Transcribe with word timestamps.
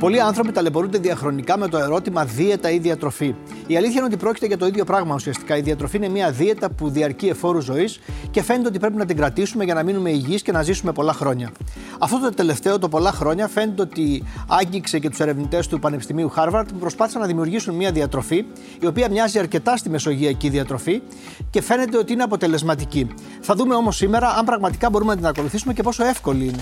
Πολλοί 0.00 0.20
άνθρωποι 0.20 0.52
ταλαιπωρούνται 0.52 0.98
διαχρονικά 0.98 1.58
με 1.58 1.68
το 1.68 1.78
ερώτημα 1.78 2.24
δίαιτα 2.24 2.70
ή 2.70 2.78
διατροφή. 2.78 3.34
Η 3.66 3.76
αλήθεια 3.76 3.96
είναι 3.96 4.04
ότι 4.04 4.16
πρόκειται 4.16 4.46
για 4.46 4.56
το 4.58 4.66
ίδιο 4.66 4.84
πράγμα 4.84 5.14
ουσιαστικά. 5.14 5.56
Η 5.56 5.60
διατροφή 5.60 5.96
είναι 5.96 6.08
μια 6.08 6.30
δίαιτα 6.30 6.70
που 6.70 6.90
διαρκεί 6.90 7.26
εφόρου 7.26 7.60
ζωής 7.60 8.00
και 8.30 8.42
φαίνεται 8.42 8.68
ότι 8.68 8.78
πρέπει 8.78 8.96
να 8.96 9.06
την 9.06 9.16
κρατήσουμε 9.16 9.64
για 9.64 9.74
να 9.74 9.82
μείνουμε 9.82 10.10
υγιείς 10.10 10.42
και 10.42 10.52
να 10.52 10.62
ζήσουμε 10.62 10.92
πολλά 10.92 11.12
χρόνια. 11.12 11.50
Αυτό 11.98 12.18
το 12.18 12.34
τελευταίο, 12.34 12.78
το 12.78 12.88
πολλά 12.88 13.12
χρόνια, 13.12 13.48
φαίνεται 13.48 13.82
ότι 13.82 14.24
άγγιξε 14.48 14.98
και 14.98 15.08
τους 15.08 15.20
ερευνητές 15.20 15.66
του 15.66 15.78
Πανεπιστημίου 15.78 16.28
Χάρβαρτ 16.28 16.68
που 16.68 16.78
προσπάθησαν 16.78 17.20
να 17.20 17.26
δημιουργήσουν 17.26 17.74
μια 17.74 17.92
διατροφή 17.92 18.44
η 18.80 18.86
οποία 18.86 19.10
μοιάζει 19.10 19.38
αρκετά 19.38 19.76
στη 19.76 19.90
μεσογειακή 19.90 20.48
διατροφή 20.48 21.02
και 21.50 21.62
φαίνεται 21.62 21.98
ότι 21.98 22.12
είναι 22.12 22.22
αποτελεσματική. 22.22 23.08
Θα 23.40 23.54
δούμε 23.54 23.74
όμως 23.74 23.96
σήμερα 23.96 24.28
αν 24.28 24.44
πραγματικά 24.44 24.90
μπορούμε 24.90 25.10
να 25.10 25.16
την 25.16 25.26
ακολουθήσουμε 25.26 25.72
και 25.72 25.82
πόσο 25.82 26.04
εύκολη 26.04 26.44
είναι. 26.44 26.60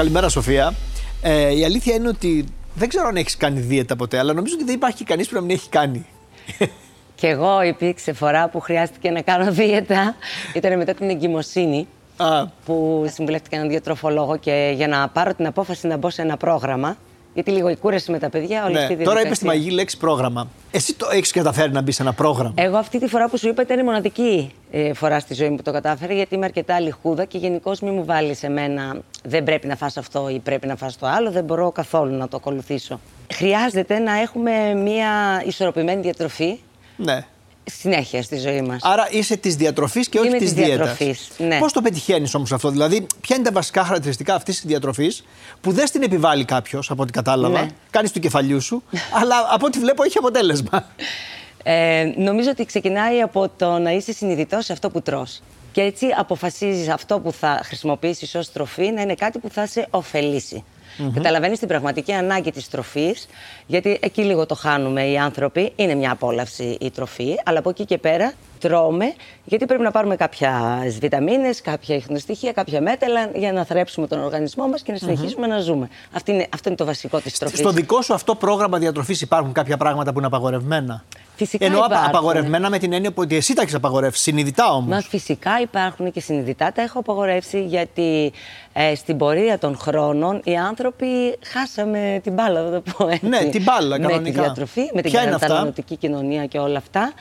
Καλημέρα, 0.00 0.28
Σοφία. 0.28 0.74
Ε, 1.22 1.54
η 1.56 1.64
αλήθεια 1.64 1.94
είναι 1.94 2.08
ότι 2.08 2.44
δεν 2.74 2.88
ξέρω 2.88 3.08
αν 3.08 3.16
έχεις 3.16 3.36
κάνει 3.36 3.60
δίαιτα 3.60 3.96
ποτέ, 3.96 4.18
αλλά 4.18 4.32
νομίζω 4.32 4.54
ότι 4.54 4.64
δεν 4.64 4.74
υπάρχει 4.74 5.04
κανείς 5.04 5.28
που 5.28 5.34
να 5.34 5.40
μην 5.40 5.50
έχει 5.50 5.68
κάνει. 5.68 6.06
Και 7.14 7.26
εγώ 7.26 7.62
υπήρξε 7.62 8.12
φορά 8.12 8.48
που 8.48 8.60
χρειάστηκε 8.60 9.10
να 9.10 9.20
κάνω 9.20 9.52
δίαιτα. 9.52 10.14
Ήταν 10.54 10.78
μετά 10.78 10.94
την 10.94 11.10
εγκυμοσύνη. 11.10 11.88
Α. 12.16 12.46
Που 12.64 13.06
συμβουλεύτηκα 13.12 13.56
έναν 13.56 13.68
διατροφολόγο 13.68 14.36
και 14.36 14.72
για 14.76 14.88
να 14.88 15.08
πάρω 15.08 15.34
την 15.34 15.46
απόφαση 15.46 15.86
να 15.86 15.96
μπω 15.96 16.10
σε 16.10 16.22
ένα 16.22 16.36
πρόγραμμα. 16.36 16.96
Γιατί 17.34 17.50
λίγο 17.50 17.68
η 17.68 17.76
κούραση 17.76 18.10
με 18.10 18.18
τα 18.18 18.28
παιδιά, 18.28 18.64
όλη 18.64 18.72
ναι. 18.72 18.80
αυτή 18.80 18.92
η 18.92 18.96
Τώρα 18.96 19.20
είπες 19.20 19.38
τη 19.38 19.44
μαγική 19.44 19.70
λέξη 19.70 19.96
πρόγραμμα. 19.96 20.48
Εσύ 20.70 20.94
το 20.94 21.08
έχεις 21.12 21.30
καταφέρει 21.30 21.72
να 21.72 21.80
μπεις 21.80 21.94
σε 21.94 22.02
ένα 22.02 22.12
πρόγραμμα; 22.12 22.54
Εγώ 22.56 22.76
αυτή 22.76 22.98
τη 22.98 23.06
φορά 23.06 23.28
που 23.28 23.38
σου 23.38 23.48
είπα 23.48 23.62
ήταν 23.62 23.78
η 23.78 23.82
μοναδική 23.82 24.52
ε, 24.70 24.92
φορά 24.92 25.20
στη 25.20 25.34
ζωή 25.34 25.48
μου 25.48 25.56
που 25.56 25.62
το 25.62 25.72
κατάφερα, 25.72 26.14
γιατί 26.14 26.34
είμαι 26.34 26.44
αρκετά 26.44 26.80
λιχούδα 26.80 27.24
και 27.24 27.38
γενικώς 27.38 27.80
μην 27.80 27.94
μου 27.94 28.04
βάλεις 28.04 28.38
σε 28.38 28.48
μένα 28.48 28.96
δεν 29.24 29.44
πρέπει 29.44 29.66
να 29.66 29.76
φας 29.76 29.96
αυτό 29.96 30.28
ή 30.28 30.38
πρέπει 30.38 30.66
να 30.66 30.76
φας 30.76 30.98
το 30.98 31.06
άλλο, 31.06 31.30
δεν 31.30 31.44
μπορώ 31.44 31.70
καθόλου 31.70 32.16
να 32.16 32.28
το 32.28 32.36
ακολουθήσω. 32.36 33.00
Χρειάζεται 33.32 33.98
να 33.98 34.20
έχουμε 34.20 34.74
μια 34.74 35.42
ισορροπημένη 35.46 36.00
διατροφή. 36.00 36.58
Ναι 36.96 37.26
συνέχεια 37.64 38.22
στη 38.22 38.38
ζωή 38.38 38.62
μας. 38.62 38.82
Άρα 38.82 39.08
είσαι 39.10 39.36
της 39.36 39.56
διατροφής 39.56 40.08
και 40.08 40.18
όχι 40.18 40.36
της 40.36 40.52
δίαιτας. 40.52 40.98
Ναι. 41.38 41.58
Πώς 41.58 41.72
το 41.72 41.82
πετυχαίνεις 41.82 42.34
όμως 42.34 42.52
αυτό, 42.52 42.70
Δηλαδή, 42.70 43.06
ποια 43.20 43.36
είναι 43.36 43.44
τα 43.44 43.52
βασικά 43.52 43.84
χαρακτηριστικά 43.84 44.34
αυτής 44.34 44.54
της 44.54 44.64
διατροφής 44.64 45.24
που 45.60 45.72
δεν 45.72 45.86
στην 45.86 46.02
επιβάλλει 46.02 46.44
κάποιος, 46.44 46.90
από 46.90 47.02
ό,τι 47.02 47.12
κατάλαβα. 47.12 47.60
Ναι. 47.60 47.68
Κάνεις 47.90 48.12
του 48.12 48.20
κεφαλιού 48.20 48.60
σου, 48.60 48.82
αλλά 49.20 49.34
από 49.50 49.66
ό,τι 49.66 49.78
βλέπω 49.78 50.02
έχει 50.02 50.18
αποτέλεσμα. 50.18 50.86
Ε, 51.62 52.12
νομίζω 52.16 52.50
ότι 52.50 52.64
ξεκινάει 52.64 53.20
από 53.20 53.50
το 53.56 53.78
να 53.78 53.90
είσαι 53.90 54.12
συνειδητός 54.12 54.64
σε 54.64 54.72
αυτό 54.72 54.90
που 54.90 55.02
τρως. 55.02 55.40
Και 55.72 55.80
έτσι 55.80 56.06
αποφασίζεις 56.16 56.88
αυτό 56.88 57.20
που 57.20 57.32
θα 57.32 57.60
χρησιμοποιήσεις 57.64 58.34
ως 58.34 58.52
τροφή 58.52 58.90
να 58.90 59.00
είναι 59.02 59.14
κάτι 59.14 59.38
που 59.38 59.48
θα 59.50 59.66
σε 59.66 59.86
ωφελήσει. 59.90 60.64
Mm-hmm. 60.98 61.10
Καταλαβαίνεις 61.14 61.58
την 61.58 61.68
πραγματική 61.68 62.12
ανάγκη 62.12 62.50
της 62.50 62.68
τροφής, 62.68 63.26
γιατί 63.66 63.98
εκεί 64.02 64.22
λίγο 64.22 64.46
το 64.46 64.54
χάνουμε 64.54 65.06
οι 65.06 65.18
άνθρωποι. 65.18 65.72
Είναι 65.76 65.94
μια 65.94 66.10
απόλαυση 66.10 66.76
η 66.80 66.90
τροφή, 66.90 67.34
αλλά 67.44 67.58
από 67.58 67.70
εκεί 67.70 67.84
και 67.84 67.98
πέρα 67.98 68.32
τρώμε, 68.60 69.14
γιατί 69.44 69.66
πρέπει 69.66 69.82
να 69.82 69.90
πάρουμε 69.90 70.16
κάποια 70.16 70.82
βιταμίνες, 71.00 71.60
κάποια 71.60 71.94
ιχνοστοιχεία, 71.94 72.52
κάποια 72.52 72.80
μέταλλα 72.80 73.30
για 73.34 73.52
να 73.52 73.64
θρέψουμε 73.64 74.06
τον 74.06 74.24
οργανισμό 74.24 74.68
μας 74.68 74.82
και 74.82 74.92
να 74.92 74.98
συνεχίσουμε 74.98 75.46
να 75.46 75.60
ζούμε. 75.60 75.88
Αυτό 76.12 76.32
είναι, 76.32 76.46
αυτό 76.54 76.68
είναι 76.68 76.78
το 76.78 76.84
βασικό 76.84 77.20
της 77.20 77.38
τροφής. 77.38 77.58
Στο 77.58 77.70
δικό 77.70 78.02
σου 78.02 78.14
αυτό 78.14 78.34
πρόγραμμα 78.34 78.78
διατροφής 78.78 79.20
υπάρχουν 79.20 79.52
κάποια 79.52 79.76
πράγματα 79.76 80.12
που 80.12 80.18
είναι 80.18 80.26
απαγορευμένα; 80.26 81.04
Φυσικά 81.36 81.64
Ενώ 81.64 81.76
υπάρχουν. 81.76 82.08
απαγορευμένα 82.08 82.70
με 82.70 82.78
την 82.78 82.92
έννοια 82.92 83.10
ότι 83.14 83.36
εσύ 83.36 83.54
τα 83.54 83.62
έχεις 83.62 83.74
απαγορεύσει, 83.74 84.22
συνειδητά 84.22 84.72
όμως. 84.72 84.88
Μα 84.88 85.00
φυσικά 85.00 85.60
υπάρχουν 85.60 86.12
και 86.12 86.20
συνειδητά 86.20 86.72
τα 86.72 86.82
έχω 86.82 86.98
απαγορεύσει 86.98 87.64
γιατί 87.64 88.32
ε, 88.72 88.94
στην 88.94 89.16
πορεία 89.16 89.58
των 89.58 89.76
χρόνων 89.76 90.40
οι 90.44 90.56
άνθρωποι 90.56 91.06
χάσαμε 91.44 92.20
την 92.22 92.32
μπάλα, 92.32 92.62
θα 92.62 92.70
το 92.70 92.82
πω 92.96 93.08
έτσι. 93.08 93.26
Ναι, 93.26 93.38
την 93.44 93.62
μπάλα, 93.62 93.98
κανονικά. 93.98 94.20
Με 94.20 94.30
τη 94.30 94.30
διατροφή, 94.30 94.90
με 94.94 95.02
την 95.02 95.12
καταναλωτική 95.12 95.96
κοινωνία 95.96 96.46
και 96.46 96.58
όλα 96.58 96.78
αυτά. 96.78 97.12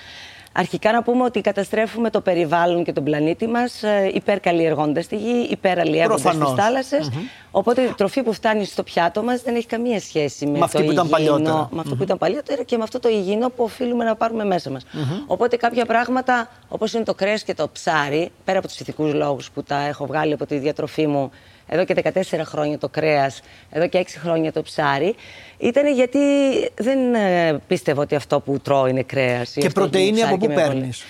Αρχικά 0.52 0.92
να 0.92 1.04
πούμε 1.04 1.24
ότι 1.24 1.42
καταστρέφουμε 1.42 2.10
το 2.10 2.22
περιβάλλον 2.22 2.84
και 2.84 2.94
τον 2.94 3.04
πλανήτη 3.04 3.48
μας 3.48 3.84
ε, 3.84 4.12
υπερκαλλιεργώντας 4.14 5.08
τη 5.08 5.16
γη, 5.16 5.48
υπεραλλιεύοντας 5.50 6.38
τις 6.38 6.54
θάλασσες. 6.56 7.12
Οπότε 7.52 7.82
η 7.82 7.94
τροφή 7.98 8.24
που 8.24 8.34
φτάνει 8.34 8.66
στο 8.66 8.84
πιάτο 8.84 9.24
μας 9.24 9.42
δεν 9.42 9.56
έχει 9.56 9.66
καμία 9.66 10.00
σχέση 10.00 10.46
με, 10.46 10.60
με 10.60 10.68
το 10.68 10.80
υγιεινό, 11.18 11.70
με 11.72 11.80
αυτό 11.80 11.96
που 11.96 12.04
ήταν 12.04 12.18
παλιότερα 12.18 12.64
και 12.64 12.78
με 12.78 12.84
αυτό 12.84 13.00
το 13.00 13.10
υγιεινό 13.10 13.50
που 13.50 13.64
οφείλουμε 13.64 14.04
να 14.04 14.16
πάρουμε 14.16 14.46
μέσα 14.46 14.70
μας. 14.70 14.86
Οπότε 15.28 15.56
κάποια 15.58 15.86
πράγματα, 15.86 16.50
όπως 16.68 16.94
είναι 16.94 17.04
το 17.04 17.14
κρέας 17.14 17.44
και 17.44 17.54
το 17.54 17.70
ψάρι, 17.74 18.32
πέρα 18.44 18.58
από 18.58 18.68
τους 18.68 18.80
ηθικούς 18.80 19.14
λόγους 19.14 19.52
που 19.52 19.64
τα 19.64 19.86
έχω 19.86 20.06
βγάλει 20.06 20.34
από 20.34 20.46
τη 20.46 20.58
διατροφή 20.58 21.08
μου 21.08 21.32
εδώ 21.70 21.86
και 21.86 21.96
14 22.14 22.22
χρόνια 22.44 22.78
το 22.78 22.90
κρέας, 22.90 23.42
εδώ 23.70 23.88
και 23.88 24.06
6 24.08 24.20
χρόνια 24.22 24.52
το 24.52 24.62
ψάρι, 24.62 25.16
ήταν 25.58 25.94
γιατί 25.94 26.20
δεν 26.76 27.14
ε, 27.14 27.60
πίστευα 27.68 28.02
ότι 28.02 28.16
αυτό 28.16 28.40
που 28.40 28.60
τρώω 28.60 28.88
είναι 28.88 29.04
κρέας. 29.04 29.52
Και 29.52 29.70
πρωτεΐνη 29.70 30.24
από 30.24 30.38
πού 30.38 30.54
παίρνεις; 30.54 31.04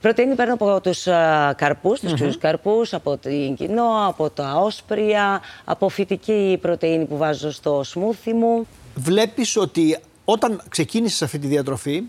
Πρωτεΐνη 0.00 0.34
παίρνω 0.34 0.54
από 0.54 0.80
τους 0.80 1.06
uh, 1.06 1.50
καρπούς, 1.56 2.00
τους 2.00 2.34
mm 2.34 2.38
καρπούς, 2.38 2.94
από 2.94 3.16
την 3.16 3.54
κοινό, 3.54 4.06
από 4.06 4.30
τα 4.30 4.54
όσπρια, 4.54 5.40
από 5.64 5.88
φυτική 5.88 6.58
πρωτεΐνη 6.60 7.04
που 7.04 7.16
βάζω 7.16 7.50
στο 7.50 7.80
σμούθι 7.84 8.32
μου. 8.32 8.66
Βλέπεις 8.94 9.56
ότι 9.56 9.98
όταν 10.24 10.62
ξεκίνησες 10.68 11.22
αυτή 11.22 11.38
τη 11.38 11.46
διατροφή, 11.46 12.02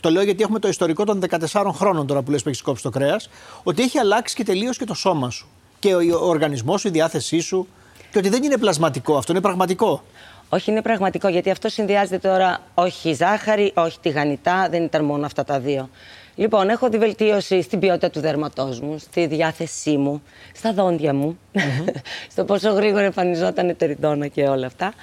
το 0.00 0.10
λέω 0.10 0.22
γιατί 0.22 0.42
έχουμε 0.42 0.58
το 0.58 0.68
ιστορικό 0.68 1.04
των 1.04 1.22
14 1.52 1.70
χρόνων 1.72 2.06
τώρα 2.06 2.22
που 2.22 2.30
λες 2.30 2.42
που 2.42 2.48
έχεις 2.48 2.62
κόψει 2.62 2.82
το 2.82 2.90
κρέας, 2.90 3.28
ότι 3.62 3.82
έχει 3.82 3.98
αλλάξει 3.98 4.34
και 4.34 4.44
τελείως 4.44 4.76
και 4.76 4.84
το 4.84 4.94
σώμα 4.94 5.30
σου 5.30 5.48
και 5.78 5.94
ο 5.94 6.28
οργανισμός 6.28 6.80
σου, 6.80 6.88
η 6.88 6.90
διάθεσή 6.90 7.40
σου. 7.40 7.66
Και 8.10 8.18
ότι 8.18 8.28
δεν 8.28 8.42
είναι 8.42 8.56
πλασματικό, 8.56 9.16
αυτό 9.16 9.32
είναι 9.32 9.40
πραγματικό. 9.40 10.02
Όχι, 10.48 10.70
είναι 10.70 10.82
πραγματικό 10.82 11.28
γιατί 11.28 11.50
αυτό 11.50 11.68
συνδυάζεται 11.68 12.28
τώρα 12.28 12.60
όχι 12.74 13.14
ζάχαρη, 13.14 13.72
όχι 13.74 13.98
τηγανιτά, 14.00 14.68
δεν 14.70 14.82
ήταν 14.82 15.04
μόνο 15.04 15.26
αυτά 15.26 15.44
τα 15.44 15.60
δύο. 15.60 15.88
Λοιπόν, 16.34 16.68
έχω 16.68 16.88
τη 16.88 16.98
βελτίωση 16.98 17.62
στην 17.62 17.78
ποιότητα 17.78 18.10
του 18.10 18.20
δέρματός 18.20 18.80
μου, 18.80 18.98
στη 18.98 19.26
διάθεσή 19.26 19.96
μου, 19.96 20.22
στα 20.54 20.72
δόντια 20.72 21.14
μου, 21.14 21.38
στο 22.32 22.44
πόσο 22.44 22.70
γρήγορα 22.70 23.04
εμφανιζόταν 23.04 23.68
ετεριδόνα 23.68 24.26
και 24.26 24.42
όλα 24.42 24.66
αυτά, 24.66 24.94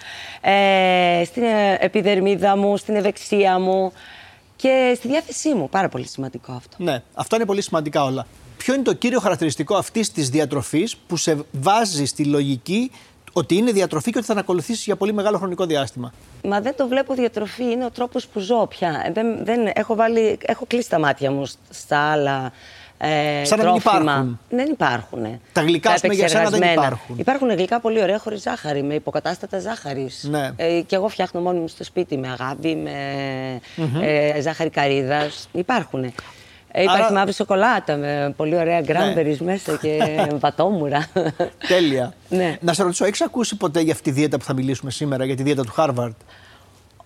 ε, 0.41 1.23
στην 1.25 1.43
ε, 1.43 1.77
επιδερμίδα 1.79 2.57
μου, 2.57 2.77
στην 2.77 2.95
ευεξία 2.95 3.59
μου 3.59 3.91
και 4.55 4.93
στη 4.95 5.07
διάθεσή 5.07 5.53
μου. 5.53 5.69
Πάρα 5.69 5.89
πολύ 5.89 6.07
σημαντικό 6.07 6.51
αυτό. 6.51 6.75
Ναι, 6.83 7.01
αυτό 7.13 7.35
είναι 7.35 7.45
πολύ 7.45 7.61
σημαντικά 7.61 8.03
όλα 8.03 8.25
ποιο 8.63 8.73
είναι 8.73 8.83
το 8.83 8.93
κύριο 8.93 9.19
χαρακτηριστικό 9.19 9.75
αυτής 9.75 10.11
της 10.11 10.29
διατροφής 10.29 10.95
που 11.07 11.17
σε 11.17 11.37
βάζει 11.51 12.05
στη 12.05 12.25
λογική 12.25 12.91
ότι 13.33 13.55
είναι 13.55 13.71
διατροφή 13.71 14.11
και 14.11 14.17
ότι 14.17 14.27
θα 14.27 14.33
ανακολουθήσει 14.33 14.81
για 14.85 14.95
πολύ 14.95 15.13
μεγάλο 15.13 15.37
χρονικό 15.37 15.65
διάστημα; 15.65 16.13
Μα 16.43 16.61
δεν 16.61 16.75
το 16.75 16.87
βλέπω 16.87 17.13
διατροφή, 17.13 17.63
είναι 17.63 17.85
ο 17.85 17.91
τρόπος 17.91 18.27
που 18.27 18.39
ζω 18.39 18.67
πια. 18.69 19.11
Δεν, 19.13 19.45
δεν, 19.45 19.71
έχω, 19.73 19.95
βάλει, 19.95 20.37
έχω 20.41 20.65
κλείσει 20.67 20.89
τα 20.89 20.99
μάτια 20.99 21.31
μου 21.31 21.45
στα 21.69 21.97
άλλα. 21.97 22.51
Ε, 22.97 23.45
Σαν 23.45 23.59
να 23.59 23.65
μην 23.65 23.75
υπάρχουν. 23.75 24.39
Δεν 24.49 24.69
υπάρχουν. 24.69 25.39
Τα 25.53 25.61
γλυκά, 25.61 25.91
ας 25.91 26.01
πούμε, 26.01 26.13
για 26.13 26.27
σένα 26.27 26.49
δεν 26.49 26.71
υπάρχουν. 26.71 27.17
Υπάρχουν 27.19 27.49
γλυκά 27.49 27.79
πολύ 27.79 28.01
ωραία 28.01 28.19
χωρίς 28.19 28.41
ζάχαρη, 28.41 28.83
με 28.83 28.93
υποκατάστατα 28.93 29.59
ζάχαρης. 29.59 30.27
Ναι. 30.29 30.51
Ε, 30.55 30.81
και 30.81 30.95
εγώ 30.95 31.07
φτιάχνω 31.07 31.41
μόνη 31.41 31.59
μου 31.59 31.67
στο 31.67 31.83
σπίτι 31.83 32.17
με 32.17 32.27
αγάπη, 32.27 32.75
με 32.75 32.91
mm-hmm. 33.77 34.01
ε, 34.01 34.41
ζάχαρη 34.41 34.69
καρύδας. 34.69 35.49
Υπάρχουν. 35.51 36.13
Ε, 36.75 36.81
υπάρχει 36.81 37.03
Άρα... 37.03 37.13
μαύρη 37.13 37.33
σοκολάτα 37.33 37.97
με 37.97 38.33
πολύ 38.35 38.55
ωραία 38.55 38.81
γκράμπερι 38.81 39.37
ναι. 39.39 39.51
μέσα 39.51 39.77
και 39.81 39.97
βατόμουρα. 40.43 41.07
Τέλεια. 41.67 42.13
ναι. 42.29 42.57
Να 42.61 42.73
σε 42.73 42.83
ρωτήσω, 42.83 43.05
έχεις 43.05 43.21
ακούσει 43.21 43.57
ποτέ 43.57 43.79
για 43.79 43.91
αυτή 43.91 44.03
τη 44.03 44.11
δίαιτα 44.11 44.37
που 44.37 44.43
θα 44.43 44.53
μιλήσουμε 44.53 44.91
σήμερα, 44.91 45.25
για 45.25 45.35
τη 45.35 45.43
δίαιτα 45.43 45.63
του 45.63 45.71
Χάρβαρντ. 45.71 46.13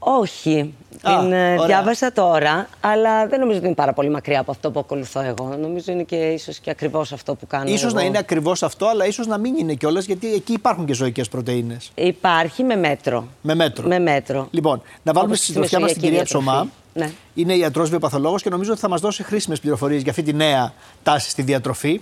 Όχι. 0.10 0.74
Α, 1.02 1.20
την 1.20 1.32
ε, 1.32 1.54
ωραία. 1.54 1.66
διάβασα 1.66 2.12
τώρα, 2.12 2.70
αλλά 2.82 3.28
δεν 3.28 3.40
νομίζω 3.40 3.58
ότι 3.58 3.66
είναι 3.68 3.76
πάρα 3.76 3.94
πολύ 3.94 4.10
μακριά 4.10 4.40
από 4.40 4.52
αυτό 4.52 4.72
που 4.72 4.80
ακολουθώ 4.80 5.22
εγώ. 5.22 5.56
Νομίζω 5.62 5.92
είναι 5.92 6.04
και 6.04 6.16
ίσως 6.16 6.60
και 6.60 6.70
ακριβώς 6.70 7.12
αυτό 7.12 7.36
που 7.36 7.48
κάνω. 7.48 7.70
Ίσως 7.70 7.84
εγώ. 7.84 7.94
να 7.94 8.02
είναι 8.02 8.18
ακριβώς 8.18 8.64
αυτό, 8.64 8.88
αλλά 8.88 9.06
ίσως 9.06 9.28
να 9.28 9.38
μην 9.38 9.56
είναι 9.56 9.74
κιόλας, 9.74 10.06
γιατί 10.06 10.34
εκεί 10.34 10.54
υπάρχουν 10.54 10.86
και 10.86 10.94
ζωικές 10.94 11.30
πρωτενε. 11.30 11.78
Υπάρχει 11.96 12.64
με 12.64 12.76
μέτρο. 12.76 13.28
Με 13.42 13.56
μέτρο. 13.56 13.88
Με 13.88 14.00
μέτρο. 14.00 14.48
Λοιπόν, 14.52 14.82
να 15.04 15.14
βάλουμε 15.14 15.34
Όπως 15.34 15.38
στη 15.38 15.44
στη 15.44 15.54
συντροφιά 15.54 15.80
μας 15.80 15.92
την 15.92 16.02
κυρία 16.02 16.20
μεσογειακή 16.20 16.46
Ψωμά. 16.46 16.54
διατροφή. 16.54 16.86
Ναι. 16.94 17.12
Είναι 17.34 17.54
ιατρός 17.54 17.90
βιοπαθολόγος 17.90 18.42
και 18.42 18.50
νομίζω 18.50 18.72
ότι 18.72 18.80
θα 18.80 18.90
μας 18.90 19.02
δώσει 19.02 19.24
χρήσιμες 19.24 19.60
πληροφορίες 19.60 20.02
για 20.02 20.12
αυτή 20.12 20.24
τη 20.24 20.34
νέα 20.34 20.74
τάση 21.04 21.30
στη 21.30 21.42
διατροφή. 21.42 22.02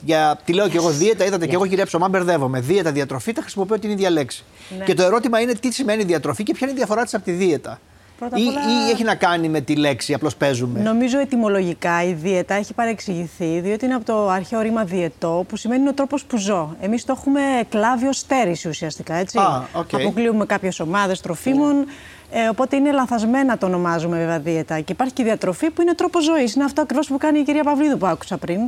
Για, 0.00 0.38
τη 0.44 0.52
λέω 0.52 0.68
και 0.68 0.76
εγώ 0.76 0.90
δίαιτα, 0.90 1.24
είδατε 1.24 1.46
και 1.46 1.54
εγώ 1.54 1.66
κυρία 1.66 1.86
Ψωμά, 1.86 2.08
μπερδεύομαι. 2.08 2.60
Δίαιτα, 2.60 2.92
διατροφή, 2.92 3.32
τα 3.32 3.40
χρησιμοποιώ 3.40 3.78
την 3.78 3.90
ίδια 3.90 4.10
λέξη. 4.10 4.44
Ναι. 4.78 4.84
Και 4.84 4.94
το 4.94 5.02
ερώτημα 5.02 5.40
είναι 5.40 5.54
τι 5.54 5.72
σημαίνει 5.72 6.02
διατροφή 6.04 6.42
και 6.42 6.52
ποια 6.52 6.66
είναι 6.66 6.76
η 6.76 6.78
διαφορά 6.78 7.02
της 7.04 7.14
από 7.14 7.24
τη 7.24 7.32
δίαιτα; 7.32 7.80
Πρώτα 8.18 8.36
ή, 8.38 8.42
απ' 8.42 8.48
όλα- 8.48 8.86
ή 8.86 8.90
έχει 8.90 9.04
να 9.04 9.14
κάνει 9.14 9.48
με 9.48 9.60
τη 9.60 9.76
λέξη, 9.76 10.14
απλώς 10.14 10.36
παίζουμε; 10.36 10.80
Νομίζω 10.80 11.18
ετυμολογικά 11.18 12.04
η 12.04 12.12
δίαιτα 12.12 12.54
έχει 12.54 12.74
παρεξηγηθεί, 12.74 13.60
διότι 13.60 13.84
είναι 13.84 13.94
από 13.94 14.04
το 14.04 14.28
αρχαίο 14.28 14.60
ρήμα 14.60 14.84
διαιτό, 14.84 15.44
που 15.48 15.56
σημαίνει 15.56 15.80
είναι 15.80 15.88
ο 15.90 15.94
τρόπος 15.94 16.24
που 16.24 16.36
ζω. 16.36 16.76
Εμείς 16.80 17.04
το 17.04 17.14
έχουμε 17.16 17.40
εκλάβει 17.68 18.06
ως 18.06 18.16
στέρηση 18.18 18.68
ουσιαστικά, 18.68 19.14
έτσι. 19.14 19.38
Α, 19.38 19.68
οκ. 19.72 19.94
Αποκλείουμε 19.94 20.46
κάποιες 20.46 20.80
ομάδες 20.80 21.20
τροφίμων. 21.20 21.86
Ε, 22.30 22.48
οπότε 22.48 22.76
είναι 22.76 22.92
λανθασμένα 22.92 23.58
το 23.58 23.66
ονομάζουμε 23.66 24.16
βέβαια 24.18 24.38
δίαιτα. 24.38 24.80
Και 24.80 24.92
υπάρχει 24.92 25.12
και 25.14 25.22
η 25.22 25.24
διατροφή 25.24 25.70
που 25.70 25.82
είναι 25.82 25.94
τρόπος 25.94 26.24
ζωής. 26.24 26.54
Είναι 26.54 26.64
αυτό 26.64 26.80
ακριβώς 26.82 27.06
που 27.06 27.16
κάνει 27.18 27.38
η 27.38 27.42
κυρία 27.42 27.62
Παυλίδου 27.62 27.98
που 27.98 28.06
άκουσα 28.06 28.36
πριν. 28.36 28.60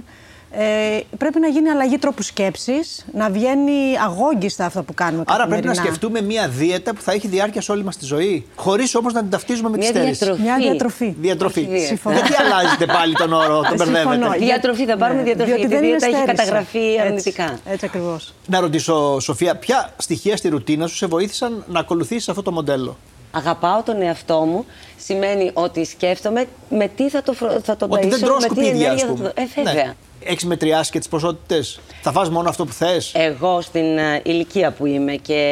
Ε, 0.50 1.00
πρέπει 1.19 1.41
να 1.41 1.49
γίνει 1.49 1.69
αλλαγή 1.69 1.99
τρόπου 1.99 2.23
σκέψης, 2.23 3.05
να 3.15 3.31
βγαίνει 3.31 3.99
αγόγγυστα 4.05 4.65
αυτό 4.65 4.83
που 4.83 4.95
κάνουμε 4.95 5.23
Άρα 5.27 5.37
πρέπει 5.47 5.50
να 5.50 5.56
καθημερινά. 5.56 5.85
σκεφτούμε 5.85 6.21
μια 6.21 6.49
δίαιτα 6.49 6.95
που 6.95 7.00
θα 7.00 7.12
έχει 7.12 7.29
διάρκεια 7.29 7.61
σε 7.61 7.73
όλη 7.73 7.85
μας 7.85 7.97
τη 7.97 8.05
ζωή. 8.05 8.47
Χωρίς 8.56 8.95
όμως 8.95 9.12
να 9.12 9.21
την 9.21 9.31
ταυτίζουμε 9.31 9.69
με 9.69 9.75
τη 9.77 9.81
Μια 9.83 9.89
στέρηση. 9.89 10.25
διατροφή. 10.25 10.43
Μια 10.43 10.56
διατροφή. 10.56 11.15
Διατροφή. 11.21 11.61
Όχι 11.61 11.69
δίαιτα. 11.69 11.87
Συμφωνώ. 11.87 12.15
Γιατί 12.17 12.35
αλλάζετε 12.43 12.87
πάλι 12.87 13.15
τον 13.15 13.33
όρο, 13.33 13.61
τον 13.61 13.79
Συμφωνώ. 13.79 14.09
μπερδεύετε; 14.09 14.39
Διατροφή, 14.45 14.85
θα 14.87 14.97
πάρουμε 14.97 15.19
Ναι, 15.19 15.25
διατροφή. 15.25 15.50
διότι 15.50 15.61
γιατί 15.61 15.75
η 15.75 15.79
δεν 15.79 15.89
είναι 15.89 15.97
δίαιτα 15.99 16.06
έχει 16.06 16.17
στέρηση. 16.25 16.37
καταγραφεί 16.45 16.79
Έτσι, 16.95 17.00
αρνητικά. 17.00 17.59
Έτσι 17.67 17.85
ακριβώς. 17.85 18.35
Να 18.47 18.61
ρωτήσω, 18.61 19.21
Σοφία, 19.21 19.55
ποια 19.56 19.91
στοιχεία 19.97 20.37
στη 20.37 20.49
ρουτίνα 20.49 20.87
σου 20.87 20.97
σε 20.97 21.06
βοήθησαν 21.06 21.65
να 21.69 21.81
ακολουθήσεις 21.81 22.29
αυτό 22.29 22.43
το 22.43 22.53
μοντέλο; 22.53 22.97
Αγαπάω 23.33 23.83
τον 23.83 24.03
εαυτό 24.03 24.39
μου 24.41 24.65
σημαίνει 24.99 25.50
ότι 25.55 25.85
σκέφτομαι 25.85 26.45
με 26.71 26.89
τι 26.97 27.09
θα 27.11 27.23
το, 27.23 27.33
φρο- 27.33 27.61
θα 27.65 27.77
τον 27.77 27.91
Ότι 27.93 28.09
δεν 28.09 28.19
ταΐσω, 28.19 28.23
τρως 28.25 28.43
με 28.43 28.49
τι 28.49 28.55
σκουπίδια, 28.55 28.93
ας 28.93 29.03
ενέργεια 29.03 29.06
θα 29.06 29.12
πούμε. 29.12 29.29
το... 29.29 29.61
Ε, 29.61 29.62
βέβαια. 29.62 29.95
Έχεις 30.31 30.45
μετριάσει 30.45 30.91
και 30.91 30.99
τις 30.99 31.09
ποσότητες; 31.09 31.81
Θα 32.03 32.13
φας 32.13 32.31
μόνο 32.31 32.49
αυτό 32.49 32.65
που 32.65 32.73
θες; 32.73 33.13
Εγώ 33.15 33.61
στην 33.61 33.99
ε, 33.99 34.21
ηλικία 34.25 34.71
που 34.73 34.87
είμαι 34.87 35.13
και 35.13 35.43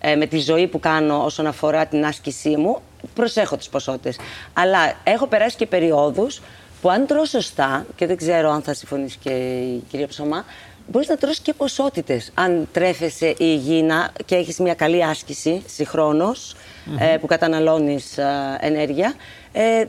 ε, 0.00 0.16
με 0.16 0.26
τη 0.26 0.38
ζωή 0.38 0.66
που 0.66 0.80
κάνω 0.80 1.24
όσον 1.24 1.46
αφορά 1.46 1.86
την 1.86 2.04
άσκησή 2.04 2.56
μου, 2.56 2.80
προσέχω 3.14 3.56
τις 3.56 3.68
ποσότητες. 3.68 4.18
Αλλά 4.52 4.78
έχω 5.04 5.26
περάσει 5.26 5.56
και 5.56 5.66
περιόδους 5.66 6.40
που 6.80 6.90
αν 6.90 7.06
τρως 7.06 7.28
σωστά, 7.28 7.86
και 7.96 8.06
δεν 8.06 8.16
ξέρω 8.16 8.50
αν 8.50 8.62
θα 8.62 8.74
συμφωνήσει 8.74 9.18
και 9.22 9.30
η 9.30 9.84
κυρία 9.90 10.06
Ψωμά, 10.06 10.44
μπορείς 10.86 11.08
να 11.08 11.16
τρως 11.16 11.38
και 11.38 11.52
ποσότητες. 11.52 12.30
Αν 12.34 12.68
τρέφεσαι 12.72 13.34
υγιεινά 13.38 14.12
και 14.24 14.34
έχεις 14.34 14.58
μια 14.58 14.74
καλή 14.74 15.04
άσκηση 15.04 15.62
συγχρόνως, 15.66 16.54
ε, 16.98 17.16
που 17.16 17.26
καταναλώνεις 17.26 18.18
ε, 18.18 18.56
ενέργεια, 18.60 19.14
ε, 19.52 19.84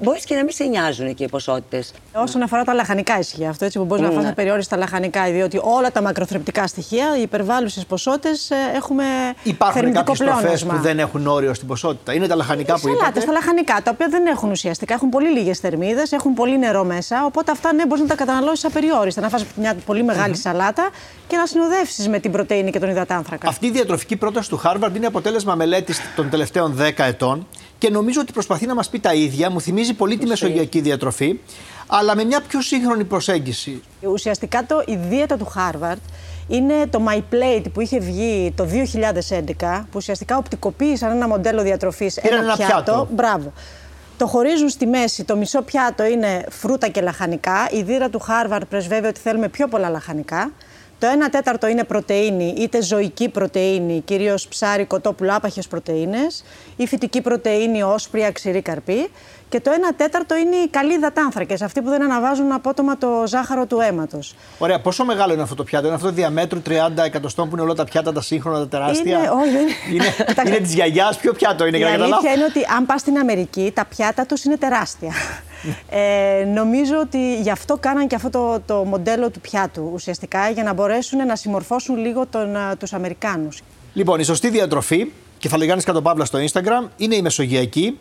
μπορείς 0.00 0.24
και 0.24 0.34
να 0.34 0.40
μην 0.44 0.52
σε 0.52 0.64
νοιάζουν 0.64 1.14
και 1.14 1.24
οι 1.24 1.28
ποσότητες. 1.28 1.92
Όσον 2.12 2.42
αφορά 2.42 2.64
τα 2.64 2.74
λαχανικά, 2.74 3.18
ισχύει 3.18 3.46
αυτό. 3.46 3.64
Έτσι, 3.64 3.78
που 3.78 3.84
μπορεί 3.84 4.02
να 4.02 4.08
Ναι. 4.08 4.14
φας 4.14 4.26
απεριόριστα 4.26 4.76
λαχανικά, 4.76 5.24
διότι 5.30 5.60
όλα 5.62 5.92
τα 5.92 6.02
μακροθρεπτικά 6.02 6.66
στοιχεία, 6.66 7.16
οι 7.18 7.22
υπερβάλλουσες 7.22 7.84
ποσότητες, 7.86 8.50
έχουμε 8.74 9.04
Υπάρχουν 9.42 9.80
θερμιδικό 9.80 10.04
κάποιε 10.04 10.24
τροφές 10.26 10.40
πλεόνασμα. 10.42 10.74
που 10.74 10.80
δεν 10.80 10.98
έχουν 10.98 11.26
όριο 11.26 11.54
στην 11.54 11.66
ποσότητα. 11.68 12.12
Είναι 12.14 12.26
τα 12.26 12.34
λαχανικά 12.36 12.72
που 12.72 12.78
Σαλάτες, 12.80 13.06
είπατε. 13.08 13.26
τα 13.26 13.32
λαχανικά, 13.32 13.80
τα 13.84 13.90
οποία 13.94 14.06
δεν 14.10 14.26
έχουν 14.26 14.50
ουσιαστικά, 14.50 14.94
έχουν 14.94 15.08
πολύ 15.08 15.28
λίγες 15.28 15.58
θερμίδες, 15.58 16.12
έχουν 16.12 16.34
πολύ 16.34 16.58
νερό 16.58 16.84
μέσα. 16.84 17.24
Οπότε 17.24 17.50
αυτά 17.50 17.72
ναι, 17.72 17.86
μπορείς 17.86 18.02
να 18.02 18.08
τα 18.08 18.14
καταναλώσεις 18.14 18.64
απεριόριστα. 18.64 19.20
Να 19.20 19.28
φας 19.28 19.44
μια 19.56 19.76
πολύ 19.86 20.02
μεγάλη 20.04 20.36
σαλάτα 20.36 20.88
και 21.26 21.36
να 21.36 21.46
συνοδεύσεις 21.46 22.08
με 22.08 22.18
την 22.18 22.32
πρωτενη 22.32 22.70
και 22.70 22.78
τον 22.78 22.88
υδατάνθρακα. 22.88 23.48
Αυτή 23.48 23.66
η 23.66 23.70
διατροφική 23.70 24.16
πρόταση 24.16 24.48
του 24.48 24.60
Harvard 24.64 24.90
είναι 24.96 25.06
αποτέλεσμα 25.06 25.54
μελέτης 25.54 26.00
των 26.16 26.30
τελευταίων 26.30 26.76
10 26.78 27.04
ετών 27.04 27.46
και 27.82 27.90
νομίζω 27.90 28.20
ότι 28.20 28.32
προσπαθεί 28.32 28.66
να 28.66 28.74
μας 28.74 28.88
πει 28.88 28.98
τα 29.00 29.14
ίδια. 29.14 29.50
Μου 29.50 29.60
θυμίζει 29.60 29.94
πολύ 29.94 30.18
τη 30.18 30.26
μεσογειακή 30.26 30.80
διατροφή, 30.80 31.38
αλλά 31.86 32.16
με 32.16 32.24
μια 32.24 32.40
πιο 32.48 32.60
σύγχρονη 32.60 33.04
προσέγγιση. 33.04 33.82
Ουσιαστικά 34.00 34.66
το, 34.66 34.82
η 34.86 34.96
δίαιτα 35.08 35.36
του 35.36 35.52
Harvard 35.56 36.00
είναι 36.48 36.86
το 36.90 37.00
My 37.08 37.16
Plate 37.16 37.64
που 37.72 37.80
είχε 37.80 37.98
βγει 37.98 38.52
το 38.56 38.66
2011, 39.58 39.80
που 39.80 39.94
ουσιαστικά 39.94 40.36
οπτικοποίησαν 40.36 41.10
ένα 41.10 41.28
μοντέλο 41.28 41.62
διατροφής, 41.62 42.20
Πήραν 42.22 42.42
ένα, 42.42 42.52
ένα 42.58 42.66
πιάτο. 42.66 43.08
Μπράβο. 43.12 43.52
Το 44.18 44.26
χωρίζουν 44.26 44.68
στη 44.68 44.86
μέση, 44.86 45.24
το 45.24 45.36
μισό 45.36 45.62
πιάτο 45.62 46.04
είναι 46.04 46.44
φρούτα 46.50 46.88
και 46.88 47.00
λαχανικά. 47.00 47.68
Η 47.72 47.82
δίαιτα 47.82 48.10
του 48.10 48.20
Harvard 48.20 48.62
πρεσβεύει 48.68 49.06
ότι 49.06 49.20
θέλουμε 49.20 49.48
πιο 49.48 49.68
πολλά 49.68 49.88
λαχανικά. 49.88 50.52
Το 51.02 51.08
1 51.08 51.28
τέταρτο 51.30 51.66
είναι 51.66 51.84
πρωτεΐνη, 51.84 52.54
είτε 52.58 52.82
ζωική 52.82 53.28
πρωτεΐνη, 53.28 54.00
κυρίως 54.00 54.48
ψάρι, 54.48 54.84
κοτόπουλο, 54.84 55.34
άπαχες 55.34 55.66
πρωτεΐνες, 55.68 56.44
ή 56.76 56.86
φυτική 56.86 57.20
πρωτεΐνη, 57.20 57.82
όσπρια, 57.82 58.30
ξηρή 58.30 58.62
καρπή. 58.62 59.10
Και 59.52 59.60
το 59.60 59.70
1 59.70 59.74
τέταρτο 59.96 60.36
είναι 60.36 60.56
οι 60.56 60.68
καλοί 60.68 60.94
υδατάνθρακες, 60.94 61.62
αυτοί 61.62 61.80
που 61.82 61.88
δεν 61.90 62.02
αναβάζουν 62.02 62.52
απότομα 62.52 62.98
το 62.98 63.08
ζάχαρο 63.26 63.66
του 63.66 63.80
αίματος. 63.80 64.34
Ωραία, 64.58 64.80
πόσο 64.80 65.04
μεγάλο 65.04 65.32
είναι 65.32 65.42
αυτό 65.42 65.54
το 65.54 65.64
πιάτο, 65.64 65.86
Είναι 65.86 65.94
αυτό 65.94 66.10
διαμέτρου 66.10 66.62
30 66.68 67.04
εκατοστών 67.04 67.48
που 67.48 67.54
είναι 67.54 67.64
όλα 67.64 67.74
τα 67.74 67.84
πιάτα, 67.84 68.12
τα 68.12 68.20
σύγχρονα, 68.22 68.58
τα 68.58 68.68
τεράστια; 68.68 69.18
Είναι- 69.18 69.28
όχι, 69.28 69.50
δεν- 69.50 69.92
είναι, 69.94 70.04
Κοιτάξτε. 70.26 70.48
είναι 70.48 70.56
της 70.64 70.74
γιαγιάς, 70.74 71.16
ποιο 71.16 71.32
πιάτο 71.32 71.66
είναι, 71.66 71.76
Η 71.76 71.80
για 71.80 71.88
να 71.88 71.94
αλήθεια 71.94 72.10
καταλάβω. 72.16 72.36
είναι 72.36 72.44
ότι 72.44 72.72
αν 72.76 72.86
πας 72.86 73.00
στην 73.00 73.18
Αμερική, 73.18 73.72
τα 73.74 73.84
πιάτα 73.84 74.26
τους 74.26 74.44
είναι 74.44 74.56
τεράστια. 74.56 75.12
ε, 76.40 76.44
νομίζω 76.44 76.94
ότι 77.00 77.40
γι' 77.40 77.50
αυτό 77.50 77.76
κάναν 77.80 78.06
και 78.06 78.14
αυτό 78.14 78.30
το, 78.30 78.60
το 78.66 78.84
μοντέλο 78.84 79.30
του 79.30 79.40
πιάτου 79.40 79.90
ουσιαστικά, 79.94 80.48
για 80.50 80.62
να 80.62 80.72
μπορέσουν 80.72 81.26
να 81.26 81.36
συμμορφώσουν 81.36 81.96
λίγο 81.96 82.26
τον, 82.26 82.56
α, 82.56 82.76
τους 82.76 82.92
Αμερικάνους. 82.92 83.60
Λοιπόν, 83.92 84.20
η 84.20 84.24
σωστή 84.24 84.48
διατροφή, 84.50 85.12
κεφαλογιάννης 85.38 85.84
Κατοπαύλας 85.84 86.28
στο 86.28 86.38
Instagram, 86.38 86.88
είναι 86.96 87.14
η 87.14 87.22
μεσογειακή. 87.22 87.98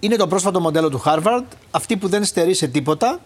Είναι 0.00 0.16
το 0.16 0.26
πρόσφατο 0.26 0.60
μοντέλο 0.60 0.88
του 0.88 1.02
Harvard, 1.06 1.44
αυτή 1.70 1.96
που 1.96 2.08
δεν 2.08 2.24
στερεί 2.24 2.54
σε 2.54 2.66
τίποτα 2.66 3.20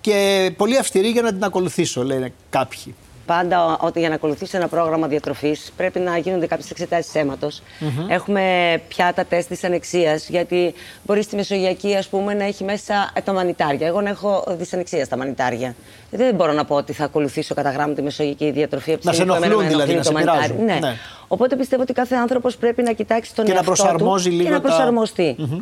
και 0.00 0.50
πολύ 0.56 0.78
αυστηρή 0.78 1.08
για 1.08 1.22
να 1.22 1.32
την 1.32 1.44
ακολουθήσω, 1.44 2.04
λένε 2.04 2.32
κάποιοι. 2.50 2.94
Πάντα 3.26 3.78
ότι 3.80 3.98
για 3.98 4.08
να 4.08 4.14
ακολουθήσει 4.14 4.56
ένα 4.56 4.68
πρόγραμμα 4.68 5.06
διατροφής 5.06 5.72
πρέπει 5.76 5.98
να 5.98 6.18
γίνονται 6.18 6.46
κάποιες 6.46 6.70
εξετάσεις 6.70 7.14
αίματος. 7.14 7.62
Έχουμε 8.08 8.42
πιάτα 8.88 9.24
τεστ 9.24 9.48
της 9.48 9.64
ανεξίας, 9.64 10.28
γιατί 10.28 10.74
μπορεί 11.04 11.22
στη 11.22 11.36
Μεσογειακή 11.36 11.96
ας 11.96 12.08
πούμε, 12.08 12.34
να 12.34 12.44
έχει 12.44 12.64
μέσα 12.64 13.10
ε, 13.14 13.20
τα 13.20 13.32
μανιτάρια. 13.32 13.86
Εγώ 13.86 14.00
να 14.00 14.08
έχω 14.08 14.44
δυσανεξία 14.48 15.04
στα 15.04 15.16
μανιτάρια. 15.16 15.74
Δεν 16.10 16.34
μπορώ 16.34 16.52
να 16.52 16.64
πω 16.64 16.74
ότι 16.76 16.92
θα 16.92 17.04
ακολουθήσω 17.04 17.54
κατά 17.54 17.70
γράμμα 17.70 17.94
τη 17.94 18.02
Μεσογειακή 18.02 18.50
διατροφή. 18.50 18.90
από 18.92 19.00
τη 19.00 19.06
Να 19.06 19.12
σε 19.12 19.18
στιγμή 19.22 19.38
που 19.38 19.44
εμένα 19.44 19.52
ενοχλούν 19.62 19.78
με 19.78 19.84
δηλαδή, 19.84 19.92
ενοχλεί 19.92 20.14
να 20.14 20.22
το 20.24 20.28
σε 20.28 20.32
μανιτάρι. 20.36 20.60
πειράζουν. 20.64 20.80
Ναι. 20.82 20.88
Ναι. 20.88 20.96
Οπότε 21.28 21.56
πιστεύω 21.56 21.82
ότι 21.82 21.92
κάθε 21.92 22.14
άνθρωπος 22.14 22.56
πρέπει 22.56 22.82
να 22.82 22.92
κοιτάξει 22.92 23.34
τον 23.34 23.44
και 23.44 23.50
να 23.50 23.56
εαυτό 23.56 23.72
προσαρμόζει 23.72 24.28
του 24.30 24.34
λίγο 24.36 24.44
και 24.48 24.50
να 24.54 24.60
τα- 24.60 24.68
προσαρμοστεί. 24.68 25.34
Μμμ. 25.38 25.58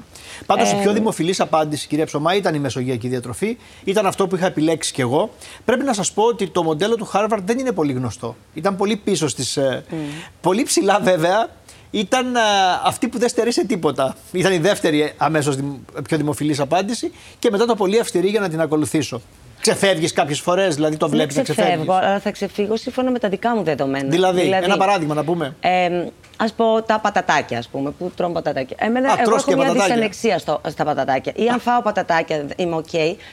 Πάντως 0.46 0.72
η 0.72 0.76
Ε, 0.76 0.80
πιο 0.82 0.92
δημοφιλής 0.92 1.40
απάντηση, 1.40 1.86
κυρία 1.86 2.06
Ψωμά, 2.06 2.34
ήταν 2.34 2.54
η 2.54 2.58
μεσογειακή 2.58 3.08
διατροφή. 3.08 3.56
Ήταν 3.84 4.06
αυτό 4.06 4.26
που 4.26 4.36
είχα 4.36 4.46
επιλέξει 4.46 4.92
κι 4.92 5.00
εγώ. 5.00 5.30
Πρέπει 5.64 5.84
να 5.84 5.92
σας 5.92 6.12
πω 6.12 6.22
ότι 6.22 6.48
το 6.48 6.62
μοντέλο 6.62 6.94
του 6.96 7.10
Harvard 7.12 7.38
δεν 7.44 7.58
είναι 7.58 7.72
πολύ 7.72 7.92
γνωστό. 7.92 8.36
Ήταν 8.54 8.76
πολύ 8.76 8.96
πίσω 8.96 9.28
στις. 9.28 9.58
Πολύ 10.40 10.62
ψηλά 10.62 11.00
βέβαια. 11.02 11.48
Ήταν 11.90 12.36
ε, 12.36 12.40
αυτή 12.84 13.08
που 13.08 13.18
δεν 13.18 13.28
στερεί 13.28 13.52
σε 13.52 13.66
τίποτα. 13.66 14.14
Ήταν 14.32 14.52
η 14.52 14.58
δεύτερη 14.58 15.12
αμέσως 15.16 15.56
πιο 16.08 16.16
δημοφιλής 16.16 16.60
απάντηση 16.60 17.12
και 17.38 17.50
μετά 17.50 17.64
το 17.66 17.74
πολύ 17.74 18.00
αυστηρή 18.00 18.28
για 18.28 18.40
να 18.40 18.48
την 18.48 18.60
ακολουθήσω. 18.60 19.20
Ξεφεύγεις 19.60 20.12
κάποιες 20.12 20.40
φορές, 20.40 20.74
δηλαδή 20.74 20.96
το 20.96 21.08
βλέπεις 21.08 21.36
να 21.36 21.42
Δεν 21.42 21.52
ξεφεύγεις; 21.54 21.74
ξεφεύγω, 21.86 22.06
αλλά 22.06 22.18
θα 22.18 22.30
ξεφύγω 22.30 22.76
σύμφωνα 22.76 23.10
με 23.10 23.18
τα 23.18 23.28
δικά 23.28 23.56
μου 23.56 23.62
δεδομένα. 23.62 24.08
Δηλαδή, 24.08 24.40
ένα 24.62 24.76
παράδειγμα 24.76 25.14
να 25.14 25.24
πούμε. 25.24 25.54
Ε, 25.60 25.86
Α 26.40 26.52
πω 26.56 26.82
τα 26.82 26.98
πατατάκια, 26.98 27.58
ας 27.58 27.68
πούμε, 27.68 27.90
που 27.90 28.12
τρώω 28.16 28.30
πατατάκια. 28.30 28.76
Εμένα, 28.80 29.08
Α, 29.10 29.14
εγώ 29.18 29.22
τρως 29.30 29.40
έχω 29.40 29.50
και 29.50 29.56
μια 29.56 29.64
πατατάκια. 29.64 29.94
δυσανεξία 29.94 30.38
στο, 30.38 30.60
στα 30.68 30.84
πατατάκια. 30.84 31.32
Ή 31.36 31.48
αν 31.48 31.60
φάω 31.60 31.82
πατατάκια, 31.82 32.46
είμαι 32.56 32.76
οκ, 32.76 32.88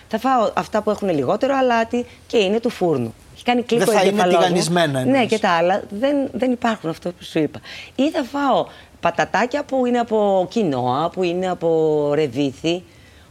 θα 0.07 0.19
φάω 0.19 0.51
αυτά 0.53 0.81
που 0.81 0.89
έχουν 0.89 1.09
λιγότερο 1.09 1.55
αλάτι 1.57 2.05
και 2.27 2.37
είναι 2.37 2.59
του 2.59 2.69
φούρνου. 2.69 3.13
Έχει 3.35 3.43
κάνει 3.43 3.61
κλικ 3.63 3.79
Δεν 3.79 3.87
ο 3.87 3.91
θα 3.91 3.99
είναι 3.99 4.09
εγκέφαλός 4.09 4.33
μου. 4.35 4.39
τηγανισμένα 4.41 4.99
εννοείς. 4.99 5.19
Ναι, 5.19 5.25
και 5.25 5.39
τα 5.39 5.49
άλλα 5.49 5.83
δεν, 5.89 6.15
δεν 6.31 6.51
υπάρχουν 6.51 6.89
αυτό 6.89 7.09
που 7.09 7.23
σου 7.23 7.39
είπα. 7.39 7.59
Ή 7.95 8.09
θα 8.11 8.23
φάω 8.23 8.65
πατατάκια 8.99 9.63
που 9.63 9.85
είναι 9.85 9.99
από 9.99 10.45
κινόα, 10.49 11.09
που 11.09 11.23
είναι 11.23 11.49
από 11.49 12.11
ρεβύθι. 12.15 12.83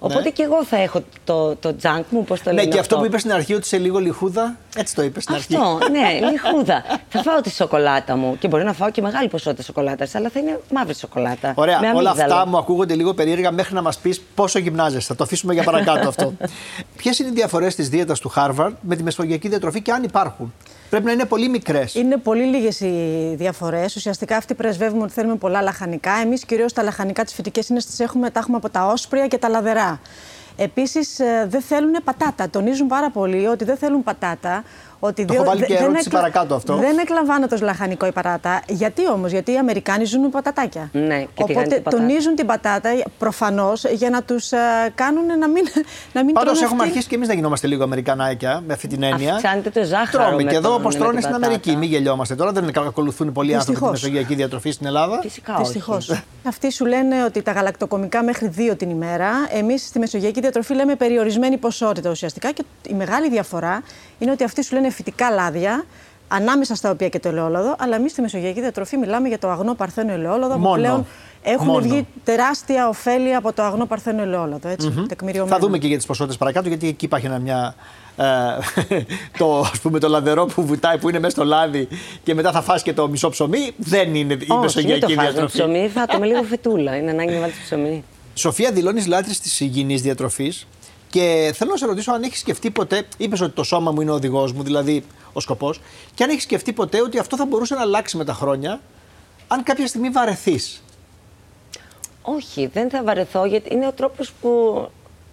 Οπότε 0.04 0.30
και 0.30 0.42
εγώ 0.42 0.64
θα 0.64 0.76
έχω 0.76 1.02
το, 1.24 1.56
το 1.56 1.74
junk 1.82 2.02
μου, 2.10 2.24
πώς 2.24 2.42
το 2.42 2.50
Ναι, 2.50 2.56
λένε 2.56 2.72
και 2.72 2.78
αυτό 2.78 2.96
που 2.96 3.04
είπες 3.04 3.20
στην 3.20 3.32
αρχή 3.32 3.54
ότι 3.54 3.64
είσαι 3.64 3.78
λίγο 3.78 3.98
λιχούδα, 3.98 4.56
έτσι 4.76 4.94
το 4.94 5.02
είπες 5.02 5.22
στην 5.22 5.34
αρχή. 5.34 5.56
αυτό, 5.56 5.78
ναι, 5.90 6.30
λιχούδα. 6.30 6.84
θα 7.08 7.22
φάω 7.22 7.40
τη 7.40 7.50
σοκολάτα 7.50 8.16
μου 8.16 8.36
και 8.38 8.48
μπορεί 8.48 8.64
να 8.64 8.72
φάω 8.72 8.90
και 8.90 9.02
μεγάλη 9.02 9.28
ποσότητα 9.28 9.62
σοκολάτας, 9.62 10.14
αλλά 10.14 10.28
θα 10.28 10.40
είναι 10.40 10.60
μαύρη 10.72 10.94
σοκολάτα. 10.94 11.52
Ωραία, 11.56 11.80
με 11.80 11.86
όλα 11.86 12.10
αμύγδαλο. 12.10 12.34
αυτά 12.34 12.46
μου 12.46 12.56
ακούγονται 12.56 12.94
λίγο 12.94 13.14
περίεργα 13.14 13.50
μέχρι 13.50 13.74
να 13.74 13.82
μας 13.82 13.98
πεις 13.98 14.20
πόσο 14.34 14.58
γυμνάζεσαι. 14.58 15.06
Θα 15.06 15.14
το 15.14 15.24
αφήσουμε 15.24 15.54
για 15.54 15.62
παρακάτω 15.62 16.08
αυτό. 16.08 16.32
Ποιες 16.96 17.18
είναι 17.18 17.28
οι 17.28 17.32
διαφορές 17.32 17.74
τη 17.74 17.82
δίαιτας 17.82 18.20
του 18.20 18.32
Harvard 18.36 18.72
με 18.80 18.96
τη 18.96 19.02
μεσογειακή 19.02 19.48
διατροφή 19.48 19.82
και 19.82 19.92
αν 19.92 20.02
υπάρχουν; 20.02 20.54
Πρέπει 20.94 21.08
να 21.08 21.12
είναι 21.12 21.24
πολύ 21.24 21.48
μικρές. 21.48 21.94
Είναι 21.94 22.16
πολύ 22.16 22.42
λίγες 22.42 22.80
οι 22.80 23.34
διαφορές. 23.36 23.96
Ουσιαστικά 23.96 24.36
αυτοί 24.36 24.54
πρεσβεύουμε 24.54 25.02
ότι 25.02 25.12
θέλουμε 25.12 25.36
πολλά 25.36 25.62
λαχανικά. 25.62 26.12
Εμείς 26.12 26.44
κυρίως 26.44 26.72
τα 26.72 26.82
λαχανικά, 26.82 27.24
τις 27.24 27.34
φυτικές 27.34 27.68
είναι 27.68 27.80
έχουμε, 27.98 28.30
τα 28.30 28.38
έχουμε 28.40 28.56
από 28.56 28.70
τα 28.70 28.86
όσπρια 28.86 29.26
και 29.26 29.38
τα 29.38 29.48
λαδερά. 29.48 30.00
Επίσης, 30.56 31.18
ε, 31.18 31.46
δεν 31.48 31.60
θέλουν 31.60 31.96
πατάτα. 32.04 32.50
Τονίζουν 32.50 32.86
πάρα 32.86 33.10
πολύ 33.10 33.46
ότι 33.46 33.64
δεν 33.64 33.76
θέλουν 33.76 34.02
πατάτα. 34.02 34.64
Ότι 34.98 35.24
το 35.24 35.34
έχω 35.34 35.44
βάλει 35.44 35.64
και 35.64 35.74
ερώτηση 35.74 36.04
εκλα... 36.06 36.20
παρακάτω 36.20 36.54
αυτό. 36.54 36.76
Δεν 36.76 36.98
εκλαμβάνεται 36.98 37.54
ω 37.54 37.58
λαχανικό 37.62 38.06
η 38.06 38.12
πατάτα. 38.12 38.62
Γιατί 38.68 39.08
όμως, 39.08 39.30
Γιατί 39.30 39.52
οι 39.52 39.56
Αμερικάνοι 39.56 40.04
ζουν 40.04 40.20
με 40.20 40.28
πατατάκια; 40.28 40.88
Ναι, 40.92 41.20
και 41.34 41.42
Οπότε 41.42 41.82
τονίζουν 41.90 42.34
την 42.34 42.46
πατάτα 42.46 42.90
προφανώς 43.18 43.84
για 43.84 44.10
να 44.10 44.22
τους 44.22 44.50
uh, 44.50 44.56
κάνουν 44.94 45.26
να 45.38 45.48
μην, 45.48 45.64
να 46.12 46.24
μην 46.24 46.34
Πάντως 46.34 46.62
έχουμε 46.62 46.82
αρχίσει 46.82 47.08
και 47.08 47.14
εμείς 47.14 47.28
να 47.28 47.34
γινόμαστε 47.34 47.66
λίγο 47.66 47.82
Αμερικανάκια 47.82 48.62
με 48.66 48.72
αυτή 48.72 48.86
την 48.86 49.02
έννοια. 49.02 49.34
Αυξάνεται 49.34 49.70
το 49.70 49.84
ζάχαρο. 49.84 50.24
Τρώμε 50.24 50.42
και 50.42 50.56
εδώ 50.56 50.74
όπως 50.74 50.96
τρώνε 50.96 51.20
στην 51.20 51.34
Αμερική. 51.34 51.76
Μην 51.76 51.88
γελιόμαστε 51.88 52.34
τώρα. 52.34 52.52
Δεν 52.52 52.70
ακολουθούν 52.86 53.32
πολλοί 53.32 53.54
άνθρωποι 53.54 53.80
τη 53.80 53.86
μεσογειακή 53.86 54.34
διατροφή 54.34 54.70
στην 54.70 54.86
Ελλάδα. 54.86 55.18
Φυσικά. 55.22 55.54
Δυστυχώς. 55.58 56.22
Αυτοί 56.46 56.72
σου 56.72 56.86
λένε 56.86 57.24
ότι 57.24 57.42
τα 57.42 57.52
γαλακτοκομικά 57.52 58.22
μέχρι 58.22 58.48
δύο 58.48 58.76
την 58.76 58.90
ημέρα. 58.90 59.30
Εμείς 59.50 59.86
στη 59.86 59.98
μεσογειακή 59.98 60.40
διατροφή 60.40 60.74
λέμε 60.74 60.94
περιορισμένη 60.94 61.56
ποσότητα 61.56 62.10
ουσιαστικά 62.10 62.52
και 62.52 62.64
η 62.88 62.94
μεγάλη 62.94 63.28
διαφορά 63.28 63.82
είναι 64.18 64.30
ότι 64.30 64.44
αυτοί 64.44 64.62
σου 64.62 64.74
λένε 64.74 64.83
φυτικά 64.90 65.30
λάδια, 65.30 65.84
ανάμεσα 66.28 66.74
στα 66.74 66.90
οποία 66.90 67.08
και 67.08 67.18
το 67.18 67.28
ελαιόλαδο, 67.28 67.76
αλλά 67.78 67.96
εμείς 67.96 68.10
στη 68.10 68.20
μεσογειακή 68.20 68.60
διατροφή 68.60 68.96
μιλάμε 68.96 69.28
για 69.28 69.38
το 69.38 69.48
αγνό 69.48 69.74
παρθένο 69.74 70.12
ελαιόλαδο 70.12 70.58
Μόνο. 70.58 70.74
που 70.74 70.80
πλέον 70.80 71.06
έχουν 71.42 71.66
Μόνο. 71.66 71.80
βγει 71.80 72.06
τεράστια 72.24 72.88
ωφέλη 72.88 73.34
από 73.34 73.52
το 73.52 73.62
αγνό 73.62 73.86
παρθένο 73.86 74.22
ελαιόλαδο. 74.22 74.68
Έτσι, 74.68 74.92
mm-hmm. 74.96 75.46
Θα 75.46 75.58
δούμε 75.58 75.78
και 75.78 75.86
για 75.86 75.96
τις 75.96 76.06
ποσότητες 76.06 76.38
παρακάτω, 76.38 76.68
γιατί 76.68 76.88
εκεί 76.88 77.04
υπάρχει 77.04 77.26
ένα, 77.26 77.38
μια. 77.38 77.74
Ε, 78.16 78.24
το, 79.38 79.60
ας 79.60 79.80
πούμε, 79.80 79.98
το 79.98 80.08
λαδερό 80.08 80.44
που 80.44 80.66
βουτάει, 80.66 80.98
που 80.98 81.08
είναι 81.08 81.18
μέσα 81.18 81.30
στο 81.30 81.44
λάδι 81.44 81.88
και 82.22 82.34
μετά 82.34 82.52
θα 82.52 82.62
φας 82.62 82.82
και 82.82 82.92
το 82.92 83.08
μισό 83.08 83.28
ψωμί, 83.28 83.72
δεν 83.76 84.14
είναι 84.14 84.32
η 84.32 84.46
μεσογειακή 84.60 85.04
Όχι, 85.04 85.14
διατροφή. 85.14 85.58
Το 85.58 85.64
ψωμί, 85.64 85.88
θα 85.88 86.06
το 86.06 86.18
με 86.18 86.26
λίγο 86.26 86.42
φετούλα. 86.42 86.96
Είναι 86.96 87.10
ανάγκη 87.10 87.32
να 87.32 87.40
βάλεις 87.40 87.56
ψωμί. 87.64 88.04
Σοφία, 88.34 88.72
δηλώνεις 88.72 89.06
λάτρε 89.06 89.32
της 89.42 89.60
υγιεινής 89.60 90.02
διατροφής. 90.02 90.66
Και 91.14 91.52
θέλω 91.54 91.70
να 91.70 91.76
σε 91.76 91.86
ρωτήσω 91.86 92.12
αν 92.12 92.22
έχεις 92.22 92.38
σκεφτεί 92.38 92.70
ποτέ, 92.70 93.06
είπες 93.16 93.40
ότι 93.40 93.54
το 93.54 93.62
σώμα 93.62 93.90
μου 93.90 94.00
είναι 94.00 94.10
ο 94.10 94.14
οδηγός 94.14 94.52
μου, 94.52 94.62
δηλαδή 94.62 95.04
ο 95.32 95.40
σκοπός, 95.40 95.80
και 96.14 96.24
αν 96.24 96.30
έχεις 96.30 96.42
σκεφτεί 96.42 96.72
ποτέ 96.72 97.02
ότι 97.02 97.18
αυτό 97.18 97.36
θα 97.36 97.46
μπορούσε 97.46 97.74
να 97.74 97.80
αλλάξει 97.80 98.16
με 98.16 98.24
τα 98.24 98.32
χρόνια, 98.32 98.80
αν 99.48 99.62
κάποια 99.62 99.86
στιγμή 99.86 100.08
βαρεθείς. 100.08 100.82
Όχι, 102.22 102.66
δεν 102.66 102.90
θα 102.90 103.02
βαρεθώ, 103.04 103.44
γιατί 103.44 103.74
είναι 103.74 103.86
ο 103.86 103.92
τρόπος 103.92 104.32
που, 104.40 104.50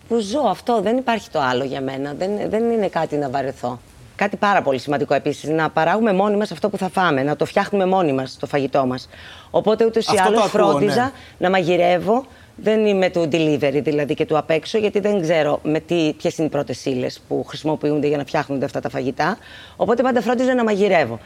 που 0.08 0.20
ζω 0.20 0.42
αυτό. 0.50 0.82
Δεν 0.82 0.98
υπάρχει 0.98 1.30
το 1.30 1.40
άλλο 1.40 1.64
για 1.64 1.82
μένα. 1.82 2.14
Δεν, 2.14 2.50
δεν 2.50 2.72
είναι 2.72 2.88
κάτι 2.88 3.16
να 3.16 3.30
βαρεθώ. 3.30 3.80
Κάτι 4.16 4.36
πάρα 4.36 4.62
πολύ 4.62 4.80
σημαντικό 4.80 5.14
επίσης, 5.14 5.50
να 5.50 5.70
παράγουμε 5.70 6.14
μόνοι 6.14 6.38
μας 6.38 6.52
αυτό 6.52 6.70
που 6.70 6.78
θα 6.78 6.90
φάμε, 6.90 7.24
να 7.24 7.36
το 7.36 7.46
φτιάχνουμε 7.46 7.86
μόνοι 7.86 8.14
μας 8.14 8.38
το 8.40 8.48
φαγητό 8.48 8.86
μας. 8.86 9.10
Οπότε 9.52 9.86
ούτως 9.86 10.06
ή 10.06 10.18
άλλως 10.26 10.50
φρόντιζα 10.50 11.04
ναι. 11.04 11.12
να 11.38 11.50
μαγειρεύω, 11.50 12.26
δεν 12.64 12.86
είμαι 12.86 13.10
του 13.10 13.28
delivery 13.32 13.80
δηλαδή 13.84 14.14
και 14.14 14.26
του 14.26 14.38
απ' 14.38 14.50
έξω, 14.50 14.78
γιατί 14.78 15.00
δεν 15.00 15.22
ξέρω 15.22 15.60
με 15.64 15.80
τι, 15.80 16.14
ποιες 16.18 16.38
είναι 16.38 16.48
οι 16.48 16.50
πρώτες 16.50 16.86
ύλε 16.86 17.08
που 17.28 17.44
χρησιμοποιούνται 17.48 18.08
για 18.08 18.18
να 18.18 18.26
φτιάχνονται 18.26 18.66
αυτά 18.66 18.80
τα 18.80 18.90
φαγητά. 18.90 19.38
Οπότε 19.76 20.02
πάντα 20.04 20.22
φρόντιζα 20.22 20.56
να 20.56 20.64
μαγειρεύω. 20.64 21.20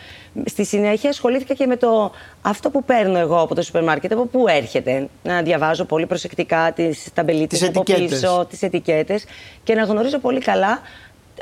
Στη 0.46 0.66
συνέχεια 0.66 1.10
ασχολήθηκα 1.10 1.54
και 1.54 1.66
με 1.66 1.78
το 1.78 2.12
αυτό 2.42 2.70
που 2.70 2.84
παίρνω 2.84 3.18
εγώ 3.18 3.42
από 3.42 3.56
το 3.56 3.62
σούπερ 3.62 3.84
μάρκετ, 3.84 4.12
από 4.12 4.26
πού 4.26 4.48
έρχεται. 4.48 5.08
Να 5.24 5.42
διαβάζω 5.42 5.86
πολύ 5.86 6.06
προσεκτικά 6.06 6.72
τις 6.76 7.08
ταμπελίτες 7.14 7.64
από 7.64 7.84
πίσω, 7.84 8.46
τις 8.50 8.62
ετικέτες 8.62 9.26
και 9.64 9.74
να 9.74 9.84
γνωρίζω 9.84 10.20
πολύ 10.20 10.40
καλά 10.40 10.80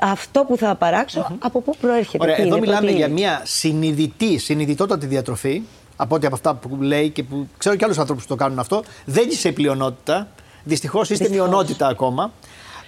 αυτό 0.02 0.46
που 0.48 0.58
θα 0.58 0.76
παράξω 0.76 1.28
mm-hmm. 1.30 1.38
από 1.40 1.62
πού 1.62 1.76
προέρχεται. 1.82 2.24
Ωραία, 2.24 2.36
τι 2.36 2.42
εδώ 2.42 2.58
είναι, 2.58 2.66
μιλάμε 2.66 2.88
τι 2.88 2.94
για 2.94 3.08
μια 3.08 3.42
συνειδητή, 3.44 4.38
συνειδητότατη 4.38 5.06
διατροφή 5.06 5.62
από 5.96 6.16
ό,τι 6.16 6.26
από 6.26 6.36
αυτά 6.36 6.54
που 6.56 6.78
λέει 6.82 7.10
και 7.10 7.24
που 7.24 7.48
ξέρω 7.58 7.76
και 7.76 7.86
άλλους 7.86 7.98
ανθρώπους 7.98 8.24
που 8.24 8.30
το 8.30 8.36
κάνουν 8.36 8.60
αυτό, 8.60 8.84
δεν 9.06 9.30
είσαι 9.30 9.52
πλειονότητα. 9.52 10.28
Δυστυχώς 10.64 11.10
είστε 11.10 11.30
μειονότητα 11.30 11.88
ακόμα. 11.88 12.32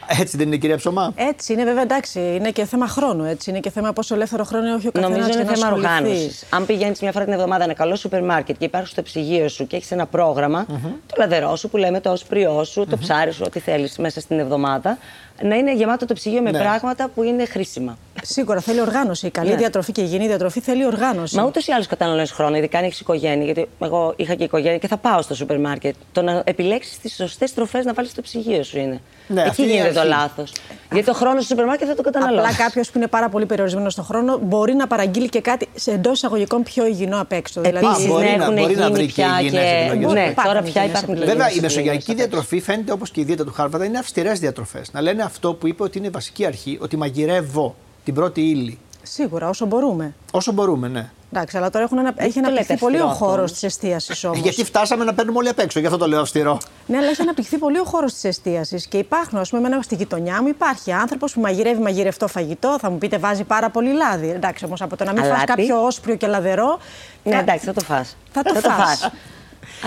Έτσι 0.08 0.38
δεν 0.38 0.48
είναι, 0.48 0.58
κυρία 0.58 0.78
Ψωμά; 0.78 1.12
Έτσι 1.16 1.54
είναι, 1.54 1.64
βέβαια 1.64 1.82
εντάξει. 1.82 2.20
Είναι 2.20 2.52
και 2.52 2.66
θέμα 2.66 2.88
χρόνου. 2.88 3.24
Έτσι. 3.24 3.50
Είναι 3.50 3.60
και 3.60 3.70
θέμα 3.70 3.94
πόσο 3.94 4.16
ελεύθερο 4.16 4.44
χρόνο 4.44 4.76
έχει 4.76 4.88
ο 4.88 4.92
καθένας. 4.92 5.18
Νομίζω 5.18 5.40
είναι 5.40 5.56
θέμα 5.56 5.72
οργάνωσης. 5.72 6.46
Αν 6.50 6.66
πηγαίνεις 6.66 7.00
μια 7.02 7.12
φορά 7.12 7.26
την 7.26 7.34
εβδομάδα 7.34 7.64
ένα 7.64 7.74
καλό 7.74 7.96
σούπερ 7.96 8.24
μάρκετ 8.24 8.58
και 8.58 8.66
υπάρχει 8.66 8.88
στο 8.88 9.02
ψυγείο 9.02 9.48
σου 9.48 9.68
και 9.68 9.76
έχεις 9.76 9.92
ένα 9.92 10.06
πρόγραμμα, 10.06 10.66
mm-hmm. 10.66 10.92
το 11.08 11.16
λαδερό 11.18 11.56
σου 11.56 11.70
που 11.70 11.78
λέμε, 11.78 12.00
το 12.00 12.12
όσπριό 12.12 12.64
σου, 12.64 12.82
mm-hmm. 12.82 12.88
το 12.88 12.98
ψάρι 12.98 13.32
σου, 13.32 13.44
ό,τι 13.46 13.60
θέλεις 13.60 13.98
μέσα 13.98 14.20
στην 14.20 14.40
εβδομάδα, 14.40 14.98
να 15.42 15.56
είναι 15.56 15.76
γεμάτο 15.76 16.06
το 16.06 16.14
ψυγείο 16.14 16.42
με 16.42 16.52
ναι. 16.52 16.60
πράγματα 16.60 17.10
που 17.16 17.24
είναι 17.24 17.46
χρήσιμα. 17.46 17.98
Σίγουρα 18.22 18.60
θέλει 18.60 18.82
οργάνωση. 18.82 19.28
Η 19.28 19.30
καλή 19.30 19.50
ναι. 19.50 19.56
διατροφή 19.56 19.92
και 19.92 20.02
η 20.02 20.04
υγιεινή 20.08 20.28
διατροφή 20.28 20.60
θέλει 20.60 20.86
οργάνωση. 20.86 21.36
Μα 21.36 21.44
ούτως 21.44 21.68
ή 21.68 21.72
άλλως 21.72 21.88
καταναλώνεις 21.88 22.32
χρόνο, 22.32 22.58
ειδικά 22.58 22.78
αν 22.78 22.84
έχεις 22.84 23.00
οικογένεια. 23.00 23.46
Γιατί 23.46 23.68
εγώ 23.80 24.14
είχα 24.16 24.36
και 24.36 24.44
οικογένεια 24.44 24.78
και 24.78 24.88
θα 24.88 24.98
πάω 24.98 25.22
στο 25.22 25.36
σούπερ 25.36 25.60
μάρκετ. 25.60 25.96
Το 26.12 26.22
να 26.22 26.42
επιλέξεις 26.46 27.00
τις 27.00 27.16
σωστές 27.16 27.54
τροφές 27.54 27.86
να 27.86 27.94
βάλεις 27.94 28.12
στο 28.12 28.22
ψυγείο 28.22 28.64
σου 28.64 28.78
είναι. 28.78 29.02
Ναι, 29.28 29.44
Εκεί 29.44 29.64
γίνεται 29.64 29.92
το 29.92 30.04
λάθος. 30.04 30.52
Γιατί 30.92 31.06
το 31.06 31.14
χρόνο 31.14 31.36
στο 31.36 31.46
σούπερ 31.48 31.66
μάρκετ 31.66 31.88
θα 31.90 31.96
το 31.96 32.02
καταναλώσει. 32.02 32.46
Απλά 32.46 32.56
κάποιος 32.66 32.92
που 32.92 32.98
είναι 32.98 33.08
πάρα 33.08 33.30
πολύ 33.30 33.46
περιορισμένος 33.46 33.94
στον 33.94 34.06
χρόνο 34.06 34.38
μπορεί 34.38 34.74
να 34.74 34.88
παραγγείλει 34.88 35.30
και 35.30 35.42
κάτι 35.42 35.68
σε 35.76 35.92
εντός 35.92 36.14
εισαγωγικών 36.14 36.64
πιο 36.64 36.86
υγιεινό 36.86 37.22
απ' 37.22 37.32
έξω. 37.32 37.62
Δηλαδή, 37.62 37.86
Επίσης, 37.86 38.06
ναι, 38.06 38.26
έχουν 38.26 38.54
μπορεί 38.54 38.76
να 38.76 38.92
βρει 38.92 39.06
πια 39.06 39.40
και. 39.42 39.50
και... 39.50 40.08
Ναι, 40.12 40.34
τώρα 40.46 40.62
πια 40.62 40.86
υπάρχουν 40.86 41.18
Βέβαια, 41.18 41.52
η 41.52 41.60
μεσογειακή 41.60 42.14
διατροφή 42.14 42.60
φαίνεται 42.60 42.92
όπως 42.92 43.12
και 43.12 43.22
η 43.22 43.24
δίαιτα 43.24 43.46
του 43.46 43.54
Χάρβαρντ 43.54 43.84
είναι 43.84 43.98
αυστηρές 43.98 44.40
διατροφές. 44.40 44.92
Να 44.92 45.02
λένε 45.02 45.24
αυτό 45.26 45.54
που 45.54 45.68
είπε 45.68 45.84
ότι 45.84 45.98
είναι 45.98 46.10
βασική 46.10 46.46
αρχή, 46.46 46.78
ότι 46.82 46.98
μαγειρεύω 46.98 47.76
την 48.04 48.14
πρώτη 48.14 48.42
ύλη. 48.42 48.80
Σίγουρα, 49.04 49.50
όσο 49.50 49.66
μπορούμε. 49.66 50.14
Όσο 50.32 50.52
μπορούμε, 50.52 50.88
ναι. 50.88 51.10
Εντάξει, 51.34 51.58
αλλά 51.58 51.70
τώρα 51.70 51.84
έχουν 51.84 52.00
ανα... 52.00 52.14
έχει 52.16 52.40
αναπτυχθεί 52.40 52.78
πολύ 52.78 53.02
ο 53.02 53.08
χώρος 53.08 53.52
της 53.52 53.64
εστίασης 53.64 54.24
όμως. 54.24 54.40
Γιατί 54.40 54.64
φτάσαμε 54.64 55.04
να 55.04 55.14
παίρνουμε 55.14 55.38
όλοι 55.38 55.50
απ' 55.50 55.60
έξω, 55.60 55.80
γι' 55.80 55.86
αυτό 55.86 55.98
το 55.98 56.08
λέω 56.08 56.22
αυστηρό. 56.22 56.58
Ναι, 56.88 56.98
αλλά 56.98 57.08
έχει 57.08 57.22
αναπτυχθεί 57.22 57.58
πολύ 57.58 57.80
ο 57.80 57.84
χώρος 57.84 58.14
της 58.14 58.24
εστίασης. 58.24 58.88
Και 58.88 58.98
υπάρχουν, 58.98 59.40
ας 59.40 59.50
πούμε, 59.50 59.68
εμένα 59.68 59.82
στη 59.82 59.96
γειτονιά 59.96 60.42
μου 60.42 60.48
υπάρχει 60.48 60.92
άνθρωπος 60.92 61.34
που 61.34 61.42
μαγειρεύει 61.42 61.82
μαγειρευτό 61.82 62.28
φαγητό. 62.28 62.78
Θα 62.80 62.90
μου 62.90 62.98
πείτε, 62.98 63.18
βάζει 63.18 63.44
πάρα 63.44 63.70
πολύ 63.70 63.94
λάδι. 63.94 64.30
Εντάξει, 64.30 64.66
όμως 64.66 64.82
από 64.82 64.98
το 64.98 65.04
να 65.04 65.14
μην 65.14 65.24
φας 65.24 65.44
κάποιο 65.44 65.84
όσπριο 65.84 66.16
και 66.16 66.28
λαδερό. 66.28 66.80
Ναι, 67.24 67.36
εντάξει, 67.36 67.66
θα 67.66 67.74
το 67.74 67.82
φας. 67.82 68.18
Θα 68.32 68.44
το 68.44 68.54
φας. 68.54 69.10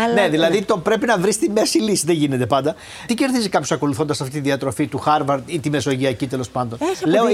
Αλλά... 0.04 0.14
Ναι, 0.14 0.28
δηλαδή 0.28 0.62
το 0.62 0.78
πρέπει 0.78 1.06
να 1.06 1.18
βρεις 1.18 1.38
τη 1.38 1.50
μέση 1.50 1.78
λύση. 1.78 2.06
Δεν 2.06 2.14
γίνεται 2.14 2.46
πάντα. 2.46 2.74
Τι 3.06 3.14
κερδίζει 3.14 3.48
κάποιος 3.48 3.72
ακολουθώντας 3.72 4.20
αυτή 4.20 4.32
τη 4.32 4.40
διατροφή 4.40 4.86
του 4.86 5.02
Harvard 5.06 5.40
ή 5.46 5.60
τη 5.60 5.70
Μεσογειακή 5.70 6.26
τέλος 6.26 6.48
πάντων; 6.48 6.78
Έχει 6.90 7.08
Λέω 7.08 7.24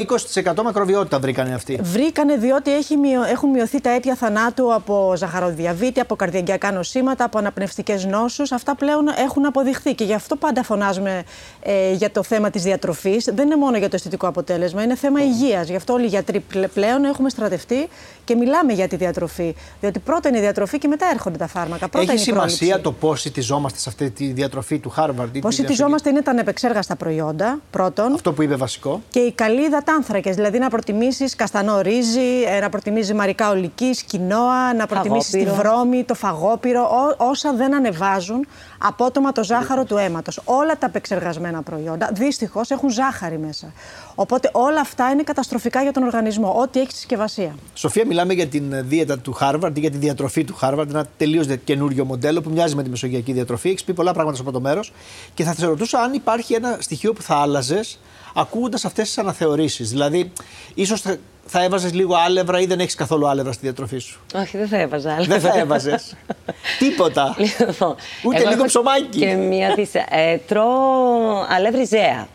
20% 0.54 0.62
μακροβιότητα 0.62 1.18
βρήκανε 1.18 1.54
αυτοί. 1.54 1.78
Βρήκανε 1.82 2.36
διότι 2.36 2.74
έχει 2.74 2.96
μειω... 2.96 3.22
έχουν 3.22 3.50
μειωθεί 3.50 3.80
τα 3.80 3.90
αίτια 3.90 4.14
θανάτου 4.14 4.74
από 4.74 5.12
ζαχαροδιαβήτη, 5.16 6.00
από 6.00 6.16
καρδιαγκιακά 6.16 6.72
νοσήματα, 6.72 7.24
από 7.24 7.38
αναπνευστικές 7.38 8.04
νόσους. 8.04 8.52
Αυτά 8.52 8.74
πλέον 8.74 9.04
έχουν 9.24 9.46
αποδειχθεί 9.46 9.94
και 9.94 10.04
γι' 10.04 10.14
αυτό 10.14 10.36
πάντα 10.36 10.62
φωνάζουμε 10.62 11.24
ε, 11.62 11.92
για 11.92 12.10
το 12.10 12.22
θέμα 12.22 12.50
της 12.50 12.62
διατροφής. 12.62 13.24
Δεν 13.34 13.46
είναι 13.46 13.56
μόνο 13.56 13.76
για 13.76 13.88
το 13.88 13.96
αισθητικό 13.96 14.26
αποτέλεσμα, 14.26 14.82
είναι 14.82 14.94
θέμα 14.94 15.20
oh. 15.20 15.22
υγείας. 15.22 15.68
Γι' 15.68 15.76
αυτό 15.76 15.92
όλοι 15.92 16.04
οι 16.04 16.08
γιατροί 16.08 16.44
πλέον 16.74 17.04
έχουμε 17.04 17.28
στρατευτεί 17.28 17.88
και 18.24 18.34
μιλάμε 18.34 18.72
για 18.72 18.88
τη 18.88 18.96
διατροφή. 18.96 19.54
Διότι 19.80 19.98
πρώτα 19.98 20.28
είναι 20.28 20.38
η 20.38 20.40
διατροφή 20.40 20.78
και 20.78 20.88
μετά 20.88 21.06
έρχονται 21.12 21.36
τα 21.36 21.46
φάρμακα. 21.46 21.88
Πρώτα 21.88 22.12
έχει 22.12 22.30
είναι 22.30 22.33
σημασία 22.34 22.80
το 22.80 22.92
πώς 22.92 23.20
συτιζόμαστε 23.20 23.78
σε 23.78 23.88
αυτή 23.88 24.10
τη 24.10 24.26
διατροφή 24.26 24.78
του 24.78 24.94
Harvard. 24.96 25.40
Πώς 25.40 25.54
συτιζόμαστε 25.54 26.10
είναι 26.10 26.22
τα 26.22 26.30
ανεπεξέργαστα 26.30 26.96
προϊόντα, 26.96 27.58
πρώτον. 27.70 28.12
Αυτό 28.12 28.32
που 28.32 28.42
είπε 28.42 28.54
βασικό. 28.54 29.02
Και 29.10 29.18
οι 29.18 29.32
καλοί 29.32 29.64
υδατάνθρακε. 29.64 30.30
Δηλαδή 30.30 30.58
να 30.58 30.68
προτιμήσεις 30.70 31.36
καστανό 31.36 31.80
ρύζι, 31.80 32.42
ε, 32.56 32.60
να 32.60 32.68
προτιμήσεις 32.68 33.14
μαρικά 33.14 33.50
ολική, 33.50 33.90
κοινόα, 34.06 34.74
να 34.74 34.86
προτιμήσεις 34.86 35.30
τη 35.30 35.44
βρώμη, 35.44 36.04
το 36.04 36.14
φαγόπυρο, 36.14 36.82
ό, 36.82 37.24
όσα 37.24 37.54
δεν 37.54 37.74
ανεβάζουν 37.74 38.46
απότομα 38.78 39.32
το 39.32 39.44
ζάχαρο 39.44 39.84
του 39.84 39.96
αίματος. 39.96 40.40
Όλα 40.44 40.78
τα 40.78 40.86
επεξεργασμένα 40.86 41.62
προϊόντα 41.62 42.10
δυστυχώς 42.12 42.70
έχουν 42.70 42.90
ζάχαρη 42.90 43.38
μέσα. 43.38 43.72
Οπότε 44.14 44.50
όλα 44.52 44.80
αυτά 44.80 45.10
είναι 45.10 45.22
καταστροφικά 45.22 45.82
για 45.82 45.92
τον 45.92 46.02
οργανισμό, 46.02 46.54
ό,τι 46.60 46.80
έχει 46.80 46.92
συσκευασία. 46.92 47.54
Σοφία, 47.74 48.06
μιλάμε 48.06 48.32
για 48.32 48.46
την 48.46 48.88
δίαιτα 48.88 49.18
του 49.18 49.36
Harvard, 49.40 49.72
για 49.74 49.90
τη 49.90 49.96
διατροφή 49.96 50.44
του 50.44 50.58
Harvard, 50.60 50.88
ένα 50.88 51.06
τελείως 51.16 51.46
καινούριο 51.64 52.04
μοντέλο 52.04 52.40
που 52.40 52.50
μοιάζει 52.50 52.74
με 52.74 52.82
τη 52.82 52.90
μεσογειακή 52.90 53.32
διατροφή. 53.32 53.68
Έχεις 53.68 53.84
πει 53.84 53.92
πολλά 53.92 54.12
πράγματα 54.12 54.40
από 54.40 54.52
το 54.52 54.60
μέρος 54.60 54.92
και 55.34 55.44
θα 55.44 55.54
σε 55.54 55.66
ρωτούσα 55.66 55.98
αν 55.98 56.12
υπάρχει 56.12 56.54
ένα 56.54 56.76
στοιχείο 56.80 57.12
που 57.12 57.22
θα 57.22 57.34
άλλαζες 57.34 57.98
ακούγοντας 58.34 58.84
αυτές 58.84 59.06
τις 59.06 59.18
αναθεωρήσεις. 59.18 59.90
Δηλαδή, 59.90 60.32
ίσως 60.74 61.00
θα, 61.00 61.16
θα 61.46 61.62
έβαζες 61.62 61.92
λίγο 61.92 62.14
άλευρα 62.14 62.60
ή 62.60 62.66
δεν 62.66 62.80
έχεις 62.80 62.94
καθόλου 62.94 63.28
άλευρα 63.28 63.52
στη 63.52 63.62
διατροφή 63.62 63.98
σου; 63.98 64.20
Όχι, 64.34 64.56
δεν 64.56 64.68
θα 64.68 64.78
έβαζα 64.78 65.14
άλευρα. 65.14 65.38
Δεν 65.38 65.50
θα 65.50 65.58
έβαζες. 65.58 66.14
Τίποτα. 66.78 67.36
Λοιπόν, 67.38 67.94
Ούτε 68.24 68.48
λίγο 68.48 68.64
ψωμάκι. 68.64 69.18
Και 69.18 69.34
μία 69.34 69.74
ε, 70.08 70.36
τρώω 70.38 71.46
αλεύρι 71.48 71.84
ζέα. 71.84 72.28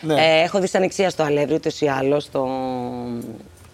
Ναι. 0.00 0.14
Ε, 0.14 0.42
έχω 0.42 0.58
δυσανεξία 0.60 1.10
στο 1.10 1.22
αλεύρι, 1.22 1.54
ούτως 1.54 1.80
ή 1.80 1.86
άλλως, 1.86 2.24
στο, 2.24 2.48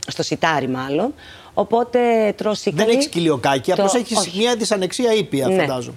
στο 0.06 0.22
σιτάρι 0.22 0.68
μάλλον. 0.68 1.14
Οπότε 1.54 1.98
τρώω 2.36 2.52
Δεν 2.64 2.88
έχεις 2.88 3.06
κοιλιοκάκι, 3.06 3.72
το... 3.72 3.82
απλώ 3.82 4.00
έχει 4.00 4.38
μια 4.38 4.56
δυσανεξία 4.56 5.12
ήπια, 5.12 5.48
ναι. 5.48 5.60
φαντάζομαι. 5.60 5.96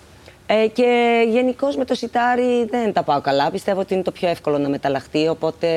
Ε, 0.50 0.68
και 0.68 1.22
γενικώς 1.30 1.76
με 1.76 1.86
το 1.86 1.96
σιτάρι 1.96 2.66
δεν 2.70 2.94
τα 2.94 3.04
πάω 3.04 3.22
καλά. 3.22 3.52
Πιστεύω 3.52 3.80
ότι 3.80 3.94
είναι 3.94 4.04
το 4.04 4.12
πιο 4.12 4.28
εύκολο 4.28 4.58
να 4.58 4.70
μεταλλαχθεί. 4.70 5.28
Οπότε 5.28 5.68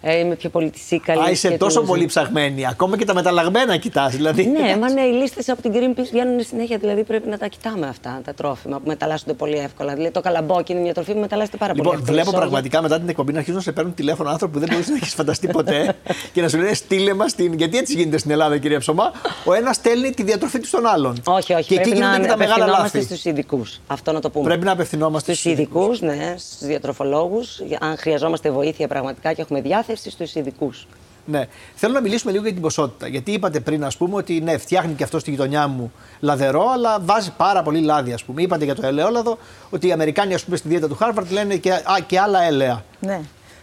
Ε, 0.00 0.18
είμαι 0.18 0.34
πιο 0.34 0.50
πολιτισίκα. 0.50 1.12
Α, 1.12 1.30
είσαι 1.30 1.50
τόσο 1.50 1.82
πολύ 1.82 2.06
ψαγμένη. 2.06 2.66
Ακόμα 2.66 2.96
και 2.96 3.04
τα 3.04 3.14
μεταλλαγμένα 3.14 3.76
κοιτάς. 3.76 4.14
Δηλαδή. 4.16 4.46
ναι, 4.46 4.76
μα 4.80 4.90
ναι, 4.92 5.00
οι 5.00 5.12
λίστες 5.12 5.48
από 5.48 5.62
την 5.62 5.72
Greenpeace 5.74 6.08
βγαίνουν 6.10 6.42
συνέχεια. 6.44 6.78
Δηλαδή 6.78 7.04
πρέπει 7.04 7.28
να 7.28 7.38
τα 7.38 7.46
κοιτάμε 7.46 7.86
αυτά 7.86 8.20
τα 8.24 8.34
τρόφιμα 8.34 8.76
που 8.76 8.82
μεταλλάσσονται 8.86 9.32
πολύ 9.32 9.56
εύκολα. 9.56 9.94
Δηλαδή 9.94 10.12
το 10.12 10.20
καλαμπόκι 10.20 10.72
είναι 10.72 10.80
μια 10.80 10.94
τροφή 10.94 11.12
που 11.12 11.20
μεταλλάσσεται 11.20 11.56
πάρα 11.56 11.72
λοιπόν, 11.74 11.86
πολύ 11.86 12.00
εύκολα. 12.00 12.22
Βλέπω 12.22 12.38
πραγματικά 12.38 12.82
μετά 12.82 12.98
την 12.98 13.08
εκπομπή 13.08 13.32
να 13.32 13.38
αρχίζουν 13.38 13.58
να 13.58 13.64
σε 13.64 13.72
παίρνουν 13.72 13.94
τηλέφωνο 13.94 14.28
άνθρωποι 14.30 14.52
που 14.52 14.58
δεν 14.58 14.68
μπορούσε 14.70 14.90
να 14.90 14.96
έχεις 14.96 15.14
φανταστεί 15.14 15.46
ποτέ 15.46 15.96
και 16.32 16.42
να 16.42 16.48
σου 16.48 16.56
λένε 16.58 16.74
στείλε 16.74 17.14
μας 17.14 17.34
την. 17.34 17.52
Γιατί 17.54 17.78
έτσι 17.78 17.94
γίνεται 17.96 18.18
στην 18.18 18.30
Ελλάδα, 18.30 18.58
κυρία 18.58 18.78
Ψωμά; 18.78 19.12
Ο 19.44 19.54
ένας 19.54 19.76
στέλνει 19.76 20.10
τη 20.10 20.22
διατροφή 20.22 20.58
του 20.58 20.66
στον 20.66 20.86
άλλον. 20.86 21.22
Όχι, 21.24 21.52
όχι. 21.52 21.74
Και 21.74 21.80
εκεί 21.80 21.90
γίνονται 21.90 22.20
και 22.20 22.26
τα 22.26 22.36
μεγάλα 22.36 22.66
λάθη. 22.66 23.02
στους 23.02 23.24
ειδικούς. 23.24 23.80
Αυτό 23.86 24.12
να 24.12 24.20
το 24.20 24.30
πούμε. 24.30 24.44
Πρέπει 24.48 24.64
να 24.64 24.72
απευθυνόμαστε 24.72 25.32
στους 25.32 25.52
ειδικούς, 25.52 26.00
ναι, 26.00 26.34
στους 26.38 26.66
διατροφολόγους. 26.66 27.60
Αν 27.80 27.96
χρειαζόμαστε 27.96 28.50
βοήθεια 28.50 28.88
πραγματικά 28.88 29.32
και 29.32 29.40
έχουμε 29.40 29.60
διάθεση 29.60 29.85
στους 29.94 30.34
ειδικούς. 30.34 30.86
Ναι. 31.26 31.46
Θέλω 31.74 31.92
να 31.92 32.00
μιλήσουμε 32.00 32.32
λίγο 32.32 32.44
για 32.44 32.52
την 32.52 32.62
ποσότητα. 32.62 33.08
Γιατί 33.08 33.32
είπατε 33.32 33.60
πριν, 33.60 33.84
ας 33.84 33.96
πούμε, 33.96 34.16
ότι 34.16 34.40
ναι, 34.40 34.56
φτιάχνει 34.56 34.94
και 34.94 35.04
αυτό 35.04 35.18
στη 35.18 35.30
γειτονιά 35.30 35.68
μου 35.68 35.92
λαδερό, 36.20 36.68
αλλά 36.68 37.00
βάζει 37.00 37.32
πάρα 37.36 37.62
πολύ 37.62 37.80
λάδι, 37.80 38.12
ας 38.12 38.24
πούμε. 38.24 38.42
Είπατε 38.42 38.64
για 38.64 38.74
το 38.74 38.86
ελαιόλαδο 38.86 39.38
ότι 39.70 39.86
οι 39.86 39.92
Αμερικάνοι, 39.92 40.34
ας 40.34 40.44
πούμε, 40.44 40.56
στη 40.56 40.68
δίαιτα 40.68 40.88
του 40.88 40.94
Χάρβαρτ 40.94 41.30
λένε 41.30 41.56
και, 41.56 41.72
α, 41.72 41.82
και 42.06 42.20
άλλα 42.20 42.42
έλαια. 42.42 42.84
Ναι. 43.00 43.20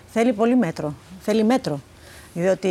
Θέλει 0.08 0.34
πολύ 0.34 0.56
μέτρο. 0.56 0.94
Θέλει 1.22 1.44
μέτρο. 1.44 1.80
Διότι 2.34 2.70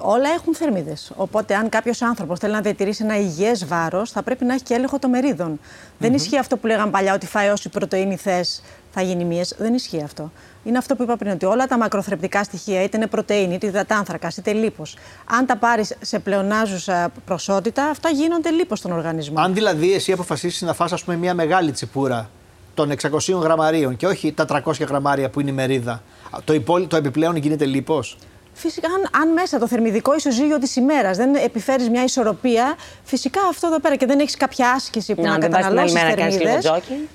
όλα 0.00 0.28
έχουν 0.28 0.54
θερμίδες. 0.54 1.12
Οπότε, 1.16 1.54
αν 1.54 1.68
κάποιος 1.68 2.02
άνθρωπος 2.02 2.38
θέλει 2.38 2.52
να 2.52 2.60
διατηρήσει 2.60 3.04
ένα 3.04 3.18
υγιές 3.18 3.66
βάρος, 3.66 4.10
θα 4.10 4.22
πρέπει 4.22 4.44
να 4.44 4.54
έχει 4.54 4.62
και 4.62 4.74
έλεγχο 4.74 4.98
των 4.98 5.10
μερίδων. 5.10 5.60
Δεν 5.98 6.14
ισχύει 6.14 6.38
αυτό 6.38 6.56
που 6.56 6.66
λέγαμε 6.66 6.90
παλιά, 6.90 7.14
ότι 7.14 7.26
φάει 7.26 7.48
όση 7.48 7.68
πρωτενη 7.68 8.16
θες, 8.16 8.62
θα 8.90 9.02
γίνει 9.02 9.24
μύες. 9.24 9.54
Δεν 9.58 9.74
ισχύει 9.74 10.02
αυτό. 10.02 10.32
Είναι 10.64 10.78
αυτό 10.78 10.96
που 10.96 11.02
είπα 11.02 11.16
πριν, 11.16 11.32
ότι 11.32 11.44
όλα 11.44 11.66
τα 11.66 11.78
μακροθρεπτικά 11.78 12.44
στοιχεία, 12.44 12.82
είτε 12.82 12.96
είναι 12.96 13.06
πρωτενη, 13.06 13.54
είτε 13.54 13.66
υδατάνθρακας, 13.66 14.36
είτε 14.36 14.52
λίπος, 14.52 14.96
αν 15.24 15.46
τα 15.46 15.56
πάρεις 15.56 15.96
σε 16.00 16.18
πλεονάζουσα 16.18 17.12
ποσότητα, 17.26 17.84
αυτά 17.84 18.08
γίνονται 18.08 18.50
λίπος 18.50 18.78
στον 18.78 18.92
οργανισμό. 18.92 19.40
Αν 19.40 19.54
δηλαδή 19.54 19.92
εσύ 19.92 20.12
αποφασίσεις 20.12 20.62
να 20.62 20.74
φας, 20.74 20.92
ας 20.92 21.04
πούμε, 21.04 21.16
μια 21.16 21.34
μεγάλη 21.34 21.72
τσιπούρα 21.72 22.30
των 22.74 22.90
600 22.90 23.40
γραμμαρίων 23.40 23.96
και 23.96 24.06
όχι 24.06 24.32
τα 24.32 24.44
300 24.44 24.86
γραμμάρια 24.86 25.30
που 25.30 25.40
είναι 25.40 25.50
η 25.50 25.54
μερίδα, 25.54 26.02
το, 26.44 26.86
το 26.86 26.96
επιπλέον 26.96 27.36
γίνεται 27.36 27.64
λίπος; 27.64 28.18
Φυσικά, 28.54 28.88
αν, 28.88 29.22
αν 29.22 29.32
μέσα 29.32 29.58
το 29.58 29.68
θερμιδικό 29.68 30.14
ισοζύγιο 30.14 30.58
της 30.58 30.76
ημέρας 30.76 31.16
δεν 31.16 31.34
επιφέρεις 31.34 31.88
μια 31.88 32.04
ισορροπία, 32.04 32.76
φυσικά 33.04 33.40
αυτό 33.50 33.66
εδώ 33.66 33.80
πέρα 33.80 33.96
και 33.96 34.06
δεν 34.06 34.18
έχεις 34.18 34.36
κάποια 34.36 34.70
άσκηση 34.70 35.14
που 35.14 35.22
να, 35.22 35.30
να 35.30 35.38
καταναλώσεις 35.38 36.00
θερμίδες. 36.00 36.62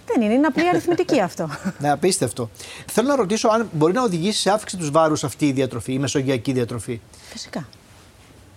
Δεν 0.06 0.22
είναι, 0.22 0.34
είναι 0.34 0.48
απλή 0.48 0.68
αριθμητική 0.74 1.22
αυτό. 1.22 1.50
ναι, 1.78 1.92
απίστευτο. 1.92 2.50
Θέλω 2.86 3.08
να 3.08 3.16
ρωτήσω 3.16 3.48
αν 3.48 3.70
μπορεί 3.72 3.94
να 3.94 4.04
οδηγήσει 4.04 4.40
σε 4.40 4.50
αύξηση 4.50 4.82
τους 4.82 4.92
βάρους 4.92 5.24
αυτή 5.24 5.48
η 5.48 5.52
διατροφή, 5.52 5.94
η 5.94 6.00
μεσογειακή 6.00 6.52
διατροφή. 6.52 7.02
Φυσικά. 7.30 7.68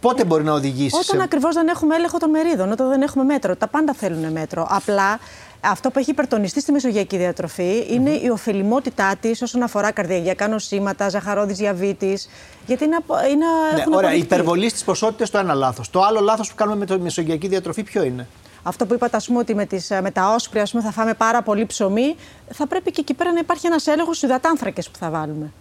Πότε 0.01 0.25
μπορεί 0.25 0.45
να 0.45 0.53
οδηγήσει. 0.53 0.97
Όταν 0.97 1.17
σε... 1.17 1.23
ακριβώς 1.23 1.55
δεν 1.55 1.69
έχουμε 1.69 1.95
έλεγχο 1.95 2.19
των 2.19 2.31
μερίδων, 2.31 2.73
όταν 2.73 2.89
δεν 2.89 3.03
έχουμε 3.03 3.25
μέτρο. 3.25 3.57
Τα 3.57 3.67
πάντα 3.67 3.93
θέλουν 3.93 4.33
μέτρο. 4.33 4.67
Απλά 4.71 5.19
αυτό 5.71 5.91
που 5.91 5.99
έχει 5.99 6.11
υπερτονιστεί 6.11 6.61
στη 6.61 6.73
μεσογειακή 6.73 7.17
διατροφή 7.17 7.87
είναι 7.91 8.11
η 8.11 8.29
ωφελημότητά 8.29 9.17
της 9.21 9.43
όσον 9.43 9.63
αφορά 9.63 9.91
καρδιακά 9.91 10.49
νοσήματα, 10.49 11.09
ζαχαρόδης 11.09 11.57
διαβήτης. 11.57 12.29
Γιατί 12.67 12.85
είναι. 12.85 12.99
είναι 13.31 13.47
ναι, 13.89 13.97
ωραία, 13.97 14.15
η 14.15 14.19
υπερβολή 14.19 14.69
στις 14.69 14.85
ποσότητες 14.85 15.31
το 15.31 15.39
ένα 15.39 15.55
λάθος. 15.55 15.91
Το 15.91 16.03
άλλο 16.03 16.21
λάθος 16.21 16.49
που 16.49 16.55
κάνουμε 16.55 16.77
με 16.77 16.87
τη 16.87 16.99
μεσογειακή 16.99 17.49
διατροφή 17.49 17.83
ποιο 17.83 18.03
είναι; 18.03 18.27
Αυτό 18.63 18.87
που 18.87 18.95
είπατε, 18.95 19.17
ας 19.17 19.27
πούμε, 19.27 19.39
ότι 19.39 19.55
με, 19.55 19.67
τις, 19.67 19.91
με 20.03 20.11
τα 20.11 20.35
όσπρια 20.35 20.67
θα 20.67 20.91
φάμε 20.91 21.15
πάρα 21.15 21.43
πολύ 21.43 21.67
ψωμί, 21.67 22.17
θα 22.51 22.67
πρέπει 22.67 22.91
και 22.91 23.01
εκεί 23.01 23.15
πέρα 23.15 23.33
να 23.33 23.39
υπάρχει 23.39 23.67
ένας 23.67 23.87
έλεγχος 23.87 24.17
στους 24.17 24.29
υδατάνθρακες 24.29 24.91
που 24.91 24.99
θα 24.99 25.11
βάλουμε. 25.11 25.53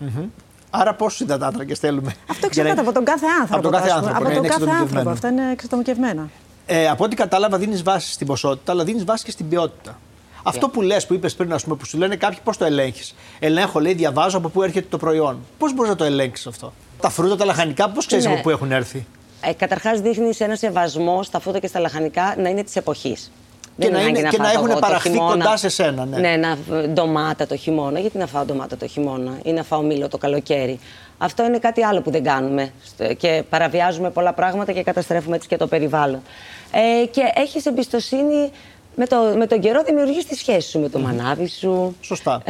Mm-hmm. 0.00 0.24
Άρα, 0.70 0.94
πόσους 0.94 1.20
υδατάνθρακες 1.20 1.78
θέλουμε. 1.78 2.14
Αυτό 2.30 2.46
εξαρτάται 2.46 2.80
από 2.80 2.92
τον 2.92 3.04
κάθε 3.04 3.26
άνθρωπο. 3.40 3.54
Από 3.54 3.62
τον 3.62 3.72
κάθε 3.72 3.90
άνθρωπο. 3.90 4.18
Από 4.18 4.34
τον 4.34 4.48
κάθε 4.48 4.70
άνθρωπο. 4.70 5.10
Αυτά 5.10 5.28
είναι 5.28 5.52
εξατομικευμένα. 5.52 6.28
Ε, 6.70 6.88
από 6.88 7.04
ό,τι 7.04 7.16
κατάλαβα, 7.16 7.58
δίνεις 7.58 7.82
βάση 7.82 8.12
στην 8.12 8.26
ποσότητα, 8.26 8.72
αλλά 8.72 8.84
δίνεις 8.84 9.04
βάση 9.04 9.24
και 9.24 9.30
στην 9.30 9.48
ποιότητα. 9.48 9.98
Αυτό 10.42 10.68
που 10.68 10.82
λες, 10.82 11.06
που 11.06 11.14
είπες 11.14 11.34
πριν, 11.34 11.52
ας 11.52 11.62
πούμε, 11.64 11.76
που 11.76 11.84
σου 11.86 11.98
λένε 11.98 12.16
κάποιοι 12.16 12.38
πώς 12.44 12.56
το 12.56 12.64
ελέγχεις; 12.64 13.14
Ελέγχω, 13.38 13.80
λέει, 13.80 13.94
διαβάζω 13.94 14.36
από 14.38 14.48
πού 14.48 14.62
έρχεται 14.62 14.86
το 14.90 14.96
προϊόν. 14.96 15.38
Πώς 15.58 15.74
μπορείς 15.74 15.90
να 15.90 15.96
το 15.96 16.04
ελέγξεις 16.04 16.46
αυτό; 16.46 16.72
Τα 17.00 17.10
φρούτα, 17.10 17.36
τα 17.36 17.44
λαχανικά, 17.44 17.90
πώς 17.90 18.06
ξέρεις 18.06 18.24
ναι. 18.24 18.32
από 18.32 18.42
πού 18.42 18.50
έχουν 18.50 18.72
έρθει; 18.72 19.06
Ε, 19.40 19.52
Καταρχάς, 19.52 20.00
δείχνεις 20.00 20.40
ένα 20.40 20.56
σεβασμό 20.56 21.22
στα 21.22 21.40
φρούτα 21.40 21.58
και 21.58 21.66
στα 21.66 21.80
λαχανικά 21.80 22.34
να 22.38 22.48
είναι 22.48 22.62
της 22.62 22.76
εποχής. 22.76 23.30
Και 23.78 23.88
να, 23.88 24.00
είναι, 24.00 24.20
να, 24.20 24.28
και 24.28 24.38
να 24.38 24.50
έχουν 24.50 24.78
παραχθεί 24.78 25.18
κοντά 25.18 25.56
σε 25.56 25.68
σένα. 25.68 26.04
Ναι, 26.04 26.18
ναι 26.18 26.36
να, 26.36 26.58
ντομάτα 26.86 27.46
το 27.46 27.56
χειμώνα. 27.56 27.98
Γιατί 27.98 28.18
να 28.18 28.26
φάω 28.26 28.44
ντομάτα 28.44 28.76
το 28.76 28.86
χειμώνα 28.86 29.38
ή 29.42 29.52
να 29.52 29.62
φάω 29.62 29.80
μήλο 29.80 30.08
το 30.08 30.18
καλοκαίρι; 30.18 30.78
Αυτό 31.18 31.44
είναι 31.44 31.58
κάτι 31.58 31.84
άλλο 31.84 32.00
που 32.00 32.10
δεν 32.10 32.22
κάνουμε. 32.22 32.72
Και 33.16 33.42
παραβιάζουμε 33.50 34.10
πολλά 34.10 34.32
πράγματα 34.32 34.72
και 34.72 34.82
καταστρέφουμε 34.82 35.36
έτσι 35.36 35.48
και 35.48 35.56
το 35.56 35.66
περιβάλλον. 35.66 36.22
Ε, 36.70 37.06
και 37.06 37.22
έχεις 37.34 37.66
εμπιστοσύνη 37.66 38.50
με, 38.98 39.06
το, 39.06 39.34
με 39.36 39.46
τον 39.46 39.60
καιρό 39.60 39.82
δημιουργείς 39.82 40.26
τη 40.26 40.34
σχέση 40.34 40.68
σου 40.68 40.80
με 40.80 40.88
το 40.88 40.98
μανάβι 40.98 41.46
σου. 41.48 41.96
Σωστά. 42.00 42.42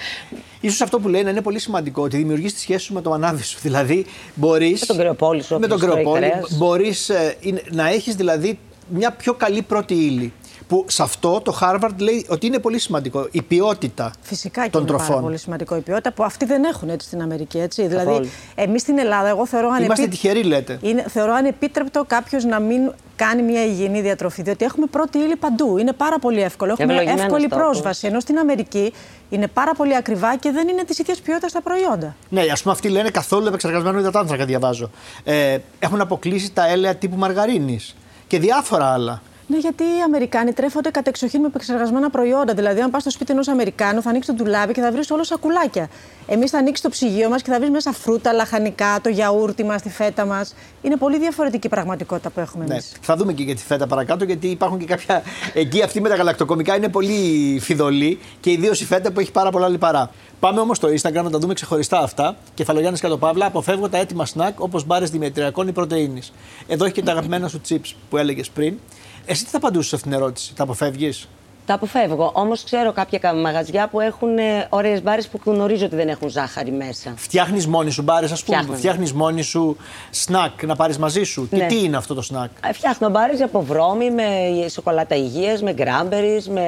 Ίσως 0.60 0.80
αυτό 0.80 1.00
που 1.00 1.08
λένε 1.08 1.30
είναι 1.30 1.40
πολύ 1.42 1.58
σημαντικό, 1.58 2.02
ότι 2.02 2.16
δημιουργείς 2.16 2.54
τη 2.54 2.60
σχέση 2.60 2.84
σου 2.84 2.94
με 2.94 3.00
το 3.00 3.10
μανάβι 3.10 3.42
σου. 3.42 3.58
Δηλαδή, 3.66 4.06
μπορεί. 4.34 4.76
Με 4.80 4.86
τον 4.86 4.96
κρεοπόλη 4.96 5.42
σου. 5.42 5.58
Με 5.58 5.66
τον 5.66 5.78
κρεοπόλη. 5.78 6.32
Μπορείς 6.50 7.08
ε, 7.08 7.36
να 7.70 7.88
έχεις 7.88 8.14
δηλαδή 8.14 8.58
μια 8.88 9.10
πιο 9.10 9.34
καλή 9.34 9.62
πρώτη 9.62 9.94
ύλη. 9.94 10.32
Που 10.68 10.84
σε 10.88 11.02
αυτό 11.02 11.40
το 11.40 11.58
Harvard 11.60 11.96
λέει 11.98 12.26
ότι 12.28 12.46
είναι 12.46 12.58
πολύ 12.58 12.78
σημαντικό 12.78 13.28
η 13.30 13.42
ποιότητα 13.42 14.12
Φυσικά 14.20 14.64
και 14.64 14.70
των 14.70 14.80
είναι 14.80 14.90
τροφών. 14.90 15.08
Πάρα 15.08 15.20
πολύ 15.20 15.38
σημαντικό 15.38 15.76
η 15.76 15.80
ποιότητα 15.80 16.12
που 16.12 16.24
αυτοί 16.24 16.44
δεν 16.44 16.64
έχουν 16.64 16.88
έτσι 16.88 17.06
στην 17.06 17.22
Αμερική. 17.22 17.58
Έτσι. 17.58 17.86
Δηλαδή, 17.86 18.30
εμείς 18.54 18.82
στην 18.82 18.98
Ελλάδα, 18.98 19.28
εγώ 19.28 19.46
θεωρώ 19.46 19.68
ανεπίτρεπτο. 19.68 20.02
Είμαστε 20.02 20.16
τυχεροί, 20.16 20.42
λέτε. 20.42 20.78
Είναι, 20.82 21.04
θεωρώ 21.08 21.32
ανεπίτρεπτο 21.34 22.04
κάποιος 22.06 22.44
να 22.44 22.60
μην 22.60 22.92
κάνει 23.16 23.42
μια 23.42 23.64
υγιεινή 23.64 24.00
διατροφή. 24.00 24.42
Διότι 24.42 24.64
έχουμε 24.64 24.86
πρώτη 24.86 25.18
ύλη 25.18 25.36
παντού. 25.36 25.78
Είναι 25.78 25.92
πάρα 25.92 26.18
πολύ 26.18 26.42
εύκολο. 26.42 26.74
Έχουμε 26.78 27.02
εύκολη 27.02 27.48
πρόσβαση. 27.48 28.06
Ενώ 28.06 28.20
στην 28.20 28.38
Αμερική 28.38 28.92
είναι 29.30 29.46
πάρα 29.46 29.74
πολύ 29.74 29.96
ακριβά 29.96 30.36
και 30.36 30.50
δεν 30.50 30.68
είναι 30.68 30.84
της 30.84 30.98
ίδιας 30.98 31.20
ποιότητας 31.20 31.52
τα 31.52 31.62
προϊόντα. 31.62 32.16
Ναι, 32.28 32.40
ας 32.52 32.62
πούμε, 32.62 32.74
αυτοί 32.74 32.88
λένε 32.88 33.10
καθόλου 33.10 33.46
επεξεργασμένο 33.46 33.98
υδατάνθρακα, 33.98 34.44
διαβάζω. 34.44 34.90
Ε, 35.24 35.58
έχουν 35.78 36.00
αποκλείσει 36.00 36.52
τα 36.52 36.68
έλαια 36.68 36.94
τύπου 36.94 37.16
μαργαρίνης 37.16 37.96
και 38.26 38.38
διάφορα 38.38 38.92
άλλα. 38.92 39.22
Ναι, 39.46 39.58
γιατί 39.58 39.82
οι 39.82 40.02
Αμερικάνοι 40.04 40.52
τρέφονται 40.52 40.90
κατεξοχήν 40.90 41.40
με 41.40 41.46
επεξεργασμένα 41.46 42.10
προϊόντα. 42.10 42.54
Δηλαδή, 42.54 42.80
αν 42.80 42.90
πας 42.90 43.00
στο 43.00 43.10
σπίτι 43.10 43.32
ενός 43.32 43.48
Αμερικάνου, 43.48 44.02
θα 44.02 44.10
ανοίξει 44.10 44.28
το 44.28 44.34
ντουλάπι 44.34 44.72
και 44.72 44.80
θα 44.80 44.92
βρεις 44.92 45.10
όλο 45.10 45.24
σακουλάκια. 45.24 45.88
Εμείς 46.26 46.50
θα 46.50 46.58
ανοίξει 46.58 46.82
το 46.82 46.88
ψυγείο 46.88 47.28
μας 47.28 47.42
και 47.42 47.50
θα 47.50 47.58
βρεις 47.58 47.70
μέσα 47.70 47.92
φρούτα, 47.92 48.32
λαχανικά, 48.32 48.98
το 49.02 49.08
γιαούρτι 49.08 49.64
μας, 49.64 49.82
τη 49.82 49.90
φέτα 49.90 50.24
μας. 50.24 50.54
Είναι 50.82 50.96
πολύ 50.96 51.18
διαφορετική 51.18 51.68
πραγματικότητα 51.68 52.30
που 52.30 52.40
έχουμε 52.40 52.64
εμείς. 52.64 52.92
Ναι. 52.92 52.98
Θα 53.00 53.16
δούμε 53.16 53.32
και 53.32 53.42
για 53.42 53.54
τη 53.54 53.62
φέτα 53.62 53.86
παρακάτω, 53.86 54.24
γιατί 54.24 54.46
υπάρχουν 54.46 54.78
και 54.78 54.84
κάποια. 54.84 55.22
Εκεί 55.54 55.82
αυτή 55.82 56.00
με 56.00 56.08
τα 56.08 56.14
γαλακτοκομικά 56.14 56.76
είναι 56.76 56.88
πολύ 56.88 57.58
φιδωλή 57.60 58.18
και 58.40 58.50
ιδίως 58.50 58.80
η 58.80 58.84
φέτα 58.84 59.12
που 59.12 59.20
έχει 59.20 59.30
πάρα 59.30 59.50
πολλά 59.50 59.68
λιπαρά. 59.68 60.10
Πάμε 60.40 60.60
όμως 60.60 60.76
στο 60.76 60.88
Instagram 60.88 61.22
να 61.22 61.30
τα 61.30 61.38
δούμε 61.38 61.54
ξεχωριστά 61.54 61.98
αυτά. 61.98 62.36
Κεφαλογιάννης 62.54 63.00
Κατοπαύλα, 63.00 63.46
αποφεύγω 63.46 63.88
τα 63.88 63.98
έτοιμα 63.98 64.26
σνακ 64.26 64.60
όπως 64.60 64.84
μπάρες 64.84 65.10
δημητριακών 65.10 65.68
ή 65.68 65.72
πρωτενη. 65.72 66.20
Εδώ 66.66 66.84
έχει 66.84 66.94
και 66.94 67.02
τα 67.02 67.10
αγαπημένα 67.12 67.48
σου 67.48 67.60
chips 67.68 67.92
που 68.10 68.16
έλεγες 68.16 68.50
πριν. 68.50 68.78
Εσύ 69.26 69.44
τι 69.44 69.50
θα 69.50 69.56
απαντούσες 69.56 69.88
σε 69.88 69.94
αυτήν 69.94 70.10
την 70.10 70.20
ερώτηση, 70.20 70.54
τα 70.54 70.62
αποφεύγεις; 70.62 71.28
Τα 71.66 71.74
αποφεύγω. 71.74 72.30
Όμως 72.34 72.64
ξέρω 72.64 72.92
κάποια 72.92 73.34
μαγαζιά 73.34 73.88
που 73.88 74.00
έχουν 74.00 74.38
ε, 74.38 74.66
ωραίες 74.70 75.02
μπάρες 75.02 75.28
που 75.28 75.40
γνωρίζω 75.44 75.84
ότι 75.86 75.96
δεν 75.96 76.08
έχουν 76.08 76.28
ζάχαρη 76.28 76.70
μέσα. 76.70 77.12
Φτιάχνεις 77.16 77.66
μόνη 77.66 77.90
σου 77.90 78.02
μπάρες, 78.02 78.32
ας 78.32 78.44
πούμε. 78.44 78.76
Φτιάχνεις 78.76 79.12
μόνη 79.12 79.42
σου 79.42 79.76
σνακ 80.10 80.62
να 80.62 80.76
πάρεις 80.76 80.98
μαζί 80.98 81.22
σου. 81.22 81.48
Ναι. 81.50 81.58
Και 81.58 81.64
τι 81.66 81.82
είναι 81.84 81.96
αυτό 81.96 82.14
το 82.14 82.22
σνακ; 82.22 82.50
Ε, 82.68 82.72
φτιάχνω 82.72 83.08
μπάρες 83.08 83.40
από 83.40 83.62
βρώμη, 83.62 84.10
με 84.10 84.24
σοκολάτα 84.68 85.14
υγείας, 85.14 85.62
με 85.62 85.72
γκράμπερις, 85.72 86.48
με 86.48 86.66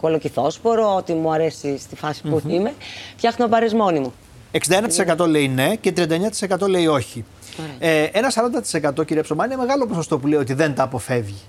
κολοκυθόσπορο, 0.00 0.94
ό,τι 0.96 1.14
μου 1.14 1.32
αρέσει 1.32 1.78
στη 1.78 1.96
φάση 1.96 2.22
που 2.22 2.36
mm-hmm. 2.36 2.50
είμαι. 2.50 2.72
Φτιάχνω 3.16 3.46
μπάρες 3.46 3.72
μόνη 3.72 4.00
μου. 4.00 4.12
61% 5.18 5.26
λέει 5.28 5.48
ναι 5.48 5.74
και 5.76 5.92
39% 6.58 6.68
λέει 6.68 6.86
όχι. 6.86 7.24
Ε, 7.78 8.02
ένα 8.02 8.32
40% 8.98 9.06
κύριε 9.06 9.22
Ψωμά 9.22 9.44
είναι 9.44 9.56
μεγάλο 9.56 9.86
ποσοστό 9.86 10.18
που 10.18 10.26
λέει 10.26 10.38
ότι 10.38 10.54
δεν 10.54 10.74
τα 10.74 10.82
αποφεύγει 10.82 11.42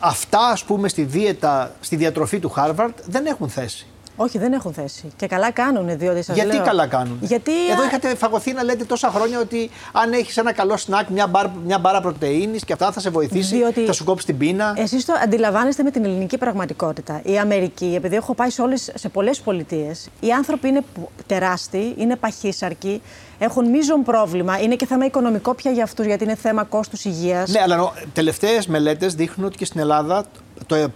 αυτά 0.00 0.48
ας 0.48 0.64
πούμε 0.64 0.88
στη 0.88 1.02
δίαιτα, 1.02 1.72
στη 1.80 1.96
διατροφή 1.96 2.38
του 2.38 2.48
Χάρβαρτ 2.48 2.98
δεν 3.04 3.26
έχουν 3.26 3.48
θέση. 3.48 3.86
Όχι, 4.16 4.38
δεν 4.38 4.52
έχουν 4.52 4.72
θέση. 4.72 5.12
Και 5.16 5.26
καλά 5.26 5.50
κάνουν, 5.50 5.98
διότι 5.98 6.22
σας 6.22 6.36
Γιατί 6.36 6.54
λέω... 6.54 6.64
καλά 6.64 6.86
κάνουν. 6.86 7.18
Γιατί... 7.20 7.52
Εδώ 7.70 7.84
είχατε 7.84 8.14
φαγωθεί 8.14 8.52
να 8.52 8.62
λέτε 8.62 8.84
τόσα 8.84 9.10
χρόνια 9.10 9.38
ότι 9.40 9.70
αν 9.92 10.12
έχεις 10.12 10.36
ένα 10.36 10.52
καλό 10.52 10.76
σνακ, 10.76 11.08
μια, 11.08 11.26
μπαρ, 11.26 11.46
μια 11.64 11.78
μπάρα 11.78 12.00
πρωτεΐνη 12.00 12.58
και 12.58 12.72
αυτά 12.72 12.92
θα 12.92 13.00
σε 13.00 13.10
βοηθήσει, 13.10 13.56
διότι... 13.56 13.84
θα 13.84 13.92
σου 13.92 14.04
κόψει 14.04 14.26
την 14.26 14.38
πείνα. 14.38 14.74
Εσείς 14.76 15.04
το 15.04 15.12
αντιλαμβάνεστε 15.22 15.82
με 15.82 15.90
την 15.90 16.04
ελληνική 16.04 16.38
πραγματικότητα. 16.38 17.20
Η 17.24 17.38
Αμερική, 17.38 17.92
επειδή 17.96 18.16
έχω 18.16 18.34
πάει 18.34 18.50
σε, 18.50 18.62
όλες, 18.62 18.90
σε 18.94 19.08
πολλές 19.08 19.40
πολιτείες, 19.40 20.08
οι 20.20 20.30
άνθρωποι 20.32 20.68
είναι 20.68 20.82
τεράστιοι, 21.26 21.94
είναι 21.98 22.16
παχύσαρκοι, 22.16 23.02
έχουν 23.38 23.68
μείζον 23.68 24.02
πρόβλημα. 24.02 24.60
Είναι 24.60 24.74
και 24.74 24.86
θέμα 24.86 25.04
οικονομικό 25.04 25.54
πια 25.54 25.70
για 25.70 25.82
αυτούς, 25.82 26.06
γιατί 26.06 26.24
είναι 26.24 26.34
θέμα 26.34 26.64
κόστους 26.64 27.04
υγείας. 27.04 27.50
Ναι, 27.50 27.60
αλλά 27.60 27.92
τελευταίες 28.12 28.66
μελέτες 28.66 29.14
δείχνουν 29.14 29.46
ότι 29.46 29.56
και 29.56 29.64
στην 29.64 29.80
Ελλάδα 29.80 30.24
το 30.66 30.76
50% 30.76 30.90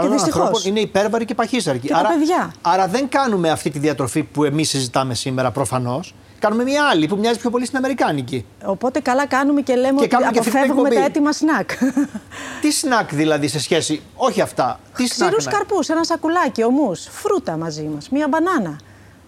των 0.00 0.12
ανθρώπων 0.12 0.62
είναι 0.64 0.80
υπέρβαροι 0.80 1.24
και 1.24 1.34
παχύσαρκοι. 1.34 1.86
Και 1.86 1.94
άρα, 1.96 2.08
παιδιά. 2.08 2.52
άρα 2.62 2.86
δεν 2.88 3.08
κάνουμε 3.08 3.50
αυτή 3.50 3.70
τη 3.70 3.78
διατροφή 3.78 4.22
που 4.22 4.44
εμείς 4.44 4.68
συζητάμε 4.68 5.14
σήμερα 5.14 5.50
προφανώς. 5.50 6.14
Κάνουμε 6.38 6.62
μια 6.62 6.84
άλλη 6.84 7.06
που 7.06 7.16
μοιάζει 7.16 7.38
πιο 7.38 7.50
πολύ 7.50 7.64
στην 7.66 7.78
Αμερικάνικη. 7.78 8.44
Οπότε 8.64 9.00
καλά 9.00 9.26
κάνουμε 9.26 9.60
και 9.60 9.74
λέμε 9.74 9.88
Και 9.88 9.98
ότι 9.98 10.06
κάνουμε 10.08 10.30
και 10.32 10.38
αυτή 10.38 10.50
την 10.50 10.58
αποφεύγουμε 10.60 10.88
τα 10.88 10.94
εκπομπή. 10.94 11.10
έτοιμα 11.10 11.32
σνακ. 11.32 11.70
Τι 12.60 12.70
σνακ 12.72 13.14
δηλαδή 13.14 13.48
σε 13.48 13.60
σχέση. 13.60 14.02
Όχι 14.14 14.40
αυτά. 14.40 14.80
Τι 14.96 15.06
σνακ. 15.06 15.28
Ξηρούς 15.28 15.44
να- 15.44 15.50
καρπούς, 15.52 15.88
ένα 15.88 16.04
σακουλάκι, 16.04 16.62
ομούς, 16.62 17.06
φρούτα 17.10 17.56
μαζί 17.56 17.82
μας, 17.94 18.08
μία 18.08 18.28
μπανάνα. 18.28 18.78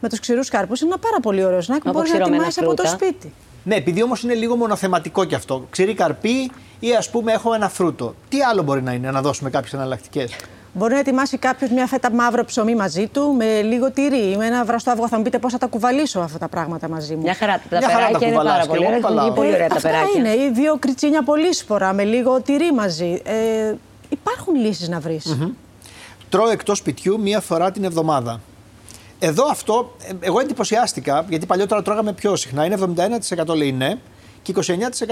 Με 0.00 0.08
τους 0.08 0.20
ξηρούς 0.20 0.48
καρπούς 0.48 0.80
είναι 0.80 0.90
ένα 0.90 0.98
πάρα 0.98 1.20
πολύ 1.22 1.44
ωραίο 1.44 1.60
σνακ 1.60 1.82
που 1.82 1.88
Από 1.88 1.98
μπορείς 1.98 2.12
να 2.12 2.16
ξηρωμένα 2.18 2.44
ετοιμάσει 2.46 2.60
από 2.64 2.74
το 2.82 2.88
φρούτα. 2.88 3.04
σπίτι. 3.04 3.32
Ναι, 3.64 3.74
επειδή 3.74 4.02
όμως 4.02 4.22
είναι 4.22 4.34
λίγο 4.34 4.56
μονοθεματικό 4.56 5.24
κι 5.24 5.34
αυτό. 5.34 5.66
Ξηρή 5.70 5.94
καρπί 5.94 6.50
ή 6.80 6.94
ας 6.98 7.10
πούμε 7.10 7.32
έχω 7.32 7.54
ένα 7.54 7.68
φρούτο. 7.68 8.14
Τι 8.28 8.42
άλλο 8.42 8.62
μπορεί 8.62 8.82
να 8.82 8.92
είναι, 8.92 9.10
να 9.10 9.20
δώσουμε 9.20 9.50
κάποιες 9.50 9.72
εναλλακτικές; 9.72 10.32
Μπορεί 10.74 10.92
να 10.92 10.98
ετοιμάσει 10.98 11.36
κάποιος 11.38 11.70
μια 11.70 11.86
φέτα 11.86 12.12
μαύρο 12.12 12.44
ψωμί 12.44 12.74
μαζί 12.74 13.06
του 13.06 13.34
με 13.38 13.62
λίγο 13.62 13.90
τυρί 13.90 14.30
ή 14.30 14.36
με 14.36 14.46
ένα 14.46 14.64
βραστό 14.64 14.90
αυγό. 14.90 15.08
Θα 15.08 15.16
μου 15.16 15.22
πείτε 15.22 15.38
πώς 15.38 15.52
θα 15.52 15.58
τα 15.58 15.66
κουβαλήσω 15.66 16.20
αυτά 16.20 16.38
τα 16.38 16.48
πράγματα 16.48 16.88
μαζί 16.88 17.14
μου. 17.14 17.22
Μια 17.22 17.34
χαρά. 17.34 17.60
Τα 17.70 17.78
Μια 17.78 17.88
χαρά 17.88 18.06
τα 18.10 18.18
περάκια 18.18 18.26
είναι 18.26 18.36
κουβαλάς 18.36 18.52
πάρα 18.52 18.62
και 18.62 18.68
πολύ 18.68 18.82
εγώ 18.82 18.88
ωραία. 18.88 18.98
Έχουν 18.98 19.08
κουβαλάω. 19.08 19.26
βγει 19.26 19.36
πολύ 19.40 19.54
ωραία 19.54 19.68
τα 19.68 19.74
αυτά 19.74 19.88
περάκια. 19.88 20.20
είναι. 20.20 20.44
Ή 20.44 20.50
δύο 20.52 20.76
κριτσίνια 20.78 21.22
πολύσπορα 21.22 21.92
με 21.92 22.04
λίγο 22.04 22.40
τυρί 22.40 22.72
μαζί. 22.72 23.20
Ε, 23.24 23.74
υπάρχουν 24.08 24.54
λύσεις 24.54 24.88
να 24.88 25.00
βρεις. 25.00 25.36
Τρώω 26.28 26.48
εκτός 26.48 26.78
σπιτιού 26.78 27.20
μία 27.20 27.40
φορά 27.40 27.70
την 27.70 27.84
εβδομάδα. 27.84 28.40
Εδώ 29.24 29.44
αυτό, 29.50 29.92
ε, 30.04 30.12
εγώ 30.20 30.40
εντυπωσιάστηκα, 30.40 31.26
γιατί 31.28 31.46
παλιότερα 31.46 31.82
τρώγαμε 31.82 32.12
πιο 32.12 32.36
συχνά. 32.36 32.64
Είναι 32.64 32.76
71% 33.48 33.54
λέει 33.56 33.72
ναι 33.72 33.98
και 34.42 34.54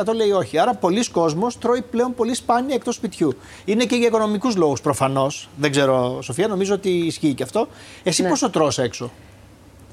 29% 0.09 0.15
λέει 0.15 0.31
όχι. 0.31 0.59
Άρα 0.59 0.75
πολλοί 0.75 1.11
κόσμος 1.11 1.59
τρώει 1.59 1.83
πλέον 1.83 2.15
πολύ 2.15 2.35
σπάνια 2.35 2.75
εκτός 2.75 2.95
σπιτιού. 2.95 3.33
Είναι 3.65 3.85
και 3.85 3.97
για 3.97 4.07
οικονομικούς 4.07 4.57
λόγους 4.57 4.81
προφανώς. 4.81 5.49
Δεν 5.57 5.71
ξέρω, 5.71 6.23
Σοφία, 6.23 6.49
νομίζω 6.49 6.75
ότι 6.75 6.89
ισχύει 6.91 7.35
και 7.35 7.43
αυτό. 7.43 7.69
Εσύ 8.03 8.23
Ναι. 8.23 8.29
πόσο 8.29 8.51
τρως 8.51 8.79
έξω; 8.79 9.11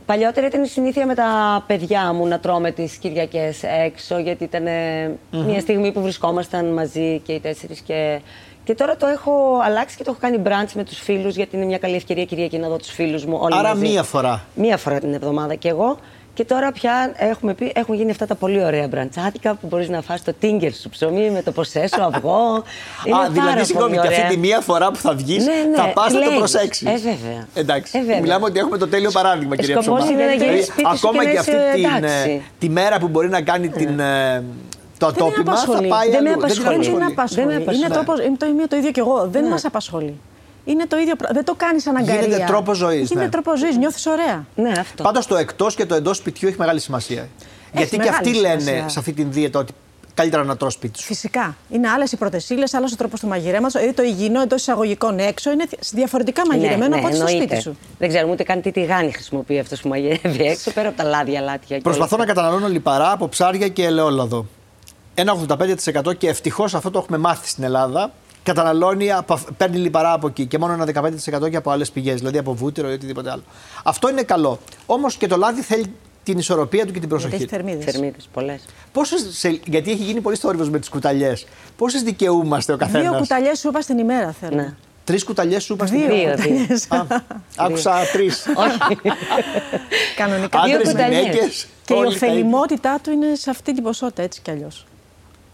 Παλιότερα 0.06 0.48
ήταν 0.48 0.64
η 0.64 0.68
συνήθεια 0.68 1.06
με 1.06 1.16
τα 1.16 1.64
παιδιά 1.68 2.14
μου 2.14 2.28
να 2.28 2.40
τρώμε 2.40 2.72
τις 2.72 2.96
Κυριακές 2.96 3.64
έξω, 3.86 4.18
γιατί 4.18 4.44
ήταν 4.44 4.68
ε, 4.68 5.18
μια 5.32 5.60
στιγμή 5.60 5.92
που 5.92 6.02
βρισκόμασταν 6.02 6.66
μαζί 6.74 7.20
και 7.20 7.34
οι 7.34 7.40
τέσσερις 7.40 7.80
και... 7.80 8.22
Και 8.68 8.76
τώρα 8.76 8.96
το 8.96 9.08
έχω 9.08 9.32
αλλάξει 9.64 9.98
και 9.98 10.04
το 10.04 10.12
έχω 10.12 10.20
κάνει 10.22 10.42
brunch 10.46 10.72
με 10.74 10.84
τους 10.84 11.00
φίλους, 11.00 11.36
γιατί 11.36 11.56
είναι 11.56 11.66
μια 11.66 11.78
καλή 11.78 11.96
ευκαιρία 11.96 12.26
Κυριακή 12.26 12.58
να 12.58 12.68
δω 12.68 12.76
τους 12.78 12.90
φίλους 12.92 13.26
μου 13.26 13.38
όλοι 13.42 13.56
Άρα 13.58 13.70
μαζί. 13.70 13.82
μία 13.88 14.04
φορά. 14.04 14.44
Μία 14.56 14.78
φορά 14.78 15.00
την 15.00 15.14
εβδομάδα 15.14 15.56
κι 15.56 15.68
εγώ. 15.68 15.98
Και 16.34 16.46
τώρα 16.46 16.72
πια 16.72 17.14
έχουμε 17.18 17.54
πει, 17.54 17.72
έχουν 17.76 17.96
γίνει 17.96 18.12
αυτά 18.12 18.26
τα 18.26 18.36
πολύ 18.36 18.64
ωραία 18.64 18.88
μπραντσάτικα 18.88 19.54
που 19.56 19.68
μπορείς 19.68 19.90
να 19.90 20.02
φας 20.02 20.24
το 20.24 20.34
τίγκερ 20.40 20.74
σου 20.74 20.90
ψωμί 20.90 21.30
με 21.30 21.42
το 21.42 21.52
ποσέ 21.52 21.88
σου 21.96 22.02
αυγό. 22.04 22.64
Είναι 23.06 23.16
Α, 23.16 23.20
πάρα 23.20 23.30
δηλαδή, 23.32 23.64
συγγνώμη, 23.66 23.96
πολύ 23.96 24.02
και 24.02 24.14
αυτή 24.14 24.20
ωραία. 24.20 24.30
τη 24.34 24.38
μία 24.38 24.60
φορά 24.60 24.88
που 24.92 24.96
θα 24.98 25.14
βγεις, 25.16 25.46
Ναι, 25.46 25.54
ναι, 25.70 25.76
θα 25.76 25.88
πας 25.94 26.12
να 26.14 26.20
το 26.20 26.26
κλαίεις. 26.26 26.38
προσέξεις. 26.38 26.88
Ε, 26.88 26.92
βέβαια. 26.94 27.48
Εντάξει. 27.54 27.98
Ε, 27.98 28.02
βέβαια. 28.02 28.20
Μιλάμε 28.22 28.46
ότι 28.46 28.60
έχουμε 28.60 28.78
το 28.78 28.88
τέλειο 28.88 29.12
παράδειγμα, 29.12 29.56
κυρία 29.56 29.82
σκοπός 29.82 30.04
Ψωμά. 30.04 30.14
είναι 30.14 30.26
να 30.26 30.32
Δηλαδή, 30.32 30.50
γίνεις 30.52 30.66
σπίτι 30.66 30.98
σου 30.98 31.08
ακόμα 31.08 31.24
και 31.24 31.30
και, 31.30 31.34
να 31.36 31.40
αυτή 31.40 31.52
είσαι 31.52 31.72
την, 31.74 31.86
εντάξει. 32.06 32.30
ε, 32.32 32.42
τη 32.60 32.70
μέρα 32.70 33.00
που 33.00 33.08
μπορεί 33.08 33.30
να 33.30 33.42
κάνει 33.42 33.70
την, 33.70 34.00
ε, 34.00 34.44
το 34.98 35.06
Δεν 35.12 35.16
με 35.24 35.26
ατόπιμα, 35.28 35.56
θα 35.56 35.62
απασχολεί. 35.64 35.88
πάει 35.88 36.10
Δεν 36.10 36.24
με 36.24 36.30
αλλού. 36.30 36.38
απασχολεί. 36.40 36.68
Δεν 36.70 36.80
την 36.82 36.92
είναι 36.94 37.06
απασχολεί. 37.06 37.14
απασχολεί. 37.14 37.46
Δεν 37.46 37.46
με 37.48 37.54
Είναι, 37.54 37.86
απασχολεί. 37.86 37.94
τρόπος, 38.06 38.26
είναι 38.26 38.38
το 38.38 38.46
ίδιο, 38.46 38.68
το 38.68 38.76
ίδιο 38.76 38.92
κι 38.92 39.00
εγώ. 39.00 39.28
Δεν 39.32 39.44
Ναι. 39.44 39.50
μας 39.50 39.66
απασχολεί. 39.66 40.16
Είναι 40.66 40.86
το 40.88 40.98
ίδιο. 40.98 41.16
πρά- 41.16 41.34
Δεν 41.34 41.44
το 41.46 41.54
κάνεις 41.58 41.84
σαν 41.84 41.96
αγκαρία. 41.96 42.22
Γίνεται 42.22 42.44
τρόπος 42.48 42.78
ζωής, 42.78 43.08
Γίνεται 43.10 43.26
ναι. 43.26 43.32
τρόπο 43.32 43.58
ζωής. 43.58 43.78
Νιώθεις 43.78 44.06
ωραία. 44.06 44.46
Ναι, 44.56 44.72
αυτό. 44.80 45.04
Πάντως 45.04 45.28
το 45.28 45.36
εκτός 45.36 45.76
και 45.76 45.86
το 45.86 45.96
εντός 45.96 46.18
σπιτιού 46.18 46.48
έχει 46.48 46.58
μεγάλη 46.60 46.80
σημασία. 46.80 47.28
Γιατί 47.74 47.90
και 47.90 47.98
μεγάλη 47.98 48.16
αυτοί 48.16 48.34
λένε 48.34 48.60
σημασία. 48.60 48.90
σε 48.90 49.00
αυτή 49.00 49.14
την 49.14 49.32
δίαιτα 49.32 49.60
ότι 49.60 49.74
καλύτερα 50.14 50.44
να 50.44 50.58
τρως 50.58 50.74
σπίτι 50.74 51.00
σου. 51.00 51.06
Φυσικά. 51.06 51.56
Είναι 51.70 51.88
άλλες 51.90 52.12
οι 52.12 52.18
πρωτεσίλες, 52.18 52.74
άλλος 52.74 52.92
ο 52.94 52.96
τρόπος 52.96 53.20
του 53.20 53.28
μαγειρέματος. 53.28 53.74
Δηλαδή 53.74 53.94
το 53.94 54.04
υγιεινό 54.04 54.42
εντός 54.42 54.62
εισαγωγικών 54.62 55.20
έξω 55.20 55.52
είναι 55.52 55.66
διαφορετικά 55.94 56.42
μαγειρεμένο 56.48 56.96
από 56.96 57.06
ό,τι 57.06 57.16
στο 57.16 57.24
Ναι, 57.26 57.30
εννοείται. 57.32 57.56
σπίτι 57.56 57.70
σου. 57.70 57.78
Δεν 58.00 58.10
ξέρουμε 58.10 58.32
ούτε 58.34 58.44
καν 58.44 58.62
τι 58.62 58.72
τηγάνι 58.72 59.12
χρησιμοποιεί 59.12 59.60
αυτός 59.60 59.82
που 59.82 59.88
μαγειρεύει 59.88 60.46
έξω, 60.46 60.72
πέρα 60.72 60.88
από 60.88 60.98
τα 60.98 61.04
λάδια, 61.04 61.42
λάτια. 61.42 61.76
και 61.78 61.82
Προσπαθώ 61.84 62.16
όλα 62.16 62.26
να 62.26 62.32
αυτά. 62.32 62.42
καταναλώνω 62.42 62.74
λιπαρά 62.74 63.12
από 63.12 63.28
ψάρια 63.30 63.68
και 63.68 63.84
ελαιόλαδο. 63.86 64.46
Ένα 65.20 65.36
85% 66.08 66.18
και 66.18 66.28
ευτυχώς 66.30 66.76
αυτό 66.76 66.92
το 66.92 67.00
έχουμε 67.00 67.18
μάθει 67.18 67.48
στην 67.48 67.64
Ελλάδα. 67.64 68.12
Καταναλώνει, 68.44 69.12
από- 69.12 69.40
παίρνει 69.58 69.78
λιπαρά 69.78 70.12
από 70.14 70.28
εκεί 70.28 70.46
και 70.46 70.58
μόνο 70.58 70.74
ένα 70.74 70.86
15% 70.86 71.50
και 71.50 71.58
από 71.58 71.72
άλλες 71.72 71.92
πηγές, 71.92 72.16
δηλαδή 72.20 72.38
από 72.38 72.54
βούτυρο 72.54 72.90
ή 72.90 72.94
οτιδήποτε 72.94 73.32
άλλο. 73.32 73.44
Αυτό 73.84 74.10
είναι 74.10 74.22
καλό. 74.24 74.60
Όμως 74.86 75.16
και 75.16 75.28
το 75.28 75.38
λάδι 75.38 75.62
θέλει 75.62 75.94
την 76.24 76.38
ισορροπία 76.38 76.86
του 76.86 76.92
και 76.92 77.00
την 77.00 77.10
Γιατί 77.10 77.24
προσοχή. 77.24 77.36
έχει 77.36 77.46
θερμίδες. 77.48 77.84
Θερμίδες, 77.94 78.30
πολλές. 78.34 78.66
Πόσες, 78.92 79.28
σε- 79.30 79.60
γιατί 79.66 79.92
έχει 79.92 80.04
γίνει 80.04 80.22
πολύ 80.22 80.36
θόρυβος 80.36 80.70
με 80.70 80.80
τις 80.80 80.90
κουταλιές. 80.90 81.46
Πόσες 81.78 82.02
δικαιούμαστε 82.04 82.74
ο 82.74 82.78
καθένας; 82.78 83.10
Δύο 83.10 83.20
κουταλιές 83.20 83.60
σούπα 83.60 83.80
την 83.80 83.98
ημέρα 83.98 84.32
θέλω. 84.40 84.56
Ναι. 84.56 84.74
Τρεις 85.04 85.24
κουταλιές 85.24 85.64
σούπα 85.64 85.86
στην 85.86 86.00
Δύο. 86.00 86.08
Δύο, 86.08 86.18
δύο. 86.18 86.32
κουταλιές. 86.36 86.86
Α, 86.92 87.06
άκουσα 87.58 87.94
τρεις. 88.14 88.46
Κανονικά. 90.18 90.62
Δύο 90.66 90.76
Άντρε, 90.78 90.92
κουταλιές. 90.92 91.22
γυναίκες. 91.24 91.68
Και 91.86 91.94
η 91.94 91.98
ωφελημότητά 92.06 93.00
του 93.04 93.12
είναι 93.12 93.36
σε 93.36 93.50
αυτή 93.50 93.74
την 93.74 93.84
ποσότητα 93.84 94.22
έτσι 94.22 94.42
κι 94.42 94.52
αλλιώς. 94.52 94.86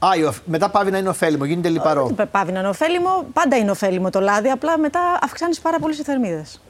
Α, 0.05 0.15
η 0.17 0.23
οφ- 0.23 0.41
μετά 0.45 0.69
πάβει 0.69 0.91
να 0.91 0.97
είναι 0.97 1.09
ωφέλιμο, 1.09 1.45
γίνεται 1.45 1.69
λιπαρό. 1.69 2.11
Δεν 2.15 2.31
πάβει 2.31 2.51
να 2.51 2.59
είναι 2.59 2.67
ωφέλιμο, 2.67 3.25
πάντα 3.33 3.57
είναι 3.57 3.71
ωφέλιμο 3.71 4.09
το 4.09 4.19
λάδι, 4.19 4.49
απλά 4.49 4.77
μετά 4.77 4.99
αυξάνεις 5.21 5.59
πάρα 5.59 5.79
πολύ 5.79 5.93
οι 5.99 6.03
θερμίδες. 6.03 6.61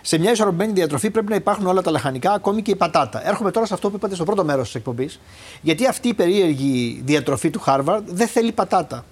Σε 0.00 0.18
μια 0.18 0.30
ισορροπημένη 0.30 0.72
διατροφή 0.72 1.10
πρέπει 1.10 1.28
να 1.28 1.34
υπάρχουν 1.34 1.66
όλα 1.66 1.82
τα 1.82 1.90
λαχανικά, 1.90 2.32
ακόμη 2.32 2.62
και 2.62 2.70
η 2.70 2.76
πατάτα. 2.76 3.28
Έρχομαι 3.28 3.50
τώρα 3.50 3.66
σε 3.66 3.74
αυτό 3.74 3.90
που 3.90 3.96
είπατε 3.96 4.14
στο 4.14 4.24
πρώτο 4.24 4.44
μέρος 4.44 4.64
της 4.66 4.74
εκπομπής. 4.74 5.20
Γιατί 5.60 5.86
αυτή 5.86 6.08
η 6.08 6.14
περίεργη 6.14 7.02
διατροφή 7.04 7.50
του 7.50 7.60
Χάρβαρντ 7.60 8.08
δεν 8.10 8.28
θέλει 8.28 8.52
πατάτα. 8.52 9.04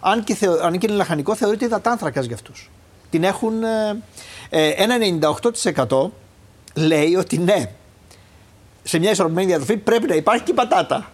Αν 0.00 0.24
και, 0.24 0.34
θεω, 0.34 0.58
αν 0.62 0.78
και 0.78 0.86
είναι 0.88 0.96
λαχανικό, 0.96 1.34
θεωρείται 1.34 1.64
υδατάνθρακας 1.64 2.24
για 2.26 2.34
αυτούς. 2.34 2.70
Την 3.10 3.24
έχουν. 3.24 3.62
Ε, 3.62 3.96
ε, 4.50 4.68
ένα 4.68 4.96
98% 4.98 6.10
λέει 6.74 7.14
ότι 7.14 7.38
ναι, 7.38 7.70
σε 8.82 8.98
μια 8.98 9.10
ισορροπημένη 9.10 9.46
διατροφή 9.46 9.76
πρέπει 9.76 10.06
να 10.08 10.14
υπάρχει 10.14 10.42
και 10.42 10.50
η 10.50 10.54
πατάτα. 10.54 11.10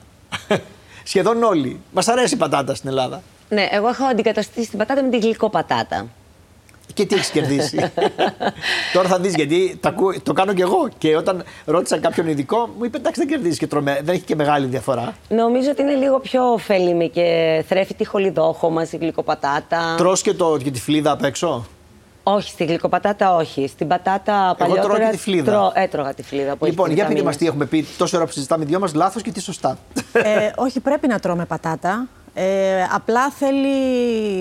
Σχεδόν 1.08 1.42
όλοι. 1.42 1.80
Μας 1.92 2.08
αρέσει 2.08 2.34
η 2.34 2.36
πατάτα 2.36 2.74
στην 2.74 2.88
Ελλάδα. 2.88 3.22
Ναι, 3.48 3.68
εγώ 3.70 3.88
έχω 3.88 4.04
αντικαταστήσει 4.04 4.68
την 4.68 4.78
πατάτα 4.78 5.02
με 5.02 5.08
τη 5.08 5.18
γλυκοπατάτα. 5.18 6.06
Και 6.94 7.06
τι 7.06 7.14
έχεις 7.14 7.28
κερδίσει. 7.28 7.92
Τώρα 8.94 9.08
θα 9.08 9.18
δεις 9.18 9.34
γιατί 9.34 9.78
το, 9.82 9.88
ακούω- 9.88 10.22
το 10.22 10.32
κάνω 10.32 10.52
κι 10.52 10.60
εγώ. 10.60 10.88
Και 10.98 11.16
όταν 11.16 11.44
ρώτησα 11.64 11.98
κάποιον 11.98 12.28
ειδικό, 12.28 12.70
μου 12.78 12.84
είπε 12.84 12.96
εντάξει 12.96 13.20
δεν 13.20 13.28
κερδίζεις 13.28 13.58
και 13.58 13.66
τρώμε. 13.66 14.00
Δεν 14.04 14.14
έχει 14.14 14.24
και 14.24 14.34
μεγάλη 14.34 14.66
διαφορά. 14.66 15.14
Νομίζω 15.28 15.70
ότι 15.70 15.82
είναι 15.82 15.94
λίγο 15.94 16.18
πιο 16.20 16.52
ωφέλιμη 16.52 17.08
και 17.08 17.64
θρέφει 17.68 17.94
τη 17.94 18.04
χολιδόχο 18.04 18.70
μας, 18.70 18.92
η 18.92 18.96
γλυκοπατάτα. 18.96 19.94
Τρώ 19.96 20.12
και, 20.22 20.34
το, 20.34 20.56
και 20.62 20.70
τη 20.70 20.80
φλίδα 20.80 21.10
απ' 21.10 21.24
έξω; 21.24 21.66
Όχι, 22.34 22.50
στη 22.50 22.64
γλυκοπατάτα 22.64 23.34
όχι. 23.34 23.66
Στην 23.68 23.88
πατάτα 23.88 24.54
παλιότερα... 24.58 24.86
τρώω 24.94 24.98
και 24.98 25.10
τη 25.10 25.16
φλίδα. 25.18 25.52
τρώ- 25.52 25.72
έτρωγα 25.74 26.14
τη 26.14 26.22
φλίδα. 26.22 26.56
Που 26.56 26.64
έχει 26.64 26.70
λοιπόν, 26.74 26.86
για 26.86 26.94
πείτε 26.94 27.08
βιταμίνες. 27.08 27.24
μας 27.24 27.36
τι 27.36 27.46
έχουμε 27.46 27.64
πει 27.66 27.86
τόση 27.98 28.16
ώρα 28.16 28.24
που 28.24 28.32
συζητάμε 28.32 28.64
οι 28.64 28.66
δυο 28.66 28.78
μας, 28.78 28.94
λάθος 28.94 29.22
και 29.22 29.30
τι 29.32 29.40
σωστά. 29.40 29.78
ε, 30.12 30.50
όχι, 30.56 30.80
πρέπει 30.80 31.06
να 31.08 31.18
τρώμε 31.18 31.44
πατάτα. 31.44 32.06
Ε, 32.34 32.82
απλά 32.94 33.30
θέλει 33.30 33.68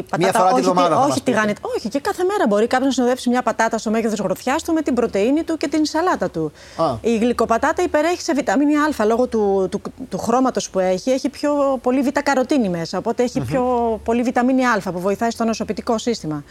πατάτα. 0.04 0.17
Μία 0.17 0.32
φορά 0.32 0.47
τη 0.47 0.54
όχι, 0.54 0.62
βδομάδα 0.63 0.89
θα 0.95 1.00
όχι, 1.00 1.08
μας 1.10 1.17
πείτε. 1.17 1.32
τηγάνι- 1.32 1.58
όχι, 1.76 1.89
και 1.89 2.00
κάθε 2.00 2.23
μέρα 2.23 2.43
μπορεί 2.47 2.67
κάποιος 2.67 2.88
να 2.88 2.93
συνοδεύσει 2.93 3.30
μια 3.30 3.41
πατάτα 3.41 3.78
στο 3.78 3.89
μέγεθος 3.89 4.19
γροθιά 4.19 4.56
του 4.65 4.73
με 4.73 4.82
την 4.82 4.93
πρωτενη 4.93 5.43
του 5.43 5.58
και 5.58 5.67
την 5.67 5.86
σαλάτα 5.86 6.30
του. 6.30 6.52
Α. 6.78 6.86
Η 7.02 7.17
γλυκοπατάτα 7.17 7.84
υπερέχει 7.84 8.21
σε 8.21 8.34
βιταμίνη 8.34 8.76
Α 8.76 9.06
λόγω 9.06 9.28
του, 9.28 9.67
του, 9.71 9.82
του 10.10 10.17
χρώματος 10.17 10.69
που 10.69 10.80
έχει. 10.80 11.10
Έχει 11.12 11.30
πιο 11.30 11.80
πολύ 11.82 12.02
β-καροτίνη 12.02 12.69
μέσα. 12.69 12.97
Οπότε 12.97 13.23
έχει 13.23 13.39
πιο 13.41 13.63
πολύ 14.04 14.21
βιταμίνη 14.21 14.65
Α 14.65 14.82
που 14.93 15.00
βοηθάει 15.00 15.30
στο 15.32 15.43
νοσοποιητικό 15.43 15.97
σύστημα. 15.97 16.43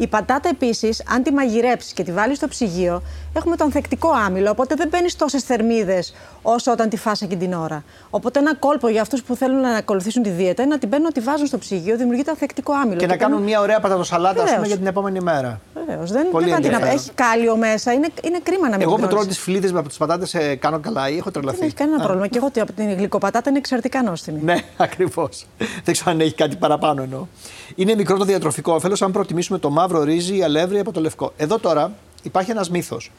Η 0.00 0.06
πατάτα 0.06 0.48
επίσης, 0.48 1.02
αν 1.14 1.22
τη 1.22 1.32
μαγειρέψεις 1.32 1.92
και 1.92 2.02
τη 2.02 2.12
βάλεις 2.12 2.36
στο 2.36 2.48
ψυγείο, 2.48 3.02
έχουμε 3.32 3.56
το 3.56 3.64
ανθεκτικό 3.64 4.10
άμυλο. 4.26 4.50
Οπότε 4.50 4.74
δεν 4.74 4.88
μπαίνεις 4.88 5.16
τόσες 5.16 5.42
θερμίδες 5.42 6.14
όσο 6.42 6.72
όταν 6.72 6.88
τη 6.88 6.96
φας 6.96 7.22
εκείνη 7.22 7.40
την 7.40 7.52
ώρα. 7.52 7.84
Οπότε 8.10 8.38
ένα 8.38 8.54
κόλπο 8.54 8.88
για 8.88 9.00
αυτούς 9.00 9.22
που 9.22 9.34
θέλουν 9.36 9.60
να 9.60 9.70
ακολουθήσουν 9.70 10.22
τη 10.22 10.30
δίαιτα 10.30 10.62
είναι 10.62 10.72
να 10.72 10.78
την 10.78 10.88
παίρνουν, 10.88 11.06
να 11.06 11.12
τη 11.12 11.20
βάζουν 11.20 11.46
στο 11.46 11.58
ψυγείο, 11.58 11.96
δημιουργείται 11.96 12.30
ανθεκτικό 12.30 12.72
άμυλο. 12.72 12.98
και 12.98 13.06
να 13.06 13.16
κάνουν 13.16 13.42
μια 13.42 13.60
ωραία 13.60 13.80
πατατοσαλάτα 13.80 14.30
ας 14.30 14.36
πούμε, 14.36 14.50
Βεβαίως. 14.50 14.66
για 14.68 14.76
την 14.76 14.86
επόμενη 14.86 15.20
μέρα. 15.20 15.60
Βεβαίως. 15.86 16.10
Δεν, 16.10 16.26
Πολύ 16.30 16.44
δεν 16.44 16.54
θα 16.54 16.60
την 16.60 16.68
απ- 16.68 16.74
ενδιαφέρον. 16.74 17.04
Έχει 17.04 17.10
κάλιο 17.14 17.56
μέσα. 17.56 17.92
Είναι, 17.92 18.08
είναι 18.22 18.38
κρίμα 18.42 18.68
να 18.68 18.76
μην 18.76 18.80
Εγώ 18.80 18.94
την 18.94 19.02
που 19.04 19.08
τρώω 19.10 19.20
τρως. 19.22 19.34
τις 19.34 19.42
φλίδε 19.44 19.72
με 19.72 19.78
από 19.78 19.88
τις 19.88 19.96
πατάτες 19.96 20.34
ε, 20.34 20.54
κάνω 20.54 20.78
καλά 20.80 21.08
ή 21.10 21.16
έχω 21.16 21.30
τρελαθεί. 21.30 21.58
Δεν 21.58 21.66
έχει 21.66 21.76
κανένα 21.76 21.96
Α, 21.96 22.00
πρόβλημα. 22.02 22.26
Και 22.26 22.36
εγώ 22.38 22.46
ότι 22.46 22.60
από 22.60 22.72
την 22.72 22.92
γλυκοπατάτα 22.96 23.48
είναι 23.50 23.58
εξαιρετικά 23.58 24.02
νόστιμη. 24.02 24.40
Ναι, 24.42 24.56
ακριβώς. 24.76 25.46
Δεν 25.84 25.94
ξέρω 25.94 26.10
αν 26.10 26.20
έχει 26.20 26.34
κάτι 26.34 26.56
παραπάνω 26.56 27.02
εννοώ. 27.02 27.26
Είναι 27.74 27.94
μικρό 27.94 28.16
το 28.16 28.24
διατροφικό 28.24 28.72
όφελος 28.74 29.02
αν 29.02 29.12
προτιμήσουμε 29.12 29.58
το 29.58 29.70
μαύρο 29.70 29.87
ρύζι 29.96 30.36
ή 30.36 30.42
αλεύρι 30.42 30.78
από 30.78 30.92
το 30.92 31.00
λευκό. 31.00 31.32
Εδώ 31.36 31.58
τώρα 31.58 31.92
υπάρχει 32.22 32.50
ένας 32.50 32.70
μύθος. 32.70 33.10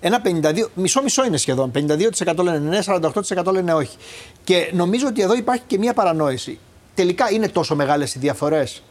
Ένα 0.00 0.20
52, 0.24 0.68
μισό-μισό 0.74 1.24
είναι 1.24 1.36
σχεδόν. 1.36 1.70
52% 1.74 2.36
λένε 2.42 2.58
ναι, 2.58 2.78
48% 2.86 3.52
λένε 3.52 3.72
όχι. 3.74 3.96
Και 4.44 4.70
νομίζω 4.74 5.06
ότι 5.06 5.22
εδώ 5.22 5.34
υπάρχει 5.34 5.62
και 5.66 5.78
μία 5.78 5.92
παρανόηση. 5.92 6.58
Τελικά 6.94 7.30
είναι 7.30 7.48
τόσο 7.48 7.74
μεγάλες 7.74 8.14
οι 8.14 8.18
διαφορές 8.18 8.82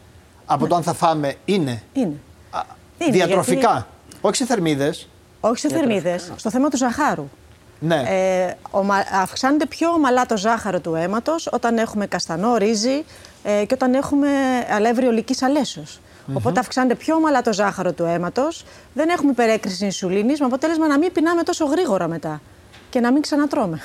από 0.46 0.66
το 0.66 0.74
αν 0.74 0.82
θα 0.82 0.92
φάμε. 0.92 1.34
Είναι; 1.44 1.82
Είναι. 1.92 2.14
Α, 2.50 2.60
Είναι, 2.98 3.10
διατροφικά. 3.12 3.70
γιατί- 3.70 3.86
Όχι 4.20 4.36
σε 4.36 4.44
θερμίδες. 4.46 5.08
Όχι 5.40 5.58
σε 5.58 5.68
θερμίδες, 5.68 6.32
στο 6.36 6.50
θέμα 6.50 6.68
του 6.68 6.76
ζαχάρου. 6.76 7.28
Ναι. 7.78 8.02
Ε, 8.06 8.54
ομα- 8.70 9.04
αυξάνεται 9.22 9.66
πιο 9.66 9.88
ομαλά 9.90 10.26
το 10.26 10.36
ζάχαρο 10.36 10.80
του 10.80 10.94
αίματος 10.94 11.48
όταν 11.52 11.78
έχουμε 11.78 12.06
καστανό, 12.06 12.56
ρύζι 12.56 13.04
ε, 13.42 13.64
και 13.64 13.74
όταν 13.74 13.94
έχουμε 13.94 14.28
αλεύρι 14.70 15.06
ολικής 15.06 15.42
αλέσεως. 16.22 16.44
Οπότε 16.44 16.60
αυξάνεται 16.60 16.94
πιο 16.94 17.14
ομαλά 17.14 17.42
το 17.42 17.52
ζάχαρο 17.52 17.92
του 17.92 18.04
αίματος, 18.04 18.64
δεν 18.94 19.08
έχουμε 19.08 19.30
υπερέκριση 19.30 19.84
ινσουλίνης, 19.84 20.40
με 20.40 20.46
αποτέλεσμα 20.46 20.86
να 20.86 20.98
μην 20.98 21.12
πεινάμε 21.12 21.42
τόσο 21.42 21.64
γρήγορα 21.64 22.08
μετά. 22.08 22.40
και 22.90 23.00
να 23.00 23.12
μην 23.12 23.22
ξανατρώμε. 23.22 23.80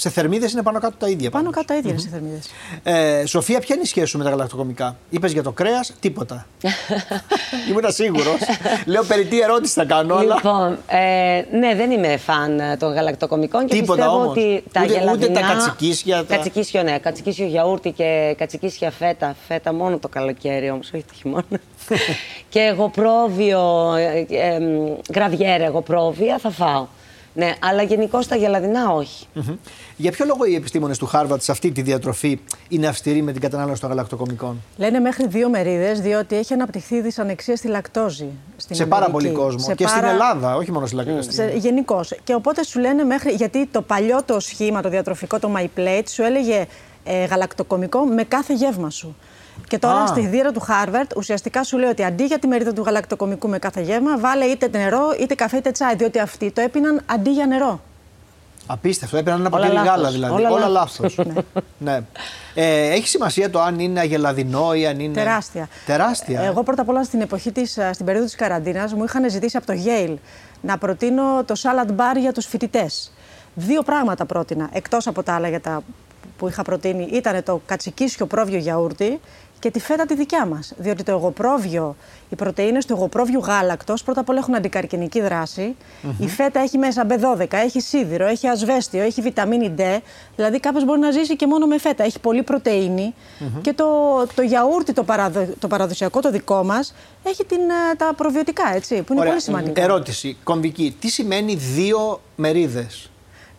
Σε 0.00 0.10
θερμίδες 0.10 0.52
είναι 0.52 0.62
πάνω 0.62 0.78
κάτω 0.80 0.94
τα 0.98 1.08
ίδια. 1.08 1.30
Πάνω 1.30 1.44
πάντως. 1.50 1.60
κάτω 1.66 1.66
τα 1.72 1.76
ίδια 1.78 1.90
είναι 1.90 2.00
σε 2.00 2.08
θερμίδες. 2.08 2.46
Ε, 2.82 3.26
Σοφία, 3.26 3.60
ποια 3.60 3.74
είναι 3.74 3.84
η 3.84 3.86
σχέση 3.88 4.06
σου 4.06 4.18
με 4.18 4.24
τα 4.24 4.30
γαλακτοκομικά; 4.30 4.96
Είπες 5.10 5.32
για 5.32 5.42
το 5.42 5.52
κρέας, 5.52 5.92
τίποτα. 6.00 6.46
Ήμουν 7.70 7.82
σίγουρος. 7.92 8.38
Λέω 8.86 9.02
περί 9.04 9.24
τι 9.24 9.40
ερώτηση 9.40 9.72
θα 9.74 9.84
κάνω, 9.84 10.14
αλλά. 10.14 10.34
Λοιπόν, 10.34 10.78
ε, 10.86 11.56
ναι, 11.58 11.74
δεν 11.74 11.90
είμαι 11.90 12.16
φαν 12.16 12.60
ε, 12.60 12.76
των 12.76 12.92
γαλακτοκομικών 12.92 13.66
και 13.66 13.74
Τίποτα 13.74 13.94
πιστεύω 13.94 14.16
όμως. 14.16 14.30
ότι 14.30 14.62
τα 14.72 14.80
Ούτε- 14.82 14.92
ούτε 14.92 14.98
γελαδινά... 15.00 15.40
τα 15.40 15.46
κατσικίσια, 15.46 16.24
τα- 16.24 16.34
Κατσικίσιο, 16.34 16.82
ναι. 16.82 16.98
Κατσικίσιο 16.98 17.46
γιαούρτι 17.46 17.90
και 17.90 18.34
κατσικίσια 18.38 18.90
φέτα. 18.90 19.34
Φέτα 19.48 19.72
μόνο 19.74 19.98
το 19.98 20.08
καλοκαίρι 20.08 20.70
όμως, 20.70 20.90
όχι 20.94 21.04
το 21.04 21.14
χειμώνα. 21.14 21.44
και 22.48 22.60
εγωπρόβιο, 22.60 23.94
ε, 23.94 24.26
ε, 24.30 24.54
ε, 24.54 24.58
γραβιέρα 25.14 25.64
αιγοπρόβεια 25.64 26.38
θα 26.38 26.50
φάω. 26.50 26.86
Ναι, 27.34 27.54
αλλά 27.60 27.82
γενικώς 27.82 28.18
τα 28.28 28.36
αγελαδινά 28.36 28.88
όχι. 28.90 29.26
Μμμ. 29.32 29.56
Για 29.96 30.10
ποιο 30.10 30.24
λόγο 30.26 30.44
οι 30.44 30.54
επιστήμονες 30.54 30.98
του 30.98 31.06
Χάρβαρτ 31.06 31.42
σε 31.42 31.52
αυτή 31.52 31.70
τη 31.70 31.82
διατροφή 31.82 32.38
είναι 32.68 32.86
αυστηροί 32.86 33.22
με 33.22 33.32
την 33.32 33.40
κατανάλωση 33.40 33.80
των 33.80 33.88
γαλακτοκομικών; 33.90 34.62
Λένε 34.76 34.98
μέχρι 34.98 35.26
δύο 35.26 35.48
μερίδες, 35.48 36.00
διότι 36.00 36.36
έχει 36.36 36.52
αναπτυχθεί 36.52 37.00
δυσανεξία 37.00 37.56
στη 37.56 37.68
λακτόζη. 37.68 38.26
Στην 38.56 38.76
σε 38.76 38.86
πάρα 38.86 39.04
Αμερική. 39.04 39.28
πολύ 39.32 39.44
κόσμο. 39.44 39.58
Σε 39.58 39.74
και 39.74 39.86
στην 39.86 40.00
πάρα- 40.00 40.12
Ελλάδα, 40.12 40.56
όχι 40.56 40.72
μόνο 40.72 40.86
στη 40.86 40.96
Ελλάδα. 40.98 41.50
Γενικώς. 41.56 42.14
Και 42.24 42.34
οπότε 42.34 42.64
σου 42.64 42.80
λένε 42.80 43.04
μέχρι. 43.04 43.32
Γιατί 43.32 43.66
το 43.66 43.82
παλιό 43.82 44.22
το 44.22 44.40
σχήμα, 44.40 44.82
το 44.82 44.88
διατροφικό, 44.88 45.38
το 45.38 45.50
My 45.56 45.66
Plate, 45.78 46.02
σου 46.08 46.22
έλεγε 46.22 46.66
ε, 47.04 47.24
γαλακτοκομικό 47.24 48.00
με 48.04 48.22
κάθε 48.24 48.54
γεύμα 48.54 48.90
σου. 48.90 49.16
Και 49.68 49.78
τώρα 49.78 50.00
Α. 50.02 50.06
στη 50.06 50.26
δίαιτα 50.26 50.52
του 50.52 50.60
Χάρβαρτ 50.60 51.16
ουσιαστικά 51.16 51.64
σου 51.64 51.78
λέει 51.78 51.90
ότι 51.90 52.04
αντί 52.04 52.24
για 52.24 52.38
τη 52.38 52.46
μερίδα 52.46 52.72
του 52.72 52.82
γαλακτοκομικού 52.82 53.48
με 53.48 53.58
κάθε 53.58 53.80
γεύμα, 53.80 54.18
βάλε 54.18 54.44
είτε 54.44 54.68
νερό 54.78 55.02
είτε 55.20 55.34
καφέ 55.34 55.56
είτε 55.56 55.70
τσάι. 55.70 55.94
Διότι 55.94 56.18
αυτοί 56.18 56.50
το 56.50 56.60
έπιναν 56.60 57.00
αντί 57.06 57.30
για 57.30 57.46
νερό. 57.46 57.80
Απίστευτο. 58.66 59.16
Έπαιρναν 59.16 59.40
ένα 59.46 59.56
Όλα 59.56 59.66
ποτήρι 59.66 59.84
λάθος. 59.84 59.90
γάλα 59.96 60.10
δηλαδή. 60.10 60.34
Όλα 60.34 60.50
Όλα 60.50 60.68
λάθος. 60.68 61.16
λάθος. 61.16 61.34
ναι. 61.78 62.00
Ε, 62.54 62.90
έχει 62.90 63.08
σημασία 63.08 63.50
το 63.50 63.60
αν 63.60 63.78
είναι 63.78 64.00
αγελαδινό 64.00 64.74
ή 64.74 64.86
αν 64.86 65.00
είναι. 65.00 65.14
Τεράστια. 65.14 65.68
Τεράστια. 65.86 66.40
Ε, 66.40 66.46
Εγώ 66.46 66.62
πρώτα 66.62 66.82
απ' 66.82 66.88
όλα 66.88 67.04
στην 67.04 67.20
εποχή 67.20 67.52
της, 67.52 67.76
ε, 67.76 67.90
στην 67.92 68.04
περίοδο 68.06 68.26
της 68.26 68.34
καραντίνας 68.36 68.92
μου 68.94 69.04
είχαν 69.04 69.30
ζητήσει 69.30 69.56
από 69.56 69.66
το 69.66 69.72
Yale 69.86 70.14
να 70.60 70.78
προτείνω 70.78 71.22
το 71.44 71.54
salad 71.62 71.88
bar 71.90 72.16
για 72.18 72.32
τους 72.32 72.46
φοιτητές. 72.46 73.12
Δύο 73.54 73.82
πράγματα 73.82 74.24
πρότεινα, 74.24 74.68
εκτός 74.72 75.06
από 75.06 75.22
τα 75.22 75.34
άλλα 75.34 75.48
για 75.48 75.60
τα 75.60 75.82
που 76.38 76.48
είχα 76.48 76.62
προτείνει, 76.62 77.08
ήταν 77.12 77.42
το 77.44 77.60
κατσικίσιο 77.66 78.26
πρόβιο 78.26 78.58
γιαούρτι 78.58 79.20
και 79.60 79.70
τη 79.70 79.80
φέτα 79.80 80.06
τη 80.06 80.14
δικιά 80.14 80.46
μας. 80.46 80.72
Διότι 80.76 81.02
το 81.02 81.12
εγωπρόβιο, 81.12 81.96
οι 82.28 82.36
πρωτεΐνες 82.36 82.86
του 82.86 82.92
εγωπρόβιου 82.92 83.40
γάλακτος 83.40 84.02
πρώτα 84.02 84.20
απ' 84.20 84.28
όλα 84.28 84.38
έχουν 84.38 84.54
αντικαρκυνική 84.54 85.20
δράση. 85.20 85.76
Η 86.18 86.28
φέτα 86.28 86.60
έχει 86.60 86.78
μέσα 86.78 87.06
B12, 87.08 87.46
έχει 87.50 87.80
σίδηρο, 87.80 88.26
έχει 88.26 88.46
ασβέστιο, 88.46 89.02
έχει 89.02 89.20
βιταμίνη 89.20 89.74
D. 89.78 89.82
Δηλαδή 90.36 90.60
κάποιος 90.60 90.84
μπορεί 90.84 91.00
να 91.00 91.10
ζήσει 91.10 91.36
και 91.36 91.46
μόνο 91.46 91.66
με 91.66 91.78
φέτα. 91.78 92.04
Έχει 92.04 92.18
πολύ 92.20 92.42
πρωτεΐνη. 92.42 93.14
Και 93.62 93.72
το, 93.72 93.86
το 94.34 94.42
γιαούρτι, 94.42 94.92
το, 94.92 95.02
παραδο, 95.02 95.48
το 95.58 95.68
παραδοσιακό, 95.68 96.20
το 96.20 96.30
δικό 96.30 96.64
μας, 96.64 96.94
έχει 97.22 97.44
την, 97.44 97.60
ε, 97.60 97.96
τα 97.96 98.14
προβιωτικά, 98.16 98.74
έτσι, 98.74 98.94
που 98.94 99.12
είναι 99.12 99.20
Ωραία. 99.20 99.32
πολύ 99.32 99.42
σημαντικά. 99.42 99.82
Ερώτηση. 99.82 100.36
Κομβική. 100.44 100.96
Τι 101.00 101.08
σημαίνει 101.08 101.54
δύο 101.54 102.20
μερίδες; 102.36 103.10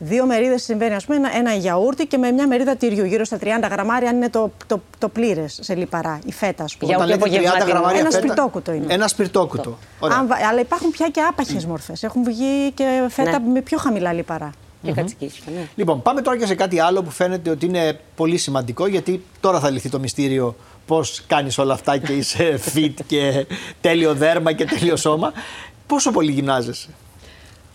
Δύο 0.04 0.26
μερίδες 0.26 0.64
συμβαίνει, 0.64 0.94
ας 0.94 1.06
πούμε, 1.06 1.18
ένα, 1.18 1.36
ένα 1.36 1.54
γιαούρτι 1.54 2.06
και 2.06 2.18
με 2.18 2.32
μια 2.32 2.48
μερίδα 2.48 2.76
τυριού, 2.76 3.06
γύρω 3.06 3.24
στα 3.24 3.38
30 3.38 3.46
γραμμάρια, 3.72 4.10
αν 4.10 4.16
είναι 4.16 4.30
το, 4.30 4.52
το, 4.68 4.82
το 4.98 5.10
πλήρες 5.10 5.60
σε 5.62 5.76
λιπαρά, 5.76 6.20
η 6.26 6.32
φέτα, 6.32 6.64
ας 6.64 6.76
πούμε. 6.78 6.94
Για 6.94 7.04
Όταν 7.04 7.20
όποιο 7.20 7.26
λέτε 7.32 7.40
30 7.40 7.44
απογευματινό. 7.46 7.72
γραμμάρια 7.72 8.00
Ένα 8.00 8.10
φέτα- 8.10 8.24
σπιρτόκουτο 8.24 8.72
είναι. 8.74 8.94
Ένα 8.94 9.08
σπιρτόκουτο. 9.08 9.78
Ωραία. 10.00 10.18
Αν 10.18 10.28
βα- 10.28 10.48
αλλά 10.50 10.60
υπάρχουν 10.60 10.92
πια 10.92 11.08
και 11.10 11.22
άπαχες 11.22 11.66
μορφές. 11.66 12.04
Έχουν 12.04 12.24
βγει 12.24 12.72
και 12.74 13.06
φέτα 13.10 13.40
Ναι. 13.40 13.52
με 13.52 13.62
πιο 13.62 13.78
χαμηλά 13.78 14.14
λιπαρά. 14.14 14.50
Και 14.84 14.92
κατσικίσιο, 14.92 15.44
ναι. 15.56 15.68
Λοιπόν, 15.76 16.02
πάμε 16.02 16.22
τώρα 16.22 16.38
και 16.38 16.46
σε 16.46 16.56
κάτι 16.56 16.80
άλλο 16.80 17.04
που 17.04 17.10
φαίνεται 17.10 17.50
ότι 17.50 17.66
είναι 17.66 18.00
πολύ 18.16 18.38
σημαντικό, 18.38 18.88
γιατί 18.88 19.24
τώρα 19.40 19.60
θα 19.60 19.70
λυθεί 19.70 19.90
το 19.90 20.00
μυστήριο 20.00 20.56
πώς 20.86 21.24
κάνεις 21.28 21.58
όλα 21.58 21.74
αυτά 21.74 21.98
και 21.98 22.14
είσαι 22.14 22.60
fit 22.76 22.94
και 23.08 23.46
τέλειο 23.82 24.14
δέρμα 24.14 24.52
και 24.54 24.66
τέλειο 24.66 24.96
σώμα. 24.96 25.32
Πόσο 25.88 26.12
πολύ 26.12 26.32
γυμνάζεσαι; 26.32 26.90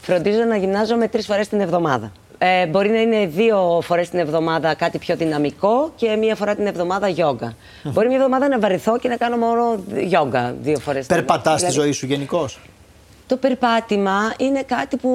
Φροντίζω 0.06 0.44
να 0.44 0.56
γυμνάζομαι 0.56 1.08
τρεις 1.08 1.26
φορές 1.26 1.48
την 1.48 1.60
εβδομάδα. 1.60 2.12
Ε, 2.38 2.66
μπορεί 2.66 2.88
να 2.88 3.00
είναι 3.00 3.26
δύο 3.26 3.80
φορές 3.82 4.08
την 4.08 4.18
εβδομάδα 4.18 4.74
κάτι 4.74 4.98
πιο 4.98 5.16
δυναμικό 5.16 5.92
και 5.96 6.16
μία 6.16 6.34
φορά 6.34 6.54
την 6.54 6.66
εβδομάδα 6.66 7.08
γιόγκα. 7.08 7.54
Μπορεί 7.82 8.06
μια 8.06 8.16
εβδομάδα 8.16 8.48
να 8.48 8.58
βαρεθώ 8.58 8.98
και 8.98 9.08
να 9.08 9.16
κάνω 9.16 9.36
μόνο 9.36 9.78
γιόγκα 9.96 10.54
δύο 10.60 10.78
φορές. 10.78 11.06
Περπατάς 11.06 11.60
στη 11.60 11.70
ζωή 11.70 11.92
σου 11.92 12.06
γενικώς; 12.06 12.60
Το 13.26 13.36
περπάτημα 13.36 14.34
είναι 14.38 14.62
κάτι 14.62 14.96
που 14.96 15.10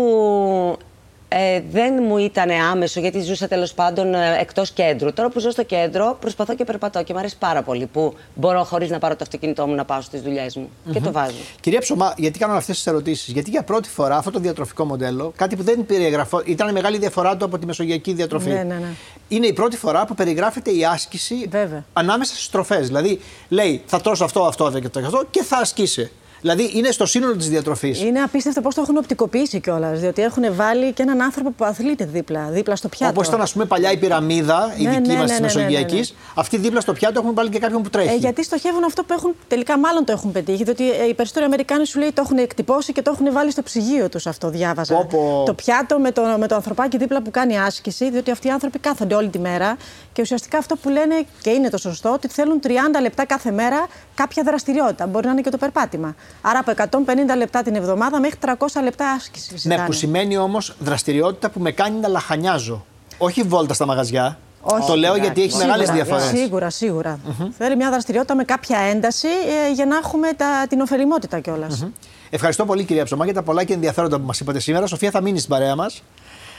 ε, 1.33 1.61
δεν 1.71 2.03
μου 2.03 2.17
ήταν 2.17 2.49
άμεσο 2.49 2.99
γιατί 2.99 3.21
ζούσα 3.21 3.47
τέλος 3.47 3.73
πάντων 3.73 4.13
ε, 4.13 4.37
εκτός 4.39 4.71
κέντρου. 4.71 5.13
Τώρα 5.13 5.29
που 5.29 5.39
ζω 5.39 5.51
στο 5.51 5.63
κέντρο, 5.63 6.17
προσπαθώ 6.19 6.55
και 6.55 6.63
περπατώ 6.63 7.03
και 7.03 7.13
μου 7.13 7.19
αρέσει 7.19 7.37
πάρα 7.37 7.61
πολύ 7.61 7.85
που 7.85 8.13
μπορώ 8.35 8.63
χωρίς 8.63 8.89
να 8.89 8.99
πάρω 8.99 9.15
το 9.15 9.19
αυτοκίνητό 9.23 9.67
μου 9.67 9.75
να 9.75 9.85
πάω 9.85 10.01
στις 10.01 10.21
δουλειές 10.21 10.55
μου. 10.55 10.69
Και 10.91 10.99
το 10.99 11.11
βάζω. 11.11 11.35
Κυρία 11.59 11.79
Ψωμά, 11.79 12.13
γιατί 12.17 12.39
κάνω 12.39 12.53
αυτές 12.53 12.75
τις 12.75 12.87
ερωτήσεις; 12.87 13.33
Γιατί 13.33 13.49
για 13.49 13.63
πρώτη 13.63 13.89
φορά 13.89 14.17
αυτό 14.17 14.31
το 14.31 14.39
διατροφικό 14.39 14.85
μοντέλο, 14.85 15.33
κάτι 15.35 15.55
που 15.55 15.63
δεν 15.63 15.85
περιγραφώ, 15.85 16.41
ήταν 16.45 16.71
μεγάλη 16.71 16.97
διαφορά 16.97 17.37
του 17.37 17.45
από 17.45 17.57
τη 17.57 17.65
μεσογειακή 17.65 18.13
διατροφή. 18.13 18.49
Ναι, 18.49 18.63
ναι, 18.63 18.75
ναι. 18.75 18.93
Είναι 19.27 19.47
η 19.47 19.53
πρώτη 19.53 19.77
φορά 19.77 20.05
που 20.05 20.15
περιγράφεται 20.15 20.71
η 20.71 20.85
άσκηση 20.85 21.47
Βέβαια. 21.49 21.83
ανάμεσα 21.93 22.33
στις 22.33 22.49
τροφές. 22.49 22.87
Δηλαδή, 22.87 23.19
λέει 23.49 23.83
θα 23.85 24.01
τρως 24.01 24.21
αυτό, 24.21 24.43
αυτό, 24.43 24.65
αυτό 24.65 24.79
και 24.79 24.85
αυτό, 24.85 24.99
και 24.99 25.05
αυτό 25.05 25.25
και 25.29 25.43
θα 25.43 25.57
ασκήσει. 25.57 26.11
Δηλαδή, 26.41 26.71
είναι 26.73 26.91
στο 26.91 27.05
σύνολο 27.05 27.35
της 27.35 27.49
διατροφής. 27.49 28.01
Είναι 28.01 28.19
απίστευτο 28.21 28.61
πώς 28.61 28.75
το 28.75 28.81
έχουν 28.81 28.97
οπτικοποιήσει 28.97 29.59
κιόλας. 29.59 29.99
Διότι 29.99 30.21
έχουν 30.21 30.43
βάλει 30.55 30.91
και 30.93 31.01
έναν 31.01 31.21
άνθρωπο 31.21 31.51
που 31.51 31.65
αθλείται 31.65 32.05
δίπλα, 32.05 32.49
δίπλα 32.51 32.75
στο 32.75 32.87
πιάτο. 32.87 33.13
Όπως 33.15 33.27
ήταν, 33.27 33.41
ας 33.41 33.51
πούμε, 33.51 33.65
παλιά 33.65 33.91
η 33.91 33.97
πυραμίδα, 33.97 34.73
η 34.77 34.83
Ναι, 34.83 34.89
δική 34.89 35.09
ναι, 35.09 35.15
μας 35.17 35.17
ναι, 35.17 35.25
της 35.25 35.39
ναι, 35.39 35.47
ναι, 35.47 35.53
Μεσογειακής. 35.53 36.09
ναι, 36.09 36.15
ναι. 36.17 36.33
Αυτή 36.35 36.57
δίπλα 36.57 36.79
στο 36.81 36.93
πιάτο 36.93 37.19
έχουν 37.21 37.33
βάλει 37.33 37.49
και 37.49 37.59
κάποιον 37.59 37.81
που 37.81 37.89
τρέχει. 37.89 38.09
Ε, 38.09 38.15
γιατί 38.15 38.43
στοχεύουν 38.43 38.83
αυτό 38.83 39.03
που 39.03 39.13
έχουν. 39.13 39.35
Τελικά, 39.47 39.79
μάλλον 39.79 40.05
το 40.05 40.11
έχουν 40.11 40.31
πετύχει. 40.31 40.63
Διότι 40.63 40.91
ε, 40.91 41.07
οι 41.07 41.13
περισσότεροι 41.13 41.45
Αμερικάνοι 41.45 41.85
σου 41.85 41.99
λέει 41.99 42.11
το 42.11 42.21
έχουν 42.25 42.37
εκτυπώσει 42.37 42.93
και 42.93 43.01
το 43.01 43.11
έχουν 43.13 43.33
βάλει 43.33 43.51
στο 43.51 43.61
ψυγείο 43.63 44.09
τους 44.09 44.27
αυτό. 44.27 44.49
Διάβαζα. 44.49 44.95
Πω, 44.95 45.07
πω. 45.09 45.43
Το 45.45 45.53
πιάτο 45.53 45.99
με 45.99 46.11
το, 46.11 46.21
με 46.39 46.47
το 46.47 46.55
ανθρωπάκι 46.55 46.97
δίπλα 46.97 47.21
που 47.21 47.31
κάνει 47.31 47.59
άσκηση. 47.59 48.09
Διότι 48.09 48.31
αυτοί 48.31 48.47
οι 48.47 48.51
άνθρωποι 48.51 48.79
κάθονται 48.79 49.15
όλη 49.15 49.27
τη 49.27 49.39
μέρα. 49.39 49.77
Και 50.13 50.21
ουσιαστικά 50.21 50.57
αυτό 50.57 50.75
που 50.75 50.89
λένε 50.89 51.25
και 51.41 51.49
είναι 51.49 51.69
το 51.69 51.77
σωστό, 51.77 52.11
ότι 52.11 52.27
θέλουν 52.27 52.59
30 52.63 52.67
λεπτά 53.01 53.25
κάθε 53.25 53.51
μέρα 53.51 53.87
κάποια 54.15 54.43
δραστηριότητα. 54.43 55.07
Μπορεί 55.07 55.25
να 55.25 55.31
είναι 55.31 55.41
και 55.41 55.49
το 55.49 55.57
περπάτημα. 55.57 56.15
Άρα 56.41 56.59
από 56.59 56.73
150 57.33 57.37
λεπτά 57.37 57.61
την 57.61 57.75
εβδομάδα 57.75 58.19
μέχρι 58.19 58.37
300 58.45 58.81
λεπτά 58.83 59.11
άσκηση. 59.11 59.51
Ναι, 59.51 59.57
ζητάνε. 59.57 59.85
που 59.85 59.91
σημαίνει 59.91 60.37
όμως 60.37 60.75
δραστηριότητα 60.79 61.49
που 61.49 61.59
με 61.59 61.71
κάνει 61.71 61.99
να 61.99 62.07
λαχανιάζω. 62.07 62.85
Όχι 63.17 63.41
βόλτα 63.41 63.73
στα 63.73 63.85
μαγαζιά. 63.85 64.37
Όχι, 64.61 64.87
το 64.87 64.95
λέω 64.95 65.13
εντάξει. 65.13 65.25
γιατί 65.25 65.41
έχει 65.41 65.51
Σίγουρα, 65.51 65.67
μεγάλε 65.77 65.91
διαφορές. 65.93 66.23
Σίγουρα, 66.23 66.69
σίγουρα. 66.69 67.19
Θέλει 67.57 67.75
μια 67.75 67.89
δραστηριότητα 67.89 68.35
με 68.35 68.43
κάποια 68.43 68.79
ένταση 68.79 69.27
ε, 69.67 69.71
για 69.73 69.85
να 69.85 69.97
έχουμε 69.97 70.33
τα, 70.33 70.65
την 70.69 70.81
ωφελημότητα 70.81 71.39
κιόλας. 71.39 71.87
Ευχαριστώ 72.29 72.65
πολύ, 72.65 72.83
κυρία 72.83 73.05
Ψωμά, 73.05 73.25
για 73.25 73.33
τα 73.33 73.43
πολλά 73.43 73.63
και 73.63 73.73
ενδιαφέροντα 73.73 74.19
που 74.19 74.25
μας 74.25 74.39
είπατε 74.39 74.59
σήμερα. 74.59 74.87
Σοφία, 74.87 75.11
θα 75.11 75.21
μείνεις 75.21 75.41
στην 75.41 75.53
παρέα 75.53 75.75
μας. 75.75 76.03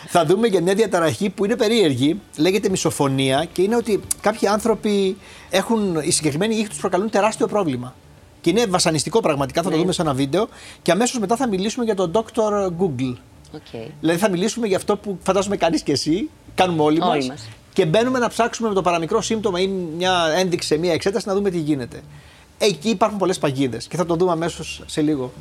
Θα 0.07 0.25
δούμε 0.25 0.47
για 0.47 0.63
μια 0.63 0.75
διαταραχή 0.75 1.31
που 1.31 1.45
είναι 1.45 1.57
περίεργη. 1.57 2.21
Λέγεται 2.37 2.69
μισοφωνία 2.69 3.45
και 3.53 3.63
είναι 3.63 3.77
ότι 3.77 4.01
κάποιοι 4.21 4.49
άνθρωποι 4.49 5.17
έχουν. 5.51 5.97
Οι 6.03 6.11
συγκεκριμένοι 6.11 6.55
ήχοι 6.55 6.69
τους 6.69 6.79
προκαλούν 6.79 7.11
τεράστιο 7.11 7.47
πρόβλημα. 7.47 7.95
Και 8.41 8.51
είναι 8.51 8.67
βασανιστικό 8.67 9.21
πραγματικά, 9.21 9.63
θα 9.63 9.69
το 9.69 9.75
Ναι. 9.75 9.81
δούμε 9.81 9.93
σε 9.93 10.03
ένα 10.03 10.15
βίντεο. 10.15 10.49
Και 10.83 10.91
αμέσως 10.93 11.19
μετά 11.19 11.37
θα 11.37 11.49
μιλήσουμε 11.49 11.85
για 11.85 11.95
τον 11.95 12.13
Dr. 12.15 12.67
Google. 12.81 13.15
Okay. 13.57 13.89
Δηλαδή 14.01 14.19
θα 14.19 14.31
μιλήσουμε 14.31 14.67
για 14.67 14.77
αυτό 14.77 14.97
που 14.97 15.19
φαντάζομαι 15.23 15.57
κάνεις 15.57 15.83
και 15.83 15.93
εσύ, 15.93 16.31
κάνουμε 16.55 16.83
όλοι, 16.83 17.01
Όλοι 17.03 17.17
μας. 17.19 17.29
μας. 17.29 17.49
Και 17.73 17.87
μπαίνουμε 17.87 18.19
να 18.19 18.29
ψάξουμε 18.29 18.69
με 18.69 18.75
το 18.75 18.83
παραμικρό 18.83 19.21
σύμπτωμα 19.23 19.61
ή 19.61 19.67
μια 19.69 20.13
ένδειξη 20.37 20.67
σε 20.69 20.77
μια 20.77 20.93
εξέταση 20.93 21.29
να 21.29 21.35
δούμε 21.35 21.51
τι 21.51 21.59
γίνεται. 21.59 22.01
Εκεί 22.59 22.89
υπάρχουν 22.89 23.19
πολλές 23.19 23.39
παγίδες 23.39 23.87
και 23.87 23.97
θα 23.97 24.07
το 24.07 24.15
δούμε 24.17 24.33
αμέσως 24.33 24.83
σε 24.87 25.01
λίγο. 25.01 25.33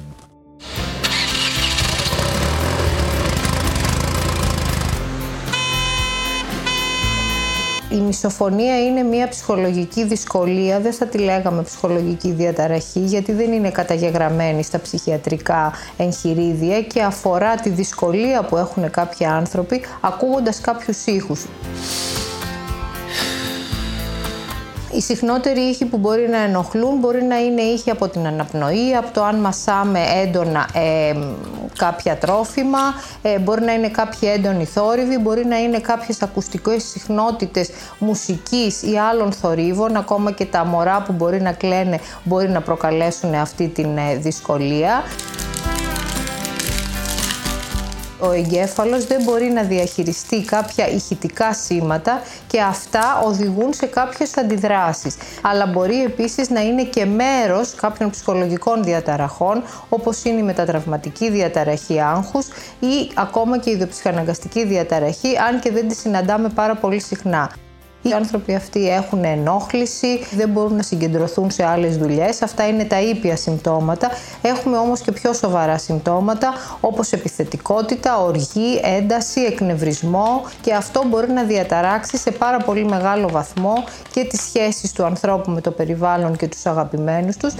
Η 7.91 7.99
μισοφωνία 7.99 8.83
είναι 8.85 9.03
μια 9.03 9.27
ψυχολογική 9.27 10.05
δυσκολία, 10.05 10.79
δεν 10.79 10.93
θα 10.93 11.05
τη 11.05 11.17
λέγαμε 11.17 11.61
ψυχολογική 11.63 12.31
διαταραχή, 12.31 12.99
γιατί 12.99 13.31
δεν 13.31 13.51
είναι 13.51 13.69
καταγεγραμμένη 13.71 14.63
στα 14.63 14.79
ψυχιατρικά 14.79 15.73
εγχειρίδια 15.97 16.81
και 16.81 17.01
αφορά 17.01 17.55
τη 17.55 17.69
δυσκολία 17.69 18.43
που 18.43 18.57
έχουν 18.57 18.91
κάποιοι 18.91 19.25
άνθρωποι 19.25 19.81
ακούγοντας 20.01 20.61
κάποιους 20.61 21.05
ήχους. 21.05 21.45
Οι 24.95 25.01
συχνότεροι 25.01 25.59
ήχοι 25.59 25.85
που 25.85 25.97
μπορεί 25.97 26.29
να 26.29 26.37
ενοχλούν 26.37 26.97
μπορεί 26.99 27.23
να 27.23 27.37
είναι 27.39 27.61
ήχοι 27.61 27.89
από 27.89 28.07
την 28.07 28.27
αναπνοή, 28.27 28.95
από 28.95 29.13
το 29.13 29.23
αν 29.23 29.35
μασάμε 29.35 29.99
έντονα 30.23 30.67
ε, 30.73 31.13
κάποια 31.77 32.17
τρόφιμα, 32.17 32.79
ε, 33.21 33.39
μπορεί 33.39 33.61
να 33.61 33.73
είναι 33.73 33.89
κάποιοι 33.89 34.29
έντονοι 34.33 34.65
θόρυβοι, 34.65 35.17
μπορεί 35.17 35.45
να 35.45 35.57
είναι 35.57 35.79
κάποιες 35.79 36.21
ακουστικές 36.21 36.83
συχνότητες 36.83 37.69
μουσικής 37.99 38.81
ή 38.81 38.97
άλλων 38.97 39.31
θορύβων, 39.31 39.95
ακόμα 39.95 40.31
και 40.31 40.45
τα 40.45 40.65
μωρά 40.65 41.01
που 41.01 41.13
μπορεί 41.13 41.41
να 41.41 41.51
κλαίνε 41.51 41.99
μπορεί 42.23 42.49
να 42.49 42.61
προκαλέσουν 42.61 43.33
αυτή 43.33 43.67
την 43.67 43.97
ε, 43.97 44.15
δυσκολία. 44.15 45.03
Ο 48.23 48.31
εγκέφαλος 48.31 49.05
δεν 49.05 49.23
μπορεί 49.23 49.45
να 49.45 49.63
διαχειριστεί 49.63 50.41
κάποια 50.41 50.87
ηχητικά 50.89 51.53
σήματα 51.53 52.21
και 52.47 52.61
αυτά 52.61 53.21
οδηγούν 53.25 53.73
σε 53.73 53.85
κάποιες 53.85 54.37
αντιδράσεις. 54.37 55.15
Αλλά 55.41 55.65
μπορεί 55.65 56.03
επίσης 56.03 56.49
να 56.49 56.61
είναι 56.61 56.83
και 56.83 57.05
μέρος 57.05 57.75
κάποιων 57.75 58.09
ψυχολογικών 58.09 58.83
διαταραχών 58.83 59.63
όπως 59.89 60.23
είναι 60.23 60.39
η 60.39 60.43
μετατραυματική 60.43 61.29
διαταραχή 61.29 62.01
άγχους 62.01 62.47
ή 62.79 63.11
ακόμα 63.13 63.57
και 63.57 63.69
η 63.69 63.73
ιδιοψυχαναγκαστική 63.73 64.65
διαταραχή 64.65 65.37
αν 65.37 65.59
και 65.59 65.71
δεν 65.71 65.87
τη 65.87 65.95
συναντάμε 65.95 66.49
πάρα 66.49 66.75
πολύ 66.75 66.99
συχνά. 66.99 67.51
Οι 68.01 68.11
άνθρωποι 68.11 68.55
αυτοί 68.55 68.89
έχουν 68.89 69.23
ενόχληση, 69.23 70.19
δεν 70.35 70.49
μπορούν 70.49 70.75
να 70.75 70.81
συγκεντρωθούν 70.81 71.51
σε 71.51 71.65
άλλες 71.65 71.97
δουλειές. 71.97 72.41
Αυτά 72.41 72.67
είναι 72.67 72.83
τα 72.83 73.01
ήπια 73.01 73.35
συμπτώματα. 73.35 74.09
Έχουμε 74.41 74.77
όμως 74.77 75.01
και 75.01 75.11
πιο 75.11 75.33
σοβαρά 75.33 75.77
συμπτώματα 75.77 76.53
όπως 76.81 77.11
επιθετικότητα, 77.11 78.17
οργή, 78.17 78.79
ένταση, 78.83 79.41
εκνευρισμό 79.41 80.43
και 80.61 80.73
αυτό 80.73 81.03
μπορεί 81.07 81.31
να 81.31 81.43
διαταράξει 81.43 82.17
σε 82.17 82.31
πάρα 82.31 82.57
πολύ 82.57 82.85
μεγάλο 82.85 83.29
βαθμό 83.29 83.73
και 84.13 84.23
τις 84.23 84.41
σχέσεις 84.41 84.91
του 84.91 85.03
ανθρώπου 85.03 85.51
με 85.51 85.61
το 85.61 85.71
περιβάλλον 85.71 86.35
και 86.35 86.47
τους 86.47 86.65
αγαπημένους 86.65 87.37
τους. 87.37 87.53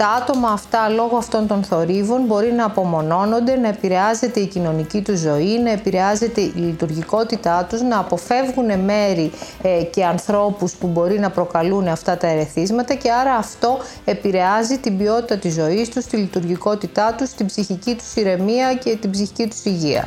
Τα 0.00 0.08
άτομα 0.08 0.48
αυτά 0.48 0.88
λόγω 0.88 1.16
αυτών 1.16 1.46
των 1.46 1.62
θορύβων 1.62 2.24
μπορεί 2.24 2.52
να 2.52 2.64
απομονώνονται, 2.64 3.56
να 3.56 3.68
επηρεάζεται 3.68 4.40
η 4.40 4.46
κοινωνική 4.46 5.00
τους 5.00 5.18
ζωή, 5.18 5.58
να 5.58 5.70
επηρεάζεται 5.70 6.40
η 6.40 6.52
λειτουργικότητά 6.54 7.66
τους, 7.68 7.82
να 7.82 7.98
αποφεύγουν 7.98 8.80
μέρη 8.80 9.30
ε, 9.62 9.82
και 9.82 10.04
ανθρώπους 10.04 10.72
που 10.72 10.86
μπορεί 10.86 11.18
να 11.18 11.30
προκαλούν 11.30 11.88
αυτά 11.88 12.16
τα 12.16 12.26
ερεθίσματα 12.26 12.94
και 12.94 13.10
άρα 13.10 13.34
αυτό 13.34 13.78
επηρεάζει 14.04 14.78
την 14.78 14.98
ποιότητα 14.98 15.36
της 15.36 15.54
ζωής 15.54 15.88
τους, 15.88 16.04
τη 16.04 16.16
λειτουργικότητά 16.16 17.14
τους, 17.18 17.30
την 17.30 17.46
ψυχική 17.46 17.94
τους 17.94 18.14
ηρεμία 18.14 18.74
και 18.74 18.96
την 18.96 19.10
ψυχική 19.10 19.46
τους 19.48 19.64
υγεία. 19.64 20.04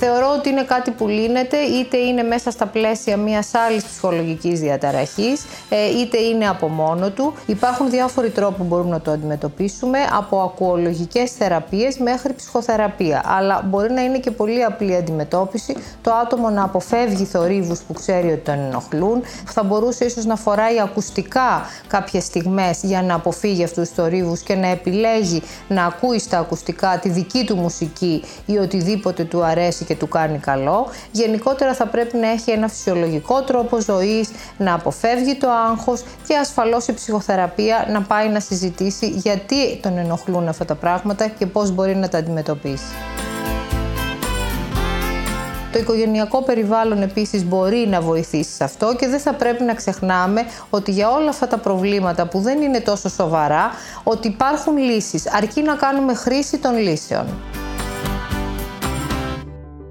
Θεωρώ 0.00 0.34
ότι 0.38 0.48
είναι 0.48 0.62
κάτι 0.62 0.90
που 0.90 1.08
λύνεται, 1.08 1.56
είτε 1.56 1.96
είναι 1.96 2.22
μέσα 2.22 2.50
στα 2.50 2.66
πλαίσια 2.66 3.16
μιας 3.16 3.54
άλλης 3.54 3.84
ψυχολογικής 3.84 4.60
διαταραχής, 4.60 5.44
ε, 5.68 6.00
είτε 6.00 6.18
είναι 6.18 6.48
από 6.48 6.68
μόνο 6.68 7.10
του. 7.10 7.34
Υπάρχουν 7.46 7.90
διάφοροι 7.90 8.30
τρόποι 8.30 8.54
που 8.56 8.64
μπορούμε 8.64 8.90
να 8.90 9.00
το 9.00 9.10
αντιμετωπίσουμε, 9.10 9.98
από 10.18 10.40
ακουολογικές 10.40 11.30
θεραπείες 11.30 11.98
μέχρι 11.98 12.32
ψυχοθεραπεία. 12.32 13.22
Αλλά 13.26 13.62
μπορεί 13.64 13.92
να 13.92 14.00
είναι 14.00 14.18
και 14.18 14.30
πολύ 14.30 14.64
απλή 14.64 14.94
αντιμετώπιση, 14.94 15.76
το 16.02 16.12
άτομο 16.12 16.50
να 16.50 16.62
αποφεύγει 16.62 17.24
θορύβους 17.24 17.80
που 17.80 17.92
ξέρει 17.92 18.28
ότι 18.32 18.40
τον 18.40 18.58
ενοχλούν. 18.58 19.22
Θα 19.46 19.62
μπορούσε 19.62 20.04
ίσως 20.04 20.24
να 20.24 20.36
φοράει 20.36 20.80
ακουστικά 20.80 21.62
κάποιες 21.86 22.24
στιγμές 22.24 22.78
για 22.82 23.02
να 23.02 23.14
αποφύγει 23.14 23.64
αυτούς 23.64 23.88
τους 23.88 23.96
θορύβους 23.96 24.40
και 24.40 24.54
να 24.54 24.66
επιλέγει 24.66 25.42
να 25.68 25.84
ακούει 25.84 26.18
στα 26.18 26.38
ακουστικά 26.38 26.98
τη 27.02 27.08
δική 27.08 27.44
του 27.44 27.56
μουσική 27.56 28.22
ή 28.46 28.58
οτιδήποτε 28.58 29.24
του 29.24 29.44
αρέσει 29.44 29.84
και 29.86 29.94
του 29.94 30.08
κάνει 30.08 30.38
καλό. 30.38 30.86
Γενικότερα 31.10 31.74
θα 31.74 31.86
πρέπει 31.86 32.16
να 32.16 32.30
έχει 32.30 32.50
ένα 32.50 32.68
φυσιολογικό 32.68 33.42
τρόπο 33.42 33.80
ζωής, 33.80 34.30
να 34.56 34.74
αποφεύγει 34.74 35.34
το 35.34 35.48
άγχος 35.50 36.04
και 36.26 36.36
ασφαλώς 36.36 36.86
η 36.86 36.94
ψυχοθεραπεία 36.94 37.86
να 37.90 38.02
πάει 38.02 38.28
να 38.28 38.40
συζητήσει 38.40 39.06
γιατί 39.06 39.76
τον 39.76 39.98
ενοχλούν 39.98 40.48
αυτά 40.48 40.64
τα 40.64 40.74
πράγματα 40.74 41.26
και 41.26 41.46
πώς 41.46 41.70
μπορεί 41.70 41.96
να 41.96 42.08
τα 42.08 42.18
αντιμετωπίσει. 42.18 42.94
Το 45.76 45.82
οικογενειακό 45.82 46.42
περιβάλλον 46.42 47.02
επίσης 47.02 47.44
μπορεί 47.44 47.86
να 47.88 48.00
βοηθήσει 48.00 48.50
σε 48.50 48.64
αυτό 48.64 48.94
και 48.96 49.06
δεν 49.08 49.20
θα 49.20 49.32
πρέπει 49.34 49.62
να 49.62 49.74
ξεχνάμε 49.74 50.42
ότι 50.70 50.90
για 50.90 51.10
όλα 51.10 51.28
αυτά 51.28 51.46
τα 51.46 51.58
προβλήματα 51.58 52.26
που 52.26 52.38
δεν 52.38 52.62
είναι 52.62 52.80
τόσο 52.80 53.08
σοβαρά, 53.08 53.70
ότι 54.02 54.28
υπάρχουν 54.28 54.76
λύσεις, 54.76 55.32
αρκεί 55.34 55.62
να 55.62 55.74
κάνουμε 55.74 56.14
χρήση 56.14 56.58
των 56.58 56.76
λύσεων. 56.76 57.26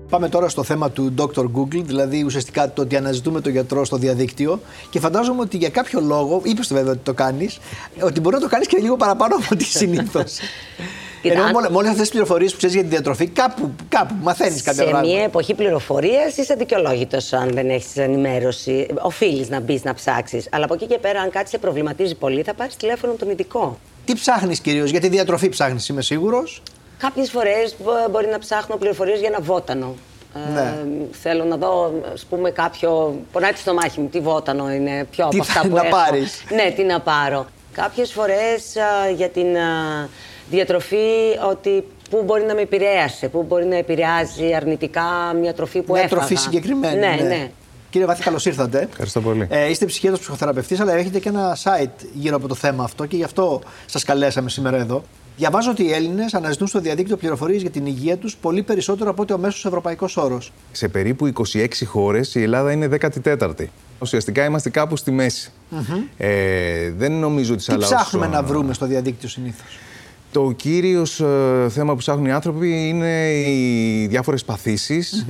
Πάμε 0.10 0.30
τώρα 0.30 0.50
στο 0.50 0.63
θέμα 0.63 0.91
του 0.91 1.13
Dr. 1.18 1.44
Google, 1.44 1.84
δηλαδή 1.84 2.24
ουσιαστικά 2.24 2.74
το 2.74 2.82
ότι 2.82 2.96
αναζητούμε 2.96 3.41
τον 3.41 3.52
γιατρό 3.52 3.86
στο 3.86 3.98
διαδίκτυο 3.98 4.60
και 4.89 5.00
φαντάζομαι 5.00 5.41
ότι 5.41 5.58
για 5.58 5.70
κάποιο 5.70 6.02
λόγο, 6.02 6.41
είπες 6.44 6.74
βέβαια 6.74 6.91
ότι 6.91 7.02
το 7.04 7.13
κάνεις, 7.13 7.60
ότι 8.02 8.20
μπορεί 8.20 8.36
να 8.36 8.41
το 8.41 8.48
κάνεις 8.48 8.68
και 8.68 8.78
λίγο 8.78 8.96
παραπάνω 8.96 9.36
από 9.36 9.46
ό,τι 9.52 9.63
συνήθως. 9.80 10.38
Ενώ 11.22 11.44
αν... 11.44 11.52
με 11.70 11.78
όλε 11.78 11.88
αυτές 11.88 12.02
τις 12.02 12.10
πληροφορίες 12.10 12.52
που 12.52 12.58
ξέρεις 12.58 12.76
για 12.76 12.84
τη 12.84 12.89
διατροφή, 12.89 13.28
κάπου, 13.28 13.72
κάπου 13.89 14.15
μαθαίνεις 14.22 14.62
κάποια 14.62 14.84
πράγματα. 14.84 15.08
Σε 15.08 15.13
μια 15.13 15.24
εποχή 15.24 15.54
πληροφορίας 15.54 16.38
είσαι 16.38 16.54
αδικαιολόγητο 16.54 17.18
αν 17.32 17.50
δεν 17.54 17.70
έχεις 17.70 17.98
ενημέρωση. 17.98 18.88
Οφείλεις 19.02 19.50
να 19.50 19.60
μπεις 19.60 19.84
να 19.84 19.94
ψάξεις. 19.94 20.48
Αλλά 20.52 20.65
από 20.65 20.74
εκεί 20.74 20.86
και 20.86 20.98
πέρα, 20.98 21.20
αν 21.20 21.30
κάτι 21.30 21.50
σε 21.50 21.58
προβληματίζει 21.58 22.15
πολύ, 22.15 22.41
θα 22.41 22.54
πάρεις 22.54 22.76
τηλέφωνο 22.76 23.13
τον 23.13 23.30
ειδικό. 23.30 23.80
Τι 24.06 24.13
ψάχνεις 24.13 24.60
κυρίως, 24.60 24.89
για 24.89 25.00
τη 25.00 25.08
διατροφή 25.08 25.50
ψάχνεις, 25.50 25.88
είμαι 25.88 26.02
σίγουρος; 26.02 26.62
Κάποιες 27.06 27.30
φορές 27.30 27.76
μπορεί 28.12 28.28
να 28.28 28.39
ψάχνω 28.39 28.76
πληροφορίες 28.76 29.20
για 29.20 29.28
ένα 29.28 29.41
βότανο. 29.41 29.96
Ναι. 30.54 30.60
Ε, 30.60 30.86
θέλω 31.12 31.44
να 31.44 31.58
δω, 31.58 31.94
ας 32.13 32.26
πούμε, 32.26 32.50
κάποιο. 32.50 33.20
Πονάει 33.32 33.52
το 33.52 33.58
στομάχι 33.58 34.00
μου, 34.00 34.08
τι 34.08 34.20
βότανο 34.20 34.72
είναι, 34.72 35.08
πιο 35.12 35.26
από 35.26 35.41
αυτά 35.41 35.62
που 35.62 35.76
να 35.76 35.82
έχω. 35.82 35.89
Πάρεις; 35.89 36.44
Ναι, 36.50 36.72
τι 36.76 36.84
να 36.84 37.00
πάρω. 37.00 37.46
Κάποιες 37.72 38.12
φορές 38.12 38.76
για 39.15 39.30
την 39.30 39.48
διατροφή 40.50 41.08
ότι 41.50 41.88
πού 42.10 42.24
μπορεί 42.26 42.44
να 42.44 42.54
με 42.54 42.62
επηρέασε, 42.62 43.28
πού 43.28 43.44
μπορεί 43.44 43.65
να 43.65 43.76
επηρεάζει 43.76 44.54
αρνητικά 44.56 45.34
μια 45.39 45.54
τροφή 45.54 45.82
που 45.82 45.94
μια 45.94 46.02
έφαγα. 46.02 46.22
Μια 46.22 46.28
τροφή 46.28 46.44
συγκεκριμένη. 46.44 47.00
Ναι, 47.00 47.08
ναι. 47.08 47.28
ναι. 47.28 47.52
Κύριε 47.89 48.08
Βάθη, 48.08 48.24
καλώς 48.24 48.46
ήρθατε. 48.46 48.88
Ευχαριστώ 48.89 49.22
πολύ. 49.22 49.48
Ε, 49.50 49.70
είστε 49.70 49.86
ψυχίατρο 49.86 50.20
ψυχοθεραπευτής, 50.20 50.80
αλλά 50.80 50.94
έχετε 50.94 51.20
και 51.20 51.30
ένα 51.30 51.58
site 51.63 52.06
γύρω 52.13 52.36
από 52.36 52.48
το 52.48 52.56
θέμα 52.56 52.84
αυτό 52.84 53.06
και 53.06 53.15
γι' 53.15 53.24
αυτό 53.24 53.62
σας 53.86 54.04
καλέσαμε 54.04 54.50
σήμερα 54.50 54.78
εδώ. 54.78 55.04
Διαβάζω 55.38 55.71
ότι 55.71 55.84
οι 55.84 55.91
Έλληνες 55.91 56.34
αναζητούν 56.34 56.67
στο 56.67 56.80
διαδίκτυο 56.80 57.17
πληροφορίες 57.17 57.62
για 57.62 57.69
την 57.69 57.86
υγεία 57.86 58.17
τους 58.17 58.36
πολύ 58.36 58.63
περισσότερο 58.63 59.10
από 59.10 59.21
ότι 59.21 59.34
ο 59.34 59.38
μέσος 59.38 59.65
ευρωπαϊκός 59.65 60.17
όρος. 60.17 60.52
Σε 60.71 60.88
περίπου 60.88 61.32
26 61.54 61.67
χώρες 61.86 62.36
η 62.36 62.41
Ελλάδα 62.41 62.71
είναι 62.71 62.89
14η. 63.24 63.65
Ουσιαστικά 64.00 64.45
είμαστε 64.45 64.69
κάπου 64.69 64.95
στη 64.95 65.12
μέση. 65.12 65.52
Ε, 66.17 66.91
δεν 66.98 67.12
νομίζω 67.12 67.54
ότι 67.54 67.65
Τι 67.65 67.78
ψάχνουμε 67.78 68.28
να 68.28 68.43
βρούμε 68.43 68.74
στο 68.74 68.86
διαδίκτυο 68.86 69.30
συνήθως; 69.30 69.80
Το 70.32 70.52
κύριος 70.52 71.19
ε, 71.19 71.67
θέμα 71.69 71.91
που 71.91 71.98
ψάχνουν 71.98 72.26
οι 72.26 72.32
άνθρωποι 72.32 72.88
είναι 72.88 73.32
οι 73.32 74.08
διάφορες 74.08 74.45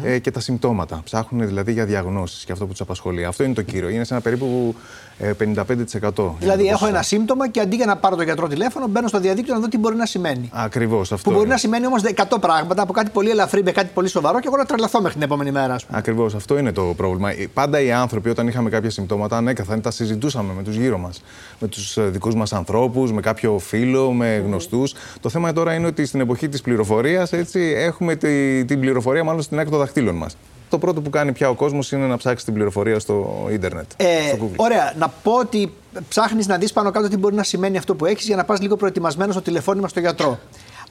ε, 0.03 0.19
και 0.19 0.31
τα 0.31 0.39
συμπτώματα. 0.39 1.01
Ψάχνουν 1.03 1.47
δηλαδή 1.47 1.71
για 1.71 1.85
διαγνώσεις 1.85 2.45
και 2.45 2.51
αυτό 2.51 2.65
που 2.65 2.71
τους 2.71 2.81
απασχολεί. 2.81 3.25
Αυτό 3.25 3.43
είναι 3.43 3.53
το 3.53 3.61
κύριο. 3.61 3.89
Είναι 3.89 4.03
σε 4.03 4.13
ένα 4.13 4.23
περίπου 4.23 4.75
55%. 5.19 6.35
Δηλαδή, 6.39 6.67
έχω 6.67 6.87
ένα 6.87 7.01
σύμπτωμα 7.01 7.49
και 7.49 7.59
αντί 7.59 7.75
για 7.75 7.85
να 7.85 7.95
πάρω 7.95 8.15
τον 8.15 8.25
γιατρό 8.25 8.47
τηλέφωνο, 8.47 8.87
μπαίνω 8.87 9.07
στο 9.07 9.19
διαδίκτυο 9.19 9.53
να 9.53 9.59
δω 9.59 9.67
τι 9.67 9.77
μπορεί 9.77 9.95
να 9.95 10.05
σημαίνει. 10.05 10.49
Ακριβώς 10.53 11.11
αυτό. 11.11 11.29
Που 11.29 11.35
μπορεί 11.37 11.49
να 11.49 11.57
σημαίνει 11.57 11.85
όμως 11.85 12.01
100 12.29 12.37
πράγματα 12.41 12.81
από 12.81 12.93
κάτι 12.93 13.09
πολύ 13.09 13.29
ελαφρύ 13.29 13.63
με 13.63 13.71
κάτι 13.71 13.89
πολύ 13.93 14.07
σοβαρό 14.07 14.39
και 14.39 14.47
εγώ 14.47 14.57
να 14.57 14.65
τρελαθώ 14.65 15.01
μέχρι 15.01 15.13
την 15.13 15.23
επόμενη 15.23 15.51
μέρα. 15.51 15.75
Ακριβώς 15.89 16.35
αυτό 16.35 16.57
είναι 16.57 16.71
το 16.71 16.93
πρόβλημα. 16.97 17.29
Πάντα 17.53 17.79
οι 17.79 17.91
άνθρωποι, 17.91 18.29
όταν 18.29 18.47
είχαμε 18.47 18.69
κάποια 18.69 18.89
συμπτώματα, 18.89 19.37
ανέκαθαν 19.37 19.81
τα 19.81 19.91
συζητούσαμε 19.91 20.53
με 20.53 20.63
τους 20.63 20.75
γύρω 20.75 20.97
μας. 20.97 21.21
Με 21.59 21.67
τους 21.67 21.97
ε, 21.97 22.03
δικούς 22.03 22.35
μας 22.35 22.53
ανθρώπους, 22.53 23.11
με 23.11 23.21
κάποιο 23.21 23.59
φίλο, 23.59 24.11
με 24.11 24.43
γνωστούς. 24.45 24.93
Το 25.19 25.29
θέμα 25.29 25.53
τώρα 25.53 25.73
είναι 25.73 25.87
ότι 25.87 26.05
στην 26.05 26.19
εποχή 26.19 26.49
της 26.49 26.61
πληροφορίας 26.61 27.31
έχουμε 27.75 28.15
τη, 28.15 28.65
την 28.65 28.79
πληροφορία 28.79 29.23
μάλλον 29.23 29.41
στην 29.41 29.59
άκρη 29.59 29.69
των 29.69 29.79
δαχτύλων 29.79 30.15
μας 30.15 30.35
το 30.75 30.81
πρώτο 30.81 31.01
που 31.01 31.09
κάνει 31.09 31.31
πια 31.31 31.49
ο 31.49 31.53
κόσμος 31.53 31.91
είναι 31.91 32.05
να 32.05 32.17
ψάξει 32.17 32.45
την 32.45 32.53
πληροφορία 32.53 32.99
στο 32.99 33.47
ίντερνετ. 33.51 33.85
Ε, 33.97 34.05
στο 34.27 34.37
Google. 34.41 34.55
Ωραία. 34.55 34.93
Να 34.97 35.07
πω 35.07 35.31
ότι 35.31 35.73
ψάχνεις 36.09 36.47
να 36.47 36.57
δεις 36.57 36.73
πάνω 36.73 36.91
κάτω 36.91 37.07
τι 37.07 37.17
μπορεί 37.17 37.35
να 37.35 37.43
σημαίνει 37.43 37.77
αυτό 37.77 37.95
που 37.95 38.05
έχεις 38.05 38.25
για 38.25 38.35
να 38.35 38.43
πας 38.43 38.61
λίγο 38.61 38.75
προετοιμασμένος 38.75 39.33
στο 39.33 39.43
τηλεφώνημα 39.43 39.87
στο 39.87 39.99
γιατρό. 39.99 40.39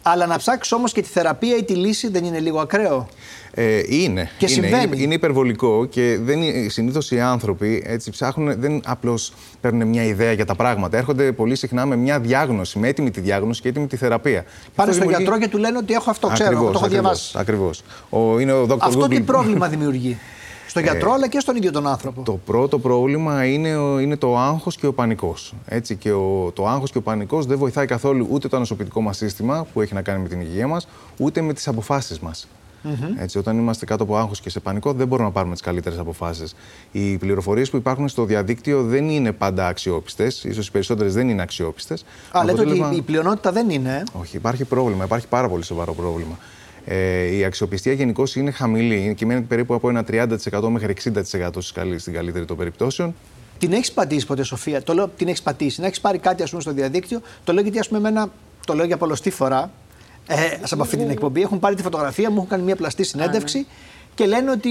Αλλά 0.07 0.27
να 0.27 0.37
ψάξεις 0.37 0.73
όμως 0.73 0.93
και 0.93 1.03
τη 1.03 1.09
θεραπεία 1.09 1.57
ή 1.57 1.63
τη 1.65 1.75
λύση 1.75 2.09
δεν 2.09 2.25
είναι 2.25 2.39
λίγο 2.39 2.61
ακραίο. 2.61 3.09
Ε, 3.55 3.81
είναι. 3.89 4.31
Και 4.39 4.47
είναι, 4.51 4.67
συμβαίνει. 4.67 5.03
Είναι, 5.03 5.15
υπερβολικό 5.15 5.85
και 5.85 6.19
συνήθως 6.67 7.11
οι 7.11 7.21
άνθρωποι 7.21 7.83
έτσι, 7.87 8.11
ψάχνουν, 8.11 8.61
δεν 8.61 8.83
απλώς 8.85 9.33
παίρνουν 9.61 9.89
μια 9.89 10.05
ιδέα 10.05 10.33
για 10.33 10.45
τα 10.45 10.55
πράγματα. 10.55 10.97
Έρχονται 10.97 11.33
πολύ 11.33 11.57
συχνά 11.57 11.87
με 11.87 11.97
μια 11.97 12.21
διάγνωση, 12.21 12.79
με 12.79 12.89
έτοιμη 12.89 13.11
τη 13.11 13.21
διάγνωση 13.21 13.61
και 13.61 13.69
έτοιμη 13.69 13.87
τη 13.87 13.97
θεραπεία. 13.97 14.45
Πάνε 14.75 14.93
στον 14.93 15.03
δημιουργεί... 15.03 15.23
γιατρό 15.23 15.39
και 15.39 15.49
του 15.49 15.59
λένε 15.59 15.79
ότι 15.79 15.95
έχω 15.95 16.11
αυτό, 16.11 16.29
ξέρω, 16.29 16.49
ακριβώς, 16.49 16.73
το 16.73 16.79
έχω 16.79 16.89
διαβάσει. 16.89 17.35
Ακριβώς. 17.39 17.83
Είναι 18.41 18.53
ο 18.53 18.67
Dr. 18.71 18.77
Αυτό 18.81 19.05
Google. 19.05 19.09
τι 19.09 19.21
πρόβλημα 19.21 19.69
δημιουργεί; 19.69 20.19
Στον 20.75 20.87
γιατρό, 20.87 21.11
ε, 21.11 21.13
αλλά 21.13 21.29
και 21.29 21.41
στον 21.41 21.57
ίδιο 21.57 21.73
τον 21.73 21.87
άνθρωπο. 21.87 22.23
Το 22.23 22.41
πρώτο 22.47 22.79
πρόβλημα 22.79 23.45
είναι, 23.45 23.69
είναι 24.01 24.17
το 24.17 24.39
άγχος 24.39 24.77
και 24.77 24.87
ο 24.87 24.93
πανικός. 24.93 25.55
Και 25.99 26.13
ο, 26.13 26.51
το 26.55 26.67
άγχος 26.67 26.91
και 26.91 26.99
ο 26.99 27.03
πανικός 27.03 27.47
δεν 27.47 27.59
βοηθάει 27.59 27.87
καθόλου 27.87 28.27
ούτε 28.31 28.49
το 28.49 28.57
ανοσοποιητικό 28.57 29.01
μας 29.01 29.17
σύστημα 29.17 29.67
που 29.73 29.81
έχει 29.81 29.95
να 29.95 30.03
κάνει 30.03 30.23
με 30.23 30.29
την 30.29 30.41
υγεία 30.41 30.67
μας, 30.67 30.89
ούτε 31.19 31.41
με 31.41 31.53
τις 31.53 31.69
αποφάσεις 31.69 32.19
μας. 32.19 32.49
Mm-hmm. 32.85 33.21
Έτσι, 33.21 33.39
όταν 33.39 33.59
είμαστε 33.59 33.85
κάτω 33.85 34.03
από 34.03 34.17
άγχος 34.17 34.41
και 34.41 34.51
σε 34.51 34.61
πανικό, 34.61 34.93
δεν 34.93 35.07
μπορούμε 35.07 35.29
να 35.29 35.35
πάρουμε 35.35 35.53
τις 35.53 35.63
καλύτερες 35.63 35.99
αποφάσεις. 35.99 36.55
Οι 36.93 37.17
πληροφορίες 37.17 37.71
που 37.71 37.77
υπάρχουν 37.77 38.09
στο 38.09 38.25
διαδίκτυο 38.25 38.83
δεν 38.83 39.09
είναι 39.09 39.33
πάντα 39.33 39.67
αξιόπιστες. 39.67 40.47
σω 40.53 40.61
οι 40.61 40.71
περισσότερες 40.73 41.15
δεν 41.15 41.29
είναι 41.29 41.43
αξιόπιστες. 41.43 42.05
Α, 42.39 42.45
λέτε 42.45 42.61
ότι 42.61 42.97
η 42.97 43.03
πλειονότητα 43.03 43.53
δεν 43.53 43.71
είναι. 43.71 44.03
Όχι, 44.13 44.37
υπάρχει 44.37 44.65
πρόβλημα. 44.65 45.05
Υπάρχει 45.05 45.27
πάρα 45.27 45.49
πολύ 45.49 45.65
σοβαρό 45.65 45.95
πρόβλημα. 45.95 46.39
Ε, 46.87 47.37
η 47.37 47.45
αξιοπιστία 47.45 47.93
γενικώς 47.93 48.37
είναι 48.37 48.51
χαμηλή. 48.51 49.15
Κυμαίνεται 49.17 49.47
περίπου 49.47 49.75
από 49.75 49.89
ένα 49.89 50.05
30% 50.11 50.69
μέχρι 50.69 50.95
60% 51.33 51.51
στην 51.97 52.13
καλύτερη 52.13 52.45
των 52.45 52.57
περιπτώσεων. 52.57 53.15
Την 53.59 53.73
έχεις 53.73 53.93
πατήσει 53.93 54.27
ποτέ, 54.27 54.43
Σοφία; 54.43 54.83
Το 54.83 54.95
λέω 54.95 55.09
την 55.09 55.29
έχεις 55.29 55.43
πατήσει. 55.43 55.81
Να 55.81 55.87
έχεις 55.87 56.01
πάρει 56.01 56.19
κάτι 56.19 56.43
ας 56.43 56.51
πούμε, 56.51 56.63
στο 56.63 56.73
διαδίκτυο. 56.73 57.21
Το 57.45 57.53
λέω 57.53 57.63
γιατί, 57.63 57.79
ας 57.79 57.87
πούμε, 57.87 57.99
εμένα, 57.99 58.29
το 58.67 58.75
λέω 58.75 58.85
για 58.85 58.97
πολλωστή 58.97 59.31
φορά. 59.31 59.71
Ε, 60.27 60.37
από 60.71 60.83
αυτή 60.83 60.97
την 60.97 61.11
εκπομπή 61.11 61.43
έχουν 61.43 61.59
πάρει 61.59 61.75
τη 61.75 61.83
φωτογραφία 61.83 62.31
μου, 62.31 62.37
έχουν 62.37 62.49
κάνει 62.49 62.63
μια 62.63 62.77
πλαστή 62.77 63.05
συνέντευξη 63.05 63.67
και 64.15 64.27
λένε 64.27 64.51
ότι 64.51 64.71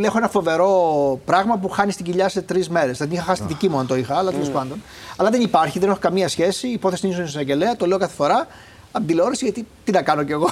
έχω 0.00 0.18
ένα 0.18 0.28
φοβερό 0.28 1.20
πράγμα 1.24 1.58
που 1.58 1.68
χάνει 1.68 1.92
την 1.92 2.04
κοιλιά 2.04 2.28
σε 2.28 2.42
τρεις 2.42 2.68
μέρες. 2.68 2.98
Δεν 2.98 3.10
είχα 3.10 3.22
χάσει 3.22 3.42
τη 3.42 3.48
δική 3.48 3.68
μου 3.68 3.78
αν 3.78 3.86
το 3.86 3.96
είχα, 3.96 4.16
αλλά 4.16 4.30
τέλος 4.30 4.50
πάντων. 4.50 4.82
Αλλά 5.16 5.30
δεν 5.30 5.40
υπάρχει, 5.40 5.78
δεν 5.78 5.88
έχω 5.88 5.98
καμία 5.98 6.28
σχέση. 6.28 6.68
Η 6.68 6.72
υπόθεση 6.72 7.06
είναι 7.06 7.14
στον 7.14 7.26
εισαγγελέα, 7.26 7.76
το 7.76 7.86
λέω 7.86 7.98
κάθε 7.98 8.14
φορά 8.14 8.46
από 8.86 8.98
την 8.98 9.06
τηλεόραση 9.06 9.44
γιατί 9.44 9.66
τι 9.84 9.92
να 9.92 10.02
κάνω 10.02 10.22
κι 10.22 10.32
εγώ. 10.32 10.50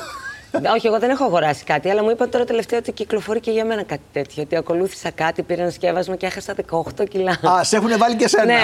Όχι, 0.74 0.86
εγώ 0.86 0.98
δεν 0.98 1.10
έχω 1.10 1.24
αγοράσει 1.24 1.64
κάτι, 1.64 1.90
αλλά 1.90 2.02
μου 2.02 2.10
είπα 2.10 2.28
τώρα 2.28 2.44
τελευταία 2.44 2.78
ότι 2.78 2.92
κυκλοφορεί 2.92 3.40
και 3.40 3.50
για 3.50 3.64
μένα 3.64 3.82
κάτι 3.82 4.02
τέτοιο. 4.12 4.42
Ότι 4.42 4.56
ακολούθησα 4.56 5.10
κάτι, 5.10 5.42
πήρα 5.42 5.62
ένα 5.62 5.70
σκεύασμα 5.70 6.16
και 6.16 6.26
έχασα 6.26 6.54
18 6.98 7.08
κιλά. 7.08 7.38
Α, 7.42 7.64
σε 7.64 7.76
έχουν 7.76 7.90
βάλει 7.98 8.16
και 8.16 8.28
σένα. 8.28 8.44
Ναι. 8.44 8.60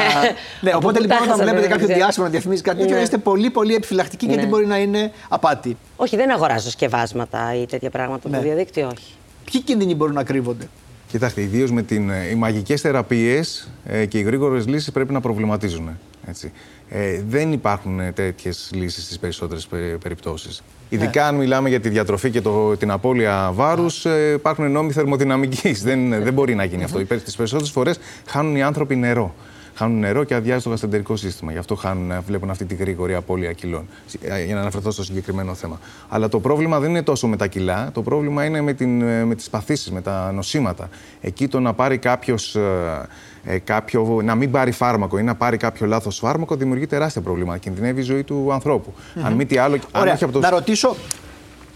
ναι 0.60 0.74
οπότε 0.74 1.00
λοιπόν, 1.00 1.18
όταν 1.22 1.38
βλέπετε 1.38 1.66
κάποιο 1.66 1.86
διάσημο 1.86 2.24
να 2.24 2.30
διαφημίζει 2.30 2.62
κάτι 2.62 2.78
τέτοιο, 2.78 2.96
Ναι. 2.96 3.02
είστε 3.02 3.18
πολύ 3.18 3.50
πολύ 3.50 3.74
επιφυλακτικοί 3.74 4.26
γιατί 4.26 4.46
μπορεί 4.46 4.66
να 4.66 4.78
είναι 4.78 5.12
απάτη. 5.28 5.76
Όχι, 5.96 6.16
δεν 6.16 6.30
αγοράζω 6.30 6.70
σκευάσματα 6.70 7.54
ή 7.54 7.66
τέτοια 7.66 7.90
πράγματα 7.90 8.28
Ναι. 8.28 8.36
από 8.36 8.44
το 8.44 8.50
διαδίκτυο, 8.52 8.86
όχι. 8.86 9.12
Ποιοι 9.50 9.60
κίνδυνοι 9.62 9.94
μπορούν 9.94 10.14
να 10.14 10.24
κρύβονται; 10.24 10.68
Κοιτάξτε, 11.10 11.40
ιδίως 11.40 11.70
με 11.70 11.82
την, 11.82 12.10
ε, 12.10 12.28
οι 12.30 12.34
μαγικές 12.34 12.80
θεραπείες 12.80 13.68
και 14.08 14.18
οι 14.18 14.22
γρήγορες 14.22 14.66
λύσεις 14.66 14.92
πρέπει 14.92 15.12
να 15.12 15.20
προβληματίζουν. 15.20 15.98
Έτσι. 16.28 16.52
Ε, 16.92 17.22
δεν 17.28 17.52
υπάρχουν 17.52 18.00
τέτοιες 18.14 18.70
λύσεις 18.74 19.04
στις 19.04 19.18
περισσότερες 19.18 19.68
περιπτώσεις. 20.02 20.62
Ειδικά 20.88 21.26
αν 21.26 21.34
μιλάμε 21.34 21.68
για 21.68 21.80
τη 21.80 21.88
διατροφή 21.88 22.30
και 22.30 22.40
το, 22.40 22.76
την 22.76 22.90
απώλεια 22.90 23.50
βάρους, 23.54 24.04
ε, 24.04 24.32
υπάρχουν 24.32 24.70
νόμοι 24.70 24.92
θερμοδυναμική. 24.92 25.72
δεν, 25.88 26.22
δεν 26.22 26.32
μπορεί 26.32 26.54
να 26.54 26.64
γίνει 26.64 26.84
αυτό. 26.84 26.98
Τι 26.98 27.04
περισσότερες 27.36 27.70
φορές 27.70 27.98
χάνουν 28.26 28.56
οι 28.56 28.62
άνθρωποι 28.62 28.96
νερό. 28.96 29.34
Χάνουν 29.74 29.98
νερό 29.98 30.24
και 30.24 30.34
αδειάζει 30.34 30.62
το 30.62 30.70
γαστεντερικό 30.70 31.16
σύστημα. 31.16 31.52
Γι' 31.52 31.58
αυτό 31.58 31.74
χάνουν, 31.74 32.12
βλέπουν 32.26 32.50
αυτή 32.50 32.64
τη 32.64 32.74
γρήγορη 32.74 33.14
απώλεια 33.14 33.52
κιλών. 33.52 33.88
Ε, 34.22 34.44
Για 34.44 34.54
να 34.54 34.60
αναφερθώ 34.60 34.90
στο 34.90 35.04
συγκεκριμένο 35.04 35.54
θέμα. 35.54 35.78
Αλλά 36.08 36.28
το 36.28 36.40
πρόβλημα 36.40 36.78
δεν 36.78 36.90
είναι 36.90 37.02
τόσο 37.02 37.26
με 37.26 37.36
τα 37.36 37.46
κιλά. 37.46 37.90
Το 37.92 38.02
πρόβλημα 38.02 38.44
είναι 38.44 38.60
με, 38.60 38.72
την, 38.72 39.02
με 39.26 39.34
τις 39.34 39.50
παθήσεις, 39.50 39.90
με 39.90 40.00
τα 40.00 40.32
νοσήματα. 40.32 40.88
Εκεί 41.20 41.48
το 41.48 41.60
να 41.60 41.72
πάρει 41.72 41.98
κάποιος. 41.98 42.56
Ε, 43.44 43.58
κάποιο, 43.58 44.20
να 44.24 44.34
μην 44.34 44.50
πάρει 44.50 44.70
φάρμακο 44.70 45.18
ή 45.18 45.22
να 45.22 45.34
πάρει 45.34 45.56
κάποιο 45.56 45.86
λάθος 45.86 46.18
φάρμακο 46.18 46.56
δημιουργεί 46.56 46.86
τεράστια 46.86 47.20
προβλήματα. 47.20 47.58
Κινδυνεύει 47.58 48.00
η 48.00 48.04
ζωή 48.04 48.22
του 48.22 48.52
ανθρώπου. 48.52 48.94
Αν 49.22 49.32
μη 49.32 49.46
τι 49.46 49.58
άλλο, 49.58 49.74
αν 49.92 50.00
Ωραία. 50.00 50.14
όχι 50.14 50.24
από 50.24 50.32
το. 50.32 50.38
Να 50.38 50.50
ρωτήσω, 50.50 50.96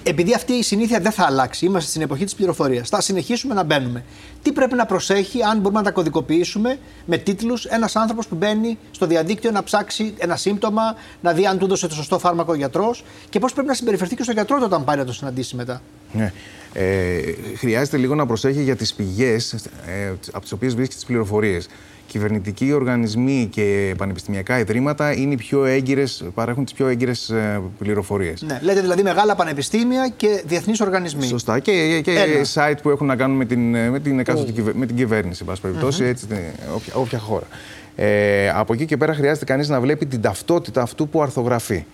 επειδή 0.07 0.35
αυτή 0.35 0.53
η 0.53 0.63
συνήθεια 0.63 1.01
δεν 1.01 1.13
θα 1.13 1.25
αλλάξει, 1.25 1.67
είμαστε 1.67 1.91
στην 1.91 2.03
εποχή 2.03 2.25
της 2.25 2.35
πληροφορίας, 2.35 2.89
θα 2.89 3.01
συνεχίσουμε 3.01 3.55
να 3.55 3.63
μπαίνουμε. 3.63 4.05
Τι 4.43 4.53
πρέπει 4.53 4.75
να 4.75 4.87
προσέχει, 4.87 5.43
αν 5.43 5.59
μπορούμε 5.59 5.79
να 5.79 5.85
τα 5.85 5.91
κωδικοποιήσουμε 5.91 6.79
με 7.05 7.17
τίτλους, 7.17 7.65
ένας 7.65 7.97
άνθρωπος 7.97 8.27
που 8.27 8.35
μπαίνει 8.35 8.79
στο 8.91 9.07
διαδίκτυο 9.07 9.51
να 9.51 9.63
ψάξει 9.63 10.15
ένα 10.19 10.37
σύμπτωμα, 10.37 10.95
να 11.21 11.33
δει 11.33 11.47
αν 11.47 11.59
του 11.59 11.65
έδωσε 11.65 11.87
το 11.87 11.95
σωστό 11.95 12.19
φάρμακο 12.19 12.53
ο 12.53 12.55
γιατρός 12.55 13.05
και 13.29 13.39
πώς 13.39 13.53
πρέπει 13.53 13.69
να 13.69 13.75
συμπεριφερθεί 13.75 14.17
και 14.17 14.23
στο 14.23 14.33
γιατρό 14.33 14.57
του 14.57 14.63
όταν 14.67 14.85
πάει 14.85 14.97
να 14.97 15.05
το 15.05 15.13
συναντήσει 15.13 15.57
μετά. 15.57 15.83
Ναι. 16.13 16.33
Ε, 16.73 17.21
χρειάζεται 17.57 17.97
λίγο 17.97 18.15
να 18.15 18.27
προσέχει 18.27 18.63
για 18.63 18.77
τις 18.77 18.95
πηγές 18.95 19.53
ε, 19.87 20.13
από 20.33 20.41
τις 20.41 20.53
οποίες 20.53 20.75
βρίσκει 20.75 20.95
τις 20.95 21.05
πληροφορίες. 21.05 21.69
Κυβερνητικοί 22.07 22.73
οργανισμοί 22.73 23.49
και 23.51 23.95
πανεπιστημιακά 23.97 24.59
ιδρύματα 24.59 25.13
είναι 25.17 25.33
οι 25.33 25.37
πιο 25.37 25.65
έγκυρες, 25.65 26.25
παρέχουν 26.35 26.65
τις 26.65 26.73
πιο 26.75 26.87
έγκυρες 26.87 27.29
ε, 27.31 27.61
πληροφορίες. 27.79 28.43
Ναι. 28.43 28.59
Λέτε 28.63 28.81
δηλαδή 28.81 29.03
μεγάλα 29.03 29.35
πανεπιστήμια 29.35 30.13
και 30.17 30.43
διεθνείς 30.47 30.81
οργανισμοί. 30.81 31.27
Σωστά. 31.27 31.59
Και, 31.59 32.01
και 32.05 32.11
Ένα. 32.11 32.45
site 32.73 32.77
που 32.83 32.91
έχουν 32.91 33.07
να 33.07 33.17
κάνουν 33.17 33.37
με 33.37 33.45
την, 33.45 33.71
με 33.91 34.01
την, 34.01 34.19
εκάστοτε 34.19 34.53
κυβε- 34.53 34.75
με 34.77 34.87
την 34.87 34.97
κυβέρνηση, 34.97 35.39
εν 35.41 35.47
πάση 35.47 35.61
περιπτώσει, 35.61 36.05
έτσι, 36.05 36.27
την- 36.27 36.37
όποια, 36.75 36.93
όποια 36.95 37.19
χώρα. 37.19 37.47
Ε, 37.97 38.49
από 38.51 38.73
εκεί 38.73 38.85
και 38.85 38.97
πέρα 38.97 39.15
χρειάζεται 39.15 39.45
κανείς 39.45 39.69
να 39.69 39.81
βλέπει 39.81 40.07
την 40.07 40.21
ταυτότητα 40.21 40.83
αυτού 40.83 41.09
που 41.09 41.23
αρθογραφεί. 41.23 41.85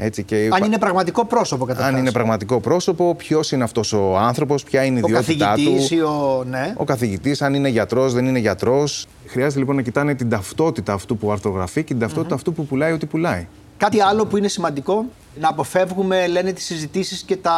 Έτσι, 0.00 0.22
και 0.22 0.48
Αν 0.52 0.64
είναι 0.64 0.78
πραγματικό 0.78 1.24
πρόσωπο 1.24 1.64
καταρχάς. 1.64 1.92
αν 1.92 1.98
είναι 1.98 2.12
πραγματικό 2.12 2.60
πρόσωπο, 2.60 3.14
ποιος 3.14 3.52
είναι 3.52 3.64
αυτός 3.64 3.92
ο 3.92 4.16
άνθρωπος, 4.16 4.62
ποια 4.64 4.84
είναι 4.84 4.98
η 4.98 5.02
Ο 5.04 5.06
ιδιότητά 5.08 5.44
του. 5.44 5.50
καθηγητής 5.50 5.90
ή 5.90 6.00
ο. 6.00 6.44
Ναι. 6.48 6.74
Ο 6.76 6.84
καθηγητής, 6.84 7.42
αν 7.42 7.54
είναι 7.54 7.68
γιατρός, 7.68 8.12
δεν 8.12 8.26
είναι 8.26 8.38
γιατρός. 8.38 9.06
Χρειάζεται 9.26 9.58
λοιπόν 9.58 9.76
να 9.76 9.82
κοιτάνε 9.82 10.14
την 10.14 10.28
ταυτότητα 10.28 10.92
αυτού 10.92 11.16
που 11.16 11.32
αρθογραφεί 11.32 11.80
και 11.80 11.92
την 11.92 11.98
ταυτότητα 11.98 12.34
αυτού 12.34 12.52
που 12.52 12.66
πουλάει 12.66 12.92
ό,τι 12.92 13.06
πουλάει. 13.06 13.46
Κάτι 13.76 14.00
άλλο 14.00 14.26
που 14.26 14.36
είναι 14.36 14.48
σημαντικό, 14.48 15.04
να 15.40 15.48
αποφεύγουμε, 15.48 16.26
λένε, 16.26 16.52
τις 16.52 16.64
συζητήσεις 16.64 17.22
και 17.22 17.36
τα, 17.36 17.52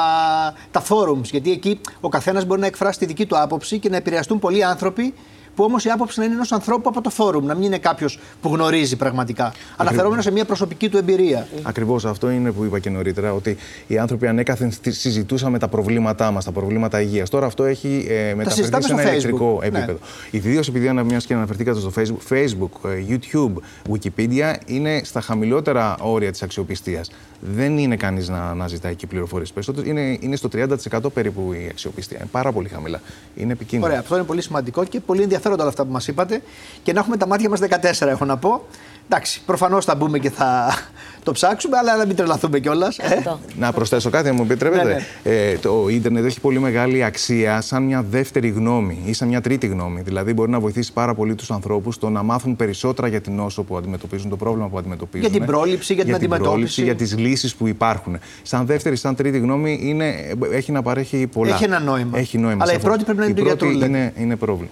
τα 0.70 0.82
forums. 0.88 1.22
Γιατί 1.24 1.51
εκεί 1.51 1.80
ο 2.01 2.09
καθένας 2.09 2.45
μπορεί 2.45 2.61
να 2.61 2.66
εκφράσει 2.66 2.99
τη 2.99 3.07
δική 3.07 3.26
του 3.26 3.38
άποψη 3.38 3.78
και 3.78 3.88
να 3.88 3.97
επηρεαστούν 3.97 4.38
πολλοί 4.38 4.64
άνθρωποι 4.64 5.14
που 5.61 5.66
όμως 5.66 5.84
η 5.84 5.90
άποψη 5.90 6.18
να 6.18 6.24
είναι 6.24 6.34
ενός 6.34 6.52
ανθρώπου 6.52 6.88
από 6.88 7.00
το 7.00 7.11
φόρουμ, 7.11 7.46
να 7.46 7.54
μην 7.54 7.62
είναι 7.64 7.78
κάποιος 7.78 8.18
που 8.42 8.48
γνωρίζει 8.54 8.96
πραγματικά. 8.96 9.52
Αναφερόμενος 9.76 10.24
σε 10.24 10.30
μια 10.32 10.44
προσωπική 10.44 10.88
του 10.88 10.96
εμπειρία. 10.96 11.46
Ακριβώς 11.62 12.04
αυτό 12.04 12.30
είναι 12.30 12.52
που 12.52 12.64
είπα 12.64 12.78
και 12.78 12.90
νωρίτερα, 12.90 13.32
ότι 13.32 13.56
οι 13.86 13.98
άνθρωποι 13.98 14.26
ανέκαθεν 14.26 14.72
στη- 14.72 14.90
συζητούσαμε 14.92 15.58
τα 15.58 15.68
προβλήματά 15.68 16.30
μας, 16.30 16.44
τα 16.44 16.52
προβλήματα 16.52 17.00
υγείας. 17.00 17.30
Τώρα 17.30 17.46
αυτό 17.46 17.64
έχει 17.64 18.06
ε, 18.08 18.14
μεταφερθεί 18.14 18.52
συζητάμε 18.58 18.82
σε 18.82 18.92
ένα 18.92 19.00
στο 19.02 19.11
ηλεκτρικό 19.11 19.56
Facebook. 19.56 19.61
Ναι. 19.72 19.78
επίπεδο. 19.78 19.98
Ιδίως 20.30 20.68
επειδή 20.68 20.92
μιας 20.92 21.26
και 21.26 21.34
αναφερθήκατε 21.34 21.80
στο 21.80 21.92
Facebook, 21.96 22.32
Facebook, 22.34 22.90
ε, 22.90 23.04
YouTube, 23.08 23.52
Wikipedia 23.92 24.54
είναι 24.66 25.00
στα 25.04 25.20
χαμηλότερα 25.20 25.96
όρια 26.00 26.30
της 26.30 26.42
αξιοπιστίας. 26.42 27.11
Δεν 27.40 27.78
είναι 27.78 27.96
κανείς 27.96 28.28
να, 28.28 28.54
να 28.54 28.68
ζητάει 28.68 28.92
εκεί 28.92 29.06
πληροφορίες. 29.06 29.52
Περισσότερο 29.52 29.86
είναι, 29.88 30.16
είναι 30.20 30.36
στο 30.36 30.48
30% 30.52 31.12
περίπου 31.14 31.52
η 31.52 31.66
αξιοπιστία. 31.70 32.16
Είναι 32.20 32.28
πάρα 32.32 32.52
πολύ 32.52 32.68
χαμηλά. 32.68 33.00
Είναι 33.36 33.52
επικίνδυνο. 33.52 33.86
Ωραία, 33.90 34.00
αυτό 34.00 34.16
είναι 34.16 34.24
πολύ 34.24 34.42
σημαντικό 34.42 34.84
και 34.84 35.00
πολύ 35.00 35.22
ενδιαφέροντα 35.51 35.62
όλα 35.62 35.68
αυτά 35.68 35.84
που 35.84 35.92
μας 35.92 36.09
είπατε. 36.09 36.42
Και 36.82 36.92
να 36.92 37.01
έχουμε 37.01 37.16
τα 37.16 37.26
μάτια 37.26 37.48
μας 37.48 37.61
14, 37.61 38.07
έχω 38.07 38.24
να 38.24 38.36
πω. 38.36 38.64
Εντάξει, 39.12 39.40
προφανώς 39.46 39.84
θα 39.84 39.94
μπούμε 39.94 40.18
και 40.18 40.30
θα 40.30 40.74
το 41.22 41.32
ψάξουμε, 41.32 41.76
αλλά 41.76 41.96
να 41.96 42.06
μην 42.06 42.16
τρελαθούμε 42.16 42.58
κιόλας. 42.58 42.98
Αυτό. 42.98 43.40
Να 43.58 43.72
προσθέσω 43.72 44.11
κάτι, 44.11 44.28
αν 44.28 44.34
μου 44.34 44.42
επιτρέπετε. 44.42 44.84
Ναι, 44.84 45.32
Ε, 45.32 45.56
το 45.56 45.86
ίντερνετ 45.90 46.24
έχει 46.24 46.40
πολύ 46.40 46.58
μεγάλη 46.58 47.04
αξία 47.04 47.61
σαν 47.61 47.82
μια 47.82 48.02
δεύτερη 48.11 48.48
γνώμη 48.48 48.98
ή 49.04 49.12
σαν 49.12 49.28
μια 49.28 49.40
τρίτη 49.40 49.66
γνώμη. 49.66 50.00
Δηλαδή, 50.00 50.32
μπορεί 50.32 50.50
να 50.50 50.61
βοηθήσει 50.61 50.92
πάρα 50.92 51.14
πολύ 51.14 51.34
τους 51.34 51.50
ανθρώπους 51.50 51.94
στο 51.94 52.08
να 52.08 52.22
μάθουν 52.22 52.56
περισσότερα 52.56 53.08
για 53.08 53.20
την 53.20 53.34
νόσο 53.34 53.62
που 53.62 53.76
αντιμετωπίζουν, 53.76 54.30
το 54.30 54.36
πρόβλημα 54.36 54.68
που 54.68 54.78
αντιμετωπίζουν. 54.78 55.28
Για 55.30 55.38
την 55.38 55.46
πρόληψη, 55.46 55.94
για 55.94 56.04
την 56.04 56.14
αντιμετώπιση. 56.14 56.50
πρόληψη, 56.52 56.82
για 56.82 56.94
τις 56.94 57.16
λύσεις 57.18 57.54
που 57.54 57.66
υπάρχουν. 57.66 58.18
Σαν 58.42 58.66
δεύτερη, 58.66 58.96
σαν 58.96 59.14
τρίτη 59.14 59.38
γνώμη, 59.38 59.78
είναι, 59.82 60.14
έχει 60.52 60.72
να 60.72 60.82
παρέχει 60.82 61.26
πολλά. 61.26 61.54
Έχει 61.54 61.64
ένα 61.64 61.78
νόημα. 61.80 62.18
Έχει 62.18 62.38
νόημα. 62.38 62.62
Αλλά 62.62 62.72
η 62.72 62.74
σαφώς. 62.74 62.88
πρώτη 62.88 63.04
πρέπει 63.04 63.18
να 63.18 63.24
είναι 63.24 63.32
Η 63.34 63.36
του 63.36 63.42
γιατρού, 63.46 63.66
πρώτη 63.68 63.80
λέτε. 63.84 63.98
είναι, 63.98 64.12
είναι 64.16 64.36
πρόβλημα. 64.36 64.70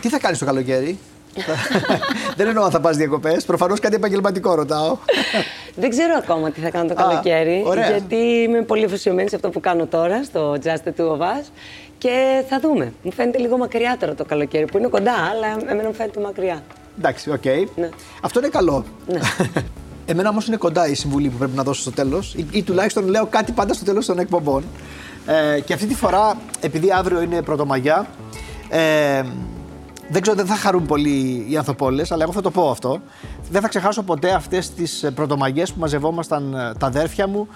Τι 0.00 0.08
θα 0.08 0.18
κάνεις 0.18 0.38
το 0.38 0.44
καλοκαίρι; 0.44 0.98
Δεν 2.36 2.46
εννοώ 2.46 2.64
αν 2.64 2.70
θα 2.70 2.80
πας 2.80 2.96
διακοπές. 2.96 3.44
Προφανώς 3.44 3.80
κάτι 3.80 3.94
επαγγελματικό 3.94 4.54
ρωτάω. 4.54 4.96
Δεν 5.74 5.90
ξέρω 5.90 6.14
ακόμα 6.18 6.50
τι 6.50 6.60
θα 6.60 6.70
κάνω 6.70 6.94
το 6.94 7.02
Α, 7.02 7.08
καλοκαίρι. 7.08 7.62
ωραία. 7.66 7.90
Γιατί 7.90 8.16
είμαι 8.16 8.62
πολύ 8.62 8.84
αφοσιωμένη 8.84 9.28
σε 9.28 9.34
αυτό 9.36 9.48
που 9.50 9.60
κάνω 9.60 9.86
τώρα, 9.86 10.24
στο 10.24 10.56
Just 10.64 10.88
the 10.88 11.00
Two 11.00 11.10
of 11.16 11.20
Us. 11.20 11.44
Και 11.98 12.42
θα 12.48 12.60
δούμε. 12.60 12.92
Μου 13.02 13.12
φαίνεται 13.12 13.38
λίγο 13.38 13.56
μακριά 13.56 13.96
τώρα 14.00 14.14
το 14.14 14.24
καλοκαίρι, 14.24 14.64
που 14.64 14.78
είναι 14.78 14.88
κοντά, 14.88 15.12
αλλά 15.12 15.70
εμένα 15.70 15.88
μου 15.88 15.94
φαίνεται 15.94 16.20
μακριά. 16.20 16.62
Εντάξει, 16.98 17.30
οκ. 17.30 17.44
Ναι. 17.76 17.88
Αυτό 18.22 18.38
είναι 18.38 18.48
καλό. 18.48 18.84
Ναι. 19.06 19.20
Εμένα 20.10 20.28
όμως 20.28 20.46
είναι 20.46 20.56
κοντά 20.56 20.88
η 20.88 20.94
συμβουλή 20.94 21.28
που 21.28 21.36
πρέπει 21.38 21.56
να 21.56 21.62
δώσω 21.62 21.80
στο 21.80 21.90
τέλος, 21.92 22.34
ή, 22.34 22.46
ή 22.50 22.62
τουλάχιστον 22.62 23.08
λέω 23.08 23.26
κάτι 23.26 23.52
πάντα 23.52 23.74
στο 23.74 23.84
τέλος 23.84 24.06
των 24.06 24.18
εκπομπών. 24.18 24.64
Ε, 25.56 25.60
και 25.60 25.72
αυτή 25.72 25.86
τη 25.86 25.94
φορά, 25.94 26.36
επειδή 26.60 26.90
αύριο 26.92 27.20
είναι 27.20 27.42
Πρωτομαγιά, 27.42 28.06
ε, 28.68 29.22
δεν 30.08 30.22
ξέρω, 30.22 30.36
δεν 30.36 30.46
θα 30.46 30.56
χαρούν 30.56 30.86
πολύ 30.86 31.46
οι 31.48 31.56
ανθοπόλε, 31.56 32.02
αλλά 32.10 32.22
εγώ 32.22 32.32
θα 32.32 32.40
το 32.40 32.50
πω 32.50 32.70
αυτό. 32.70 33.00
Δεν 33.50 33.62
θα 33.62 33.68
ξεχάσω 33.68 34.02
ποτέ 34.02 34.32
αυτές 34.32 34.70
τις 34.70 35.10
πρωτομαγιές 35.14 35.72
που 35.72 35.80
μαζευόμασταν 35.80 36.54
ε, 36.54 36.72
τα 36.78 36.86
αδέρφια 36.86 37.26
μου 37.26 37.48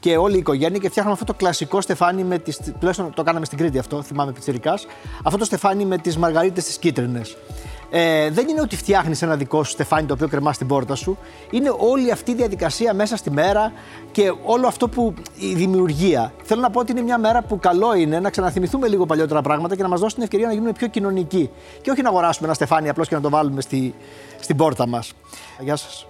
και 0.00 0.16
όλη 0.16 0.34
η 0.34 0.38
οικογένεια 0.38 0.78
και 0.78 0.88
φτιάχναμε 0.88 1.12
αυτό 1.20 1.32
το 1.32 1.38
κλασικό 1.38 1.80
στεφάνι 1.80 2.24
με 2.24 2.38
τις, 2.38 2.60
τουλάχιστον 2.78 3.12
το 3.14 3.22
κάναμε 3.22 3.44
στην 3.44 3.58
Κρήτη 3.58 3.78
αυτό, 3.78 4.02
θυμάμαι 4.02 4.32
πιτσιρικάς, 4.32 4.86
αυτό 5.22 5.38
το 5.38 5.44
στεφάνι 5.44 5.84
με 5.84 5.98
τις 5.98 6.16
μαργαρίτες 6.16 6.64
τις 6.64 6.78
κίτρινες. 6.78 7.36
Ε, 7.90 8.30
δεν 8.30 8.48
είναι 8.48 8.60
ότι 8.60 8.76
φτιάχνεις 8.76 9.22
ένα 9.22 9.36
δικό 9.36 9.64
σου 9.64 9.70
στεφάνι 9.70 10.06
το 10.06 10.14
οποίο 10.14 10.28
κρεμάς 10.28 10.54
στην 10.54 10.66
πόρτα 10.66 10.94
σου. 10.94 11.18
Είναι 11.50 11.74
όλη 11.78 12.10
αυτή 12.10 12.30
η 12.30 12.34
διαδικασία 12.34 12.94
μέσα 12.94 13.16
στη 13.16 13.30
μέρα 13.30 13.72
και 14.12 14.32
όλο 14.44 14.66
αυτό 14.66 14.88
που. 14.88 15.14
η 15.38 15.54
δημιουργία. 15.54 16.32
Θέλω 16.42 16.60
να 16.60 16.70
πω 16.70 16.80
ότι 16.80 16.92
είναι 16.92 17.02
μια 17.02 17.18
μέρα 17.18 17.42
που 17.42 17.58
καλό 17.58 17.94
είναι 17.94 18.20
να 18.20 18.30
ξαναθυμηθούμε 18.30 18.88
λίγο 18.88 19.06
παλιότερα 19.06 19.42
πράγματα 19.42 19.76
και 19.76 19.82
να 19.82 19.88
μας 19.88 20.00
δώσει 20.00 20.14
την 20.14 20.22
ευκαιρία 20.22 20.46
να 20.46 20.52
γίνουμε 20.52 20.72
πιο 20.72 20.86
κοινωνικοί. 20.86 21.50
Και 21.82 21.90
όχι 21.90 22.02
να 22.02 22.08
αγοράσουμε 22.08 22.46
ένα 22.46 22.54
στεφάνι 22.54 22.88
απλώς 22.88 23.08
και 23.08 23.14
να 23.14 23.20
το 23.20 23.30
βάλουμε 23.30 23.60
στη, 23.60 23.94
στην 24.40 24.56
πόρτα 24.56 24.86
μας. 24.86 25.12
Γεια 25.60 25.76
σας. 25.76 26.09